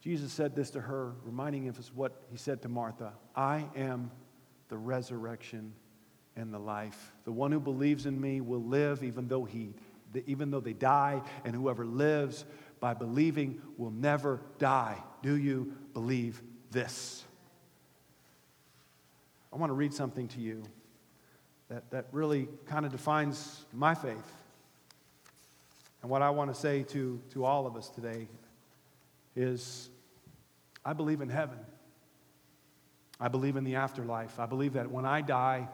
Jesus 0.00 0.32
said 0.32 0.54
this 0.54 0.70
to 0.70 0.80
her, 0.80 1.12
reminding 1.24 1.68
us 1.68 1.90
what 1.94 2.22
he 2.30 2.36
said 2.36 2.62
to 2.62 2.68
Martha 2.68 3.12
I 3.34 3.66
am 3.76 4.10
the 4.68 4.76
resurrection 4.76 5.72
and 6.36 6.52
the 6.52 6.58
life. 6.58 7.12
The 7.24 7.32
one 7.32 7.52
who 7.52 7.60
believes 7.60 8.06
in 8.06 8.20
me 8.20 8.40
will 8.40 8.62
live 8.62 9.02
even 9.02 9.28
though, 9.28 9.44
he, 9.44 9.74
even 10.26 10.50
though 10.50 10.60
they 10.60 10.72
die, 10.72 11.22
and 11.44 11.54
whoever 11.54 11.84
lives 11.84 12.44
by 12.80 12.94
believing 12.94 13.60
will 13.76 13.90
never 13.90 14.40
die. 14.58 15.02
Do 15.22 15.36
you 15.36 15.74
believe 15.94 16.42
this? 16.70 17.24
I 19.52 19.56
want 19.56 19.70
to 19.70 19.74
read 19.74 19.94
something 19.94 20.28
to 20.28 20.40
you 20.40 20.62
that, 21.68 21.90
that 21.90 22.06
really 22.12 22.48
kind 22.66 22.86
of 22.86 22.92
defines 22.92 23.64
my 23.72 23.94
faith. 23.94 24.32
And 26.02 26.10
what 26.10 26.22
I 26.22 26.30
want 26.30 26.54
to 26.54 26.60
say 26.60 26.82
to, 26.84 27.20
to 27.32 27.44
all 27.44 27.66
of 27.66 27.76
us 27.76 27.88
today 27.88 28.28
is 29.34 29.90
I 30.84 30.92
believe 30.92 31.20
in 31.20 31.28
heaven. 31.28 31.58
I 33.18 33.28
believe 33.28 33.56
in 33.56 33.64
the 33.64 33.76
afterlife. 33.76 34.38
I 34.38 34.46
believe 34.46 34.74
that 34.74 34.90
when 34.90 35.04
I 35.04 35.20
die, 35.20 35.68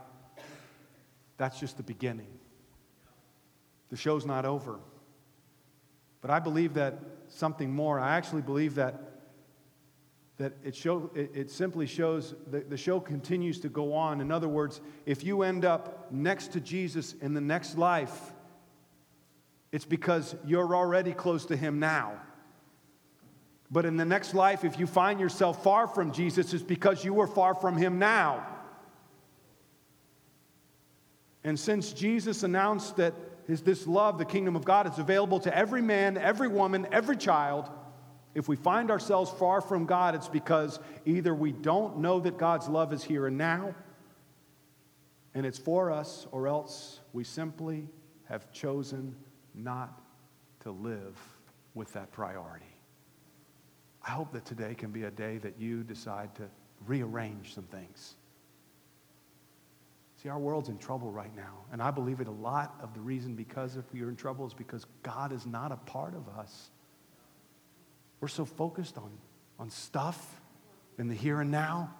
that's 1.36 1.59
just 1.59 1.76
the 1.76 1.82
beginning. 1.82 2.28
The 3.90 3.97
show's 3.97 4.24
not 4.24 4.45
over. 4.45 4.78
But 6.22 6.30
I 6.30 6.38
believe 6.38 6.74
that 6.74 6.99
something 7.28 7.74
more. 7.74 7.99
I 7.99 8.16
actually 8.16 8.43
believe 8.43 8.76
that 8.76 8.95
that 10.43 10.53
it, 10.64 10.74
show, 10.74 11.09
it, 11.14 11.30
it 11.34 11.51
simply 11.51 11.86
shows 11.86 12.34
the, 12.51 12.61
the 12.61 12.76
show 12.76 12.99
continues 12.99 13.61
to 13.61 13.68
go 13.68 13.95
on. 13.95 14.20
In 14.20 14.32
other 14.32 14.49
words, 14.49 14.80
if 15.07 15.22
you 15.22 15.43
end 15.43 15.64
up 15.64 16.11
next 16.11 16.53
to 16.53 16.61
Jesus 16.61 17.14
in 17.20 17.32
the 17.32 17.40
next 17.40 17.78
life, 17.78 18.32
it's 19.70 19.84
because 19.84 20.34
you're 20.45 20.74
already 20.74 21.12
close 21.12 21.47
to 21.47 21.57
him 21.57 21.78
now. 21.78 22.20
But 23.70 23.84
in 23.84 23.97
the 23.97 24.05
next 24.05 24.34
life, 24.34 24.64
if 24.64 24.80
you 24.80 24.86
find 24.88 25.20
yourself 25.20 25.62
far 25.62 25.86
from 25.86 26.12
Jesus, 26.12 26.53
it's 26.53 26.62
because 26.62 27.05
you 27.05 27.14
were 27.14 27.28
far 27.28 27.55
from 27.55 27.76
him 27.76 28.01
now. 28.01 28.45
And 31.45 31.59
since 31.59 31.93
Jesus 31.93 32.43
announced 32.43 32.97
that 32.97 33.14
his, 33.47 33.62
this 33.62 33.86
love, 33.86 34.18
the 34.18 34.24
kingdom 34.24 34.57
of 34.57 34.64
God, 34.64 34.90
is 34.90 34.99
available 34.99 35.38
to 35.40 35.57
every 35.57 35.82
man, 35.82 36.18
every 36.18 36.49
woman, 36.49 36.86
every 36.90 37.16
child, 37.16 37.70
if 38.34 38.48
we 38.48 38.56
find 38.56 38.90
ourselves 38.90 39.30
far 39.30 39.60
from 39.60 39.84
God, 39.84 40.14
it's 40.14 40.28
because 40.28 40.80
either 41.04 41.34
we 41.34 41.52
don't 41.52 41.98
know 41.98 42.20
that 42.20 42.38
God's 42.38 42.68
love 42.68 42.92
is 42.92 43.04
here 43.04 43.26
and 43.26 43.36
now, 43.36 43.74
and 45.34 45.44
it's 45.44 45.58
for 45.58 45.90
us, 45.90 46.26
or 46.32 46.48
else 46.48 47.00
we 47.12 47.24
simply 47.24 47.86
have 48.24 48.50
chosen 48.52 49.14
not 49.54 50.00
to 50.60 50.70
live 50.70 51.18
with 51.74 51.92
that 51.92 52.10
priority. 52.12 52.64
I 54.06 54.10
hope 54.10 54.32
that 54.32 54.44
today 54.44 54.74
can 54.74 54.90
be 54.90 55.04
a 55.04 55.10
day 55.10 55.38
that 55.38 55.58
you 55.58 55.82
decide 55.84 56.34
to 56.36 56.48
rearrange 56.86 57.54
some 57.54 57.64
things. 57.64 58.16
See, 60.22 60.28
our 60.28 60.38
world's 60.38 60.68
in 60.68 60.78
trouble 60.78 61.10
right 61.10 61.34
now, 61.36 61.64
and 61.72 61.82
I 61.82 61.90
believe 61.90 62.20
it 62.20 62.28
a 62.28 62.32
lot 62.32 62.76
of 62.82 62.94
the 62.94 63.00
reason 63.00 63.34
because 63.34 63.76
if 63.76 63.84
are 64.00 64.08
in 64.08 64.16
trouble 64.16 64.46
is 64.46 64.54
because 64.54 64.86
God 65.02 65.32
is 65.32 65.46
not 65.46 65.72
a 65.72 65.76
part 65.76 66.14
of 66.14 66.28
us. 66.28 66.70
We're 68.22 68.28
so 68.28 68.44
focused 68.44 68.96
on, 68.98 69.10
on 69.58 69.68
stuff 69.68 70.40
in 70.96 71.08
the 71.08 71.14
here 71.14 71.40
and 71.40 71.50
now, 71.50 71.92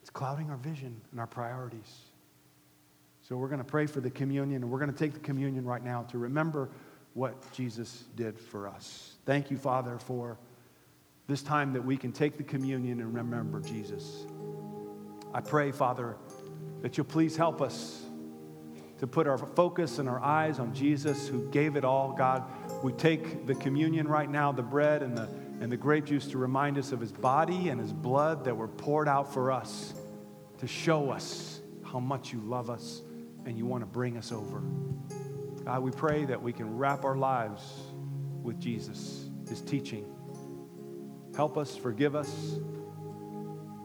it's 0.00 0.10
clouding 0.10 0.50
our 0.50 0.56
vision 0.56 1.00
and 1.12 1.20
our 1.20 1.28
priorities. 1.28 2.00
So 3.28 3.36
we're 3.36 3.46
going 3.46 3.60
to 3.60 3.64
pray 3.64 3.86
for 3.86 4.00
the 4.00 4.10
communion, 4.10 4.64
and 4.64 4.70
we're 4.70 4.80
going 4.80 4.92
to 4.92 4.98
take 4.98 5.14
the 5.14 5.20
communion 5.20 5.64
right 5.64 5.84
now 5.84 6.02
to 6.10 6.18
remember 6.18 6.70
what 7.14 7.52
Jesus 7.52 8.02
did 8.16 8.36
for 8.36 8.66
us. 8.66 9.14
Thank 9.24 9.48
you, 9.48 9.56
Father, 9.56 9.96
for 9.96 10.38
this 11.28 11.40
time 11.40 11.72
that 11.74 11.84
we 11.84 11.96
can 11.96 12.10
take 12.10 12.36
the 12.36 12.42
communion 12.42 12.98
and 12.98 13.14
remember 13.14 13.60
Jesus. 13.60 14.26
I 15.32 15.40
pray, 15.40 15.70
Father, 15.70 16.16
that 16.80 16.96
you'll 16.96 17.06
please 17.06 17.36
help 17.36 17.62
us 17.62 18.02
to 19.02 19.06
put 19.08 19.26
our 19.26 19.36
focus 19.36 19.98
and 19.98 20.08
our 20.08 20.20
eyes 20.20 20.60
on 20.60 20.72
Jesus 20.72 21.26
who 21.26 21.50
gave 21.50 21.74
it 21.74 21.84
all. 21.84 22.12
God, 22.12 22.44
we 22.84 22.92
take 22.92 23.48
the 23.48 23.54
communion 23.56 24.06
right 24.06 24.30
now, 24.30 24.52
the 24.52 24.62
bread 24.62 25.02
and 25.02 25.18
the, 25.18 25.28
and 25.60 25.72
the 25.72 25.76
grape 25.76 26.04
juice 26.04 26.28
to 26.28 26.38
remind 26.38 26.78
us 26.78 26.92
of 26.92 27.00
his 27.00 27.10
body 27.10 27.68
and 27.70 27.80
his 27.80 27.92
blood 27.92 28.44
that 28.44 28.56
were 28.56 28.68
poured 28.68 29.08
out 29.08 29.34
for 29.34 29.50
us 29.50 29.92
to 30.58 30.68
show 30.68 31.10
us 31.10 31.60
how 31.82 31.98
much 31.98 32.32
you 32.32 32.38
love 32.42 32.70
us 32.70 33.02
and 33.44 33.58
you 33.58 33.66
want 33.66 33.82
to 33.82 33.86
bring 33.86 34.16
us 34.16 34.30
over. 34.30 34.62
God, 35.64 35.82
we 35.82 35.90
pray 35.90 36.24
that 36.26 36.40
we 36.40 36.52
can 36.52 36.78
wrap 36.78 37.04
our 37.04 37.16
lives 37.16 37.64
with 38.44 38.60
Jesus, 38.60 39.28
his 39.48 39.62
teaching. 39.62 40.06
Help 41.34 41.58
us, 41.58 41.74
forgive 41.74 42.14
us, 42.14 42.54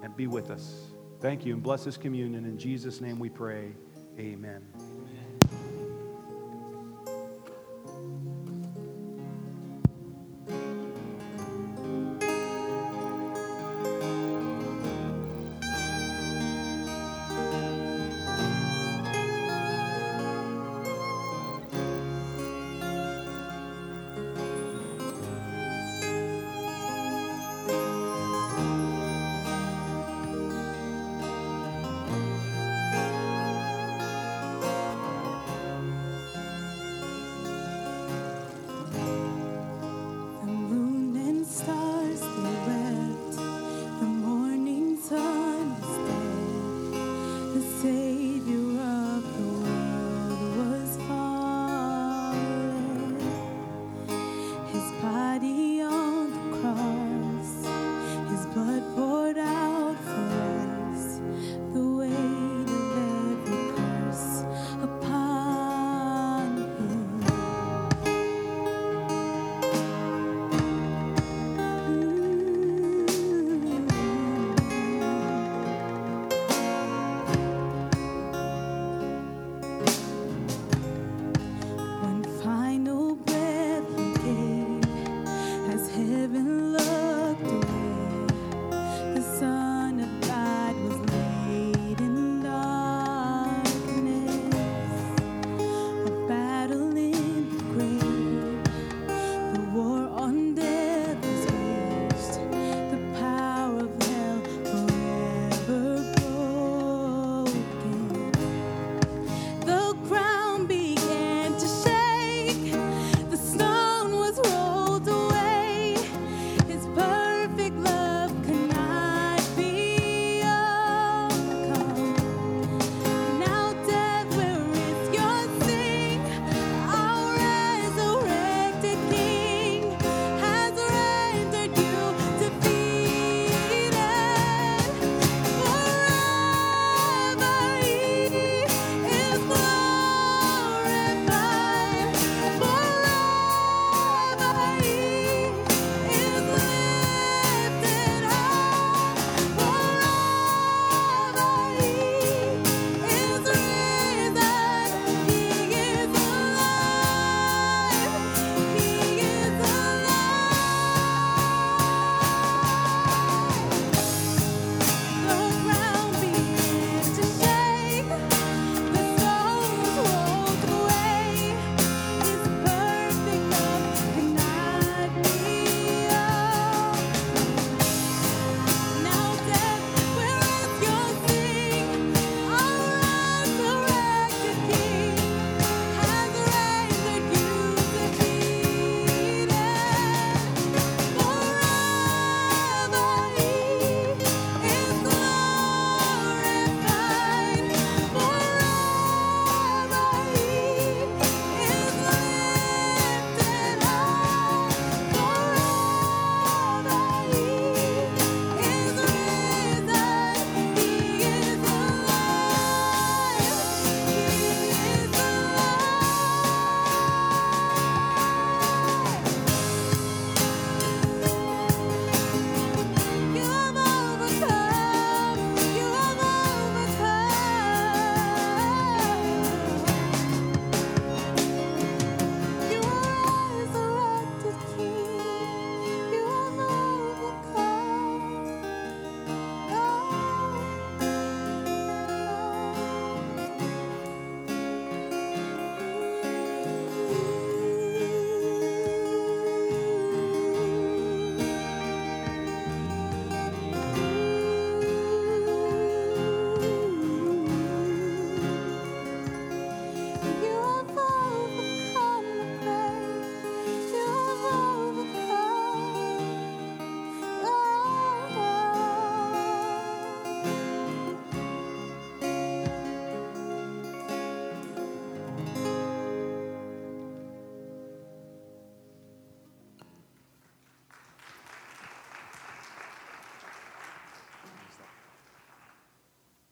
and 0.04 0.16
be 0.16 0.28
with 0.28 0.52
us. 0.52 0.80
Thank 1.22 1.44
you 1.44 1.56
and 1.56 1.64
bless 1.64 1.86
this 1.86 1.98
communion. 1.98 2.46
In 2.46 2.60
Jesus' 2.60 3.02
name 3.02 3.18
we 3.18 3.30
pray. 3.30 3.72
Amen. 4.20 4.62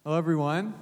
Hello, 0.06 0.20
everyone. 0.20 0.76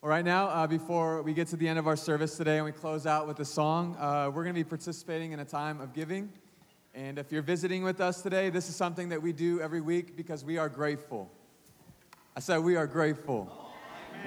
Well, 0.00 0.10
right 0.10 0.24
now, 0.24 0.46
uh, 0.46 0.68
before 0.68 1.20
we 1.22 1.34
get 1.34 1.48
to 1.48 1.56
the 1.56 1.66
end 1.66 1.80
of 1.80 1.88
our 1.88 1.96
service 1.96 2.36
today 2.36 2.58
and 2.58 2.64
we 2.64 2.70
close 2.70 3.08
out 3.08 3.26
with 3.26 3.40
a 3.40 3.44
song, 3.44 3.96
uh, 3.98 4.30
we're 4.32 4.44
going 4.44 4.54
to 4.54 4.60
be 4.60 4.62
participating 4.62 5.32
in 5.32 5.40
a 5.40 5.44
time 5.44 5.80
of 5.80 5.94
giving. 5.94 6.32
And 6.94 7.18
if 7.18 7.32
you're 7.32 7.42
visiting 7.42 7.82
with 7.82 8.00
us 8.00 8.22
today, 8.22 8.50
this 8.50 8.68
is 8.68 8.76
something 8.76 9.08
that 9.08 9.20
we 9.20 9.32
do 9.32 9.60
every 9.60 9.80
week 9.80 10.16
because 10.16 10.44
we 10.44 10.58
are 10.58 10.68
grateful. 10.68 11.28
I 12.36 12.38
said 12.38 12.58
we 12.58 12.76
are 12.76 12.86
grateful. 12.86 13.50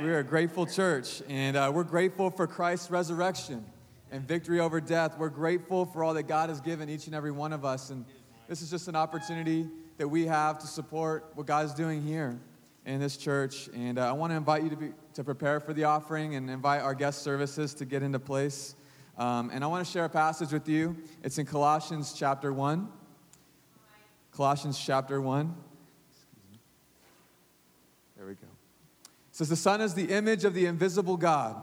We 0.02 0.10
are 0.10 0.20
a 0.20 0.24
grateful 0.26 0.66
church, 0.66 1.22
and 1.30 1.56
uh, 1.56 1.72
we're 1.74 1.86
grateful 1.86 2.30
for 2.30 2.46
Christ's 2.46 2.92
resurrection 2.92 3.64
and 4.12 4.28
victory 4.28 4.60
over 4.60 4.82
death. 4.82 5.18
We're 5.18 5.30
grateful 5.30 5.86
for 5.86 6.04
all 6.04 6.14
that 6.16 6.24
God 6.24 6.50
has 6.50 6.60
given 6.60 6.90
each 6.90 7.06
and 7.06 7.16
every 7.16 7.32
one 7.32 7.54
of 7.54 7.64
us. 7.64 7.90
And 7.90 8.04
this 8.50 8.62
is 8.62 8.70
just 8.70 8.90
an 8.90 8.98
opportunity 8.98 9.66
that 9.98 10.10
we 10.10 10.26
have 10.26 10.60
to 10.60 10.68
support 10.68 11.32
what 11.36 11.48
God 11.48 11.66
is 11.68 11.74
doing 11.74 12.04
here 12.04 12.38
in 12.86 13.00
this 13.00 13.18
church. 13.18 13.68
And 13.74 13.98
uh, 13.98 14.10
I 14.10 14.12
want 14.14 14.32
to 14.32 14.38
invite 14.38 14.64
you 14.64 14.70
to, 14.70 14.76
be, 14.76 14.92
to 15.16 15.24
prepare 15.24 15.60
for 15.60 15.74
the 15.74 15.86
offering 15.86 16.36
and 16.36 16.50
invite 16.50 16.82
our 16.82 16.94
guest 16.94 17.24
services 17.24 17.74
to 17.76 17.86
get 17.86 18.04
into 18.04 18.20
place. 18.20 18.76
Um, 19.18 19.50
and 19.54 19.64
I 19.64 19.68
want 19.68 19.86
to 19.86 19.92
share 19.92 20.06
a 20.06 20.10
passage 20.10 20.52
with 20.52 20.68
you. 20.68 20.96
It's 21.24 21.38
in 21.38 21.46
Colossians 21.46 22.14
chapter 22.14 22.54
1. 22.54 22.88
Colossians 24.32 24.78
chapter 24.78 25.22
1. 25.22 25.56
There 28.18 28.28
we 28.28 28.34
go. 28.34 28.48
It 29.30 29.36
says, 29.36 29.50
The 29.50 29.56
Son 29.56 29.82
is 29.82 29.94
the 29.94 30.12
image 30.12 30.44
of 30.44 30.54
the 30.54 30.66
invisible 30.66 31.16
God, 31.16 31.56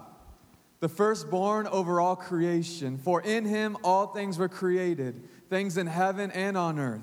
the 0.81 0.89
firstborn 0.89 1.67
over 1.67 2.01
all 2.01 2.17
creation. 2.17 2.97
For 2.97 3.21
in 3.21 3.45
him 3.45 3.77
all 3.85 4.07
things 4.07 4.39
were 4.39 4.49
created, 4.49 5.29
things 5.51 5.77
in 5.77 5.87
heaven 5.87 6.31
and 6.31 6.57
on 6.57 6.79
earth, 6.79 7.03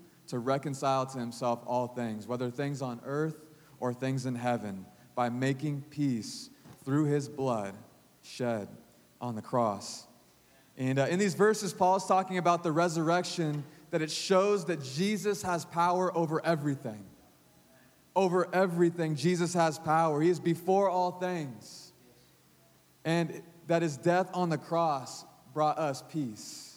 to 0.31 0.39
reconcile 0.39 1.05
to 1.05 1.19
himself 1.19 1.59
all 1.65 1.87
things, 1.87 2.25
whether 2.25 2.49
things 2.49 2.81
on 2.81 3.01
earth 3.05 3.35
or 3.79 3.93
things 3.93 4.25
in 4.25 4.33
heaven, 4.33 4.85
by 5.13 5.29
making 5.29 5.83
peace 5.89 6.49
through 6.83 7.05
his 7.05 7.27
blood 7.29 7.75
shed 8.23 8.69
on 9.19 9.35
the 9.35 9.41
cross. 9.41 10.07
And 10.77 10.99
uh, 10.99 11.07
in 11.09 11.19
these 11.19 11.35
verses, 11.35 11.73
Paul 11.73 11.97
is 11.97 12.05
talking 12.05 12.37
about 12.37 12.63
the 12.63 12.71
resurrection, 12.71 13.65
that 13.91 14.01
it 14.01 14.09
shows 14.09 14.65
that 14.65 14.81
Jesus 14.81 15.41
has 15.43 15.65
power 15.65 16.15
over 16.17 16.43
everything. 16.45 17.03
Over 18.15 18.47
everything, 18.55 19.15
Jesus 19.15 19.53
has 19.53 19.77
power. 19.77 20.21
He 20.21 20.29
is 20.29 20.39
before 20.39 20.89
all 20.89 21.11
things. 21.11 21.91
And 23.03 23.41
that 23.67 23.81
his 23.81 23.97
death 23.97 24.29
on 24.33 24.49
the 24.49 24.57
cross 24.57 25.25
brought 25.53 25.77
us 25.77 26.03
peace. 26.09 26.70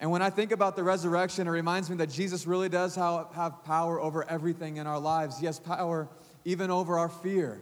And 0.00 0.10
when 0.10 0.22
I 0.22 0.30
think 0.30 0.52
about 0.52 0.76
the 0.76 0.84
resurrection, 0.84 1.48
it 1.48 1.50
reminds 1.50 1.90
me 1.90 1.96
that 1.96 2.10
Jesus 2.10 2.46
really 2.46 2.68
does 2.68 2.94
have, 2.94 3.64
power 3.64 4.00
over 4.00 4.28
everything 4.30 4.76
in 4.76 4.86
our 4.86 4.98
lives. 4.98 5.38
He 5.38 5.46
has 5.46 5.58
power 5.58 6.08
even 6.44 6.70
over 6.70 6.98
our 6.98 7.08
fear, 7.08 7.60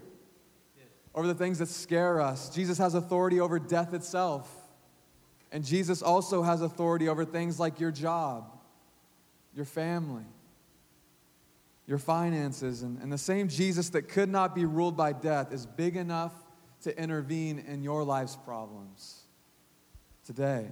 over 1.14 1.26
the 1.26 1.34
things 1.34 1.59
that 1.61 1.68
scare 1.68 2.20
us. 2.20 2.51
Jesus 2.55 2.76
has 2.76 2.95
authority 2.95 3.41
over 3.41 3.59
death 3.59 3.95
itself. 3.95 4.55
And 5.51 5.64
Jesus 5.64 6.03
also 6.03 6.43
has 6.43 6.61
authority 6.61 7.09
over 7.09 7.24
things 7.24 7.59
like 7.59 7.80
your 7.80 7.91
job, 7.91 8.45
your 9.55 9.64
family, 9.64 10.26
your 11.87 11.99
finances. 11.99 12.82
And, 12.82 13.01
and 13.01 13.11
the 13.11 13.16
same 13.16 13.49
Jesus 13.49 13.89
that 13.91 14.09
could 14.09 14.28
not 14.28 14.55
be 14.55 14.66
ruled 14.66 14.97
by 14.97 15.12
death 15.12 15.53
is 15.53 15.64
big 15.64 15.97
enough 15.97 16.34
to 16.82 17.01
intervene 17.01 17.59
in 17.61 17.82
your 17.82 18.05
life's 18.05 18.37
problems 18.37 19.22
today. 20.26 20.66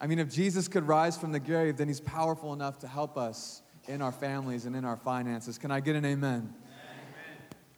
I 0.00 0.06
mean, 0.06 0.18
if 0.18 0.32
Jesus 0.32 0.68
could 0.68 0.86
rise 0.86 1.16
from 1.16 1.32
the 1.32 1.40
grave, 1.40 1.76
then 1.76 1.88
he's 1.88 2.00
powerful 2.00 2.52
enough 2.52 2.78
to 2.80 2.88
help 2.88 3.18
us 3.18 3.62
in 3.88 4.00
our 4.00 4.12
families 4.12 4.64
and 4.64 4.76
in 4.76 4.84
our 4.84 4.96
finances. 4.96 5.58
Can 5.58 5.70
I 5.70 5.80
get 5.80 5.96
an 5.96 6.04
amen? 6.04 6.54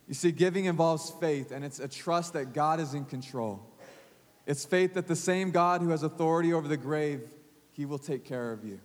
You 0.07 0.15
see, 0.15 0.33
giving 0.33 0.65
involves 0.65 1.11
faith, 1.21 1.53
and 1.53 1.65
it's 1.65 1.79
a 1.79 1.87
trust 1.87 2.33
that 2.33 2.53
God 2.53 2.81
is 2.81 2.95
in 2.95 3.05
control. 3.05 3.65
It's 4.45 4.65
faith 4.65 4.95
that 4.95 5.07
the 5.07 5.17
same 5.17 5.53
God 5.53 5.81
who 5.81 5.91
has 5.91 6.03
authority 6.03 6.53
over 6.53 6.67
the 6.67 6.77
grave, 6.77 7.23
he 7.73 7.87
will 7.87 7.99
take 7.99 8.25
care 8.25 8.53
of 8.53 8.65
you. 8.65 8.81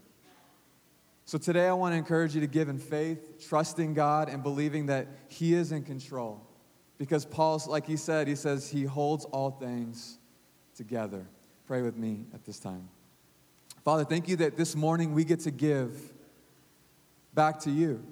So 1.25 1.39
today 1.39 1.67
I 1.67 1.73
want 1.73 1.93
to 1.93 1.97
encourage 1.97 2.35
you 2.35 2.41
to 2.41 2.47
give 2.47 2.69
in 2.69 2.77
faith, 2.77 3.47
trusting 3.49 3.95
God 3.95 4.29
and 4.29 4.43
believing 4.43 4.85
that 4.85 5.07
he 5.27 5.55
is 5.55 5.71
in 5.71 5.81
control. 5.81 6.39
Because 6.99 7.25
Paul, 7.25 7.59
like 7.67 7.87
he 7.87 7.97
said, 7.97 8.27
he 8.27 8.35
says 8.35 8.69
he 8.69 8.83
holds 8.83 9.25
all 9.25 9.49
things 9.49 10.19
together. 10.75 11.25
Pray 11.65 11.81
with 11.81 11.97
me 11.97 12.25
at 12.35 12.45
this 12.45 12.59
time. 12.59 12.87
Father, 13.85 14.03
thank 14.03 14.27
you 14.27 14.35
that 14.37 14.57
this 14.57 14.75
morning 14.75 15.13
we 15.13 15.23
get 15.23 15.41
to 15.41 15.51
give 15.51 15.95
back 17.35 17.59
to 17.59 17.69
you. 17.69 18.03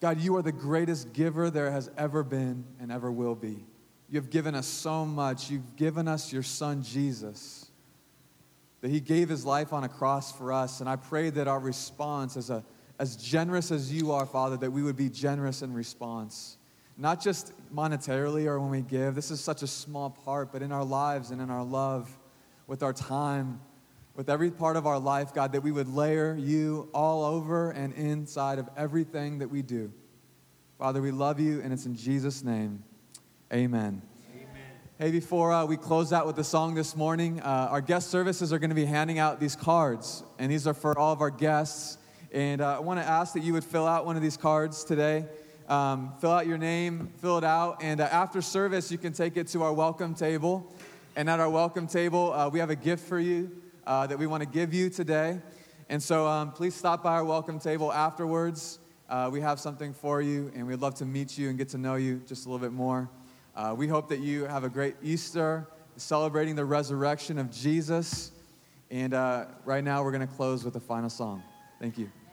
God, 0.00 0.18
you 0.18 0.38
are 0.38 0.42
the 0.42 0.52
greatest 0.52 1.12
giver 1.12 1.50
there 1.50 1.70
has 1.70 1.90
ever 1.98 2.22
been 2.22 2.64
and 2.80 2.90
ever 2.90 3.12
will 3.12 3.34
be. 3.34 3.62
You 4.08 4.18
have 4.18 4.30
given 4.30 4.54
us 4.54 4.66
so 4.66 5.04
much. 5.04 5.50
You've 5.50 5.76
given 5.76 6.08
us 6.08 6.32
your 6.32 6.42
son, 6.42 6.82
Jesus, 6.82 7.70
that 8.80 8.90
he 8.90 9.00
gave 9.00 9.28
his 9.28 9.44
life 9.44 9.74
on 9.74 9.84
a 9.84 9.88
cross 9.88 10.32
for 10.32 10.50
us. 10.50 10.80
And 10.80 10.88
I 10.88 10.96
pray 10.96 11.28
that 11.28 11.46
our 11.46 11.60
response, 11.60 12.38
as, 12.38 12.48
a, 12.48 12.64
as 12.98 13.16
generous 13.16 13.70
as 13.70 13.92
you 13.92 14.12
are, 14.12 14.24
Father, 14.24 14.56
that 14.56 14.70
we 14.70 14.82
would 14.82 14.96
be 14.96 15.10
generous 15.10 15.60
in 15.60 15.74
response. 15.74 16.56
Not 16.96 17.20
just 17.20 17.52
monetarily 17.74 18.46
or 18.46 18.58
when 18.58 18.70
we 18.70 18.80
give, 18.80 19.14
this 19.14 19.30
is 19.30 19.42
such 19.42 19.62
a 19.62 19.66
small 19.66 20.08
part, 20.08 20.52
but 20.52 20.62
in 20.62 20.72
our 20.72 20.84
lives 20.84 21.32
and 21.32 21.42
in 21.42 21.50
our 21.50 21.64
love, 21.64 22.16
with 22.66 22.82
our 22.82 22.94
time, 22.94 23.60
with 24.14 24.30
every 24.30 24.50
part 24.50 24.76
of 24.76 24.86
our 24.86 24.98
life, 24.98 25.34
God, 25.34 25.52
that 25.52 25.62
we 25.62 25.72
would 25.72 25.88
layer 25.88 26.36
you 26.36 26.88
all 26.94 27.24
over 27.24 27.72
and 27.72 27.92
inside 27.94 28.60
of 28.60 28.68
everything 28.76 29.38
that 29.40 29.48
we 29.48 29.60
do. 29.60 29.92
Father, 30.78 31.02
we 31.02 31.10
love 31.10 31.40
you, 31.40 31.60
and 31.62 31.72
it's 31.72 31.86
in 31.86 31.96
Jesus' 31.96 32.44
name. 32.44 32.84
Amen. 33.52 34.02
Hey, 35.00 35.10
before 35.10 35.52
uh, 35.52 35.64
we 35.66 35.76
close 35.76 36.12
out 36.12 36.24
with 36.24 36.36
the 36.36 36.44
song 36.44 36.74
this 36.76 36.94
morning, 36.94 37.40
uh, 37.40 37.68
our 37.70 37.80
guest 37.80 38.10
services 38.10 38.52
are 38.52 38.60
going 38.60 38.70
to 38.70 38.76
be 38.76 38.84
handing 38.84 39.18
out 39.18 39.40
these 39.40 39.56
cards, 39.56 40.22
and 40.38 40.52
these 40.52 40.68
are 40.68 40.74
for 40.74 40.96
all 40.96 41.12
of 41.12 41.20
our 41.20 41.30
guests. 41.30 41.98
And 42.30 42.60
uh, 42.60 42.76
I 42.76 42.78
want 42.78 43.00
to 43.00 43.06
ask 43.06 43.34
that 43.34 43.42
you 43.42 43.52
would 43.54 43.64
fill 43.64 43.86
out 43.86 44.06
one 44.06 44.14
of 44.14 44.22
these 44.22 44.36
cards 44.36 44.84
today. 44.84 45.26
Um, 45.68 46.12
fill 46.20 46.30
out 46.30 46.46
your 46.46 46.58
name, 46.58 47.10
fill 47.20 47.38
it 47.38 47.44
out, 47.44 47.82
and 47.82 48.00
uh, 48.00 48.04
after 48.04 48.40
service, 48.40 48.92
you 48.92 48.98
can 48.98 49.12
take 49.12 49.36
it 49.36 49.48
to 49.48 49.64
our 49.64 49.72
welcome 49.72 50.14
table. 50.14 50.72
And 51.16 51.28
at 51.28 51.40
our 51.40 51.50
welcome 51.50 51.88
table, 51.88 52.32
uh, 52.32 52.48
we 52.48 52.60
have 52.60 52.70
a 52.70 52.76
gift 52.76 53.08
for 53.08 53.18
you 53.18 53.50
uh, 53.86 54.06
that 54.06 54.18
we 54.18 54.26
want 54.26 54.42
to 54.42 54.48
give 54.48 54.72
you 54.74 54.90
today. 54.90 55.40
And 55.88 56.02
so 56.02 56.26
um, 56.26 56.52
please 56.52 56.74
stop 56.74 57.02
by 57.02 57.12
our 57.12 57.24
welcome 57.24 57.58
table 57.58 57.92
afterwards. 57.92 58.78
we 59.30 59.40
have 59.40 59.60
something 59.60 59.92
for 59.92 60.22
you, 60.22 60.50
and 60.54 60.66
we'd 60.66 60.80
love 60.80 60.94
to 60.96 61.04
meet 61.04 61.38
you 61.38 61.48
and 61.48 61.58
get 61.58 61.68
to 61.70 61.78
know 61.78 61.94
you 61.94 62.22
just 62.26 62.46
a 62.46 62.48
little 62.48 62.64
bit 62.64 62.72
more. 62.72 63.08
Uh, 63.56 63.72
we 63.76 63.86
hope 63.86 64.08
that 64.08 64.18
you 64.18 64.44
have 64.44 64.64
a 64.64 64.68
great 64.68 64.96
Easter, 65.02 65.68
celebrating 65.96 66.56
the 66.56 66.64
resurrection 66.64 67.38
of 67.38 67.52
Jesus. 67.52 68.32
And 68.90 69.14
uh, 69.14 69.46
right 69.64 69.84
now, 69.84 70.02
we're 70.02 70.12
going 70.12 70.26
to 70.26 70.34
close 70.34 70.64
with 70.64 70.74
a 70.74 70.80
final 70.80 71.10
song. 71.10 71.42
Thank 71.80 71.96
you. 71.96 72.23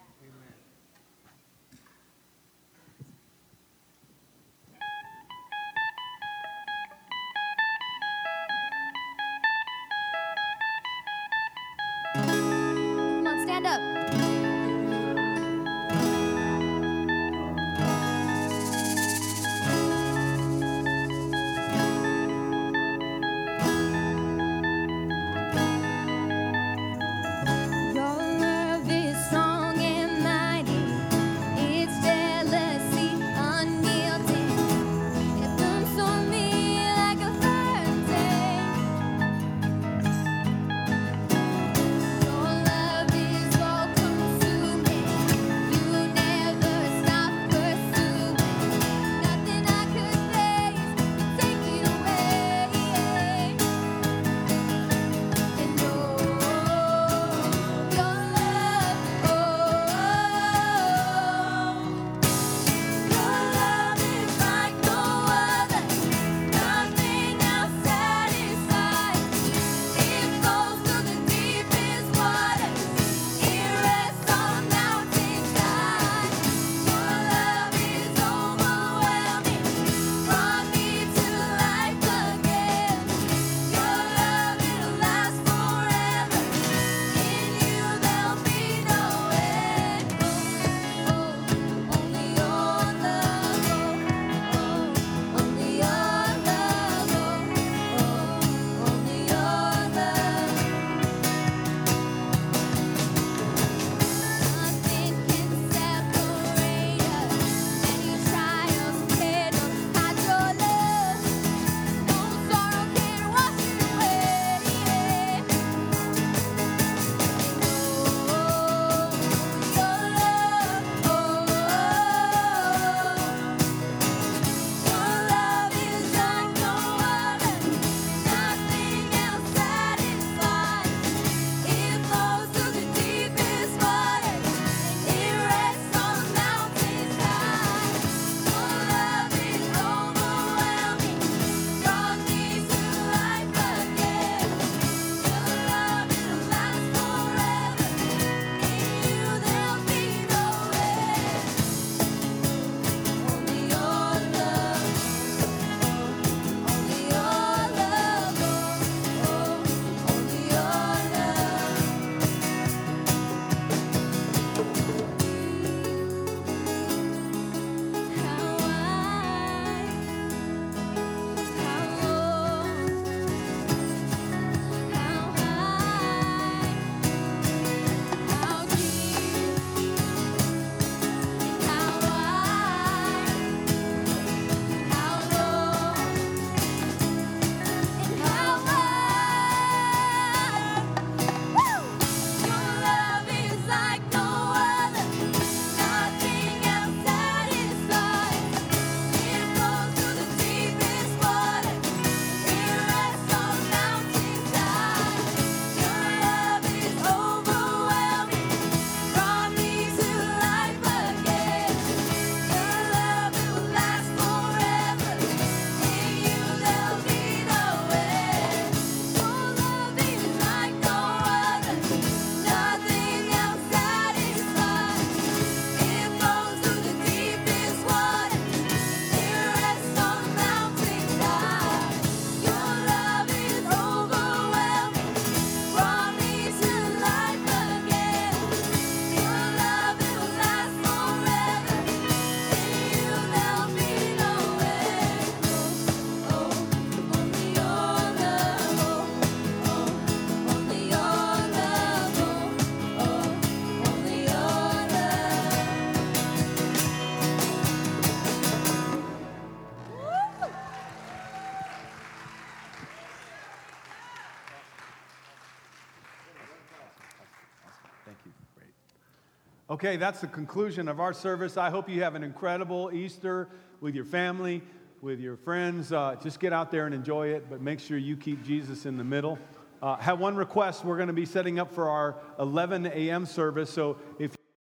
Okay, 269.83 269.97
that's 269.97 270.21
the 270.21 270.27
conclusion 270.27 270.87
of 270.87 270.99
our 270.99 271.11
service. 271.11 271.57
I 271.57 271.71
hope 271.71 271.89
you 271.89 272.03
have 272.03 272.13
an 272.13 272.21
incredible 272.21 272.91
Easter 272.93 273.49
with 273.79 273.95
your 273.95 274.05
family, 274.05 274.61
with 275.01 275.19
your 275.19 275.35
friends. 275.35 275.91
Uh, 275.91 276.15
just 276.21 276.39
get 276.39 276.53
out 276.53 276.69
there 276.69 276.85
and 276.85 276.93
enjoy 276.93 277.29
it, 277.29 277.47
but 277.49 277.61
make 277.61 277.79
sure 277.79 277.97
you 277.97 278.15
keep 278.15 278.43
Jesus 278.43 278.85
in 278.85 278.95
the 278.95 279.03
middle. 279.03 279.39
Uh, 279.81 279.95
have 279.95 280.19
one 280.19 280.35
request. 280.35 280.85
We're 280.85 280.97
going 280.97 281.07
to 281.07 281.13
be 281.13 281.25
setting 281.25 281.57
up 281.57 281.73
for 281.73 281.89
our 281.89 282.15
11 282.37 282.85
a.m. 282.85 283.25
service. 283.25 283.71
So 283.71 283.97
if 284.19 284.35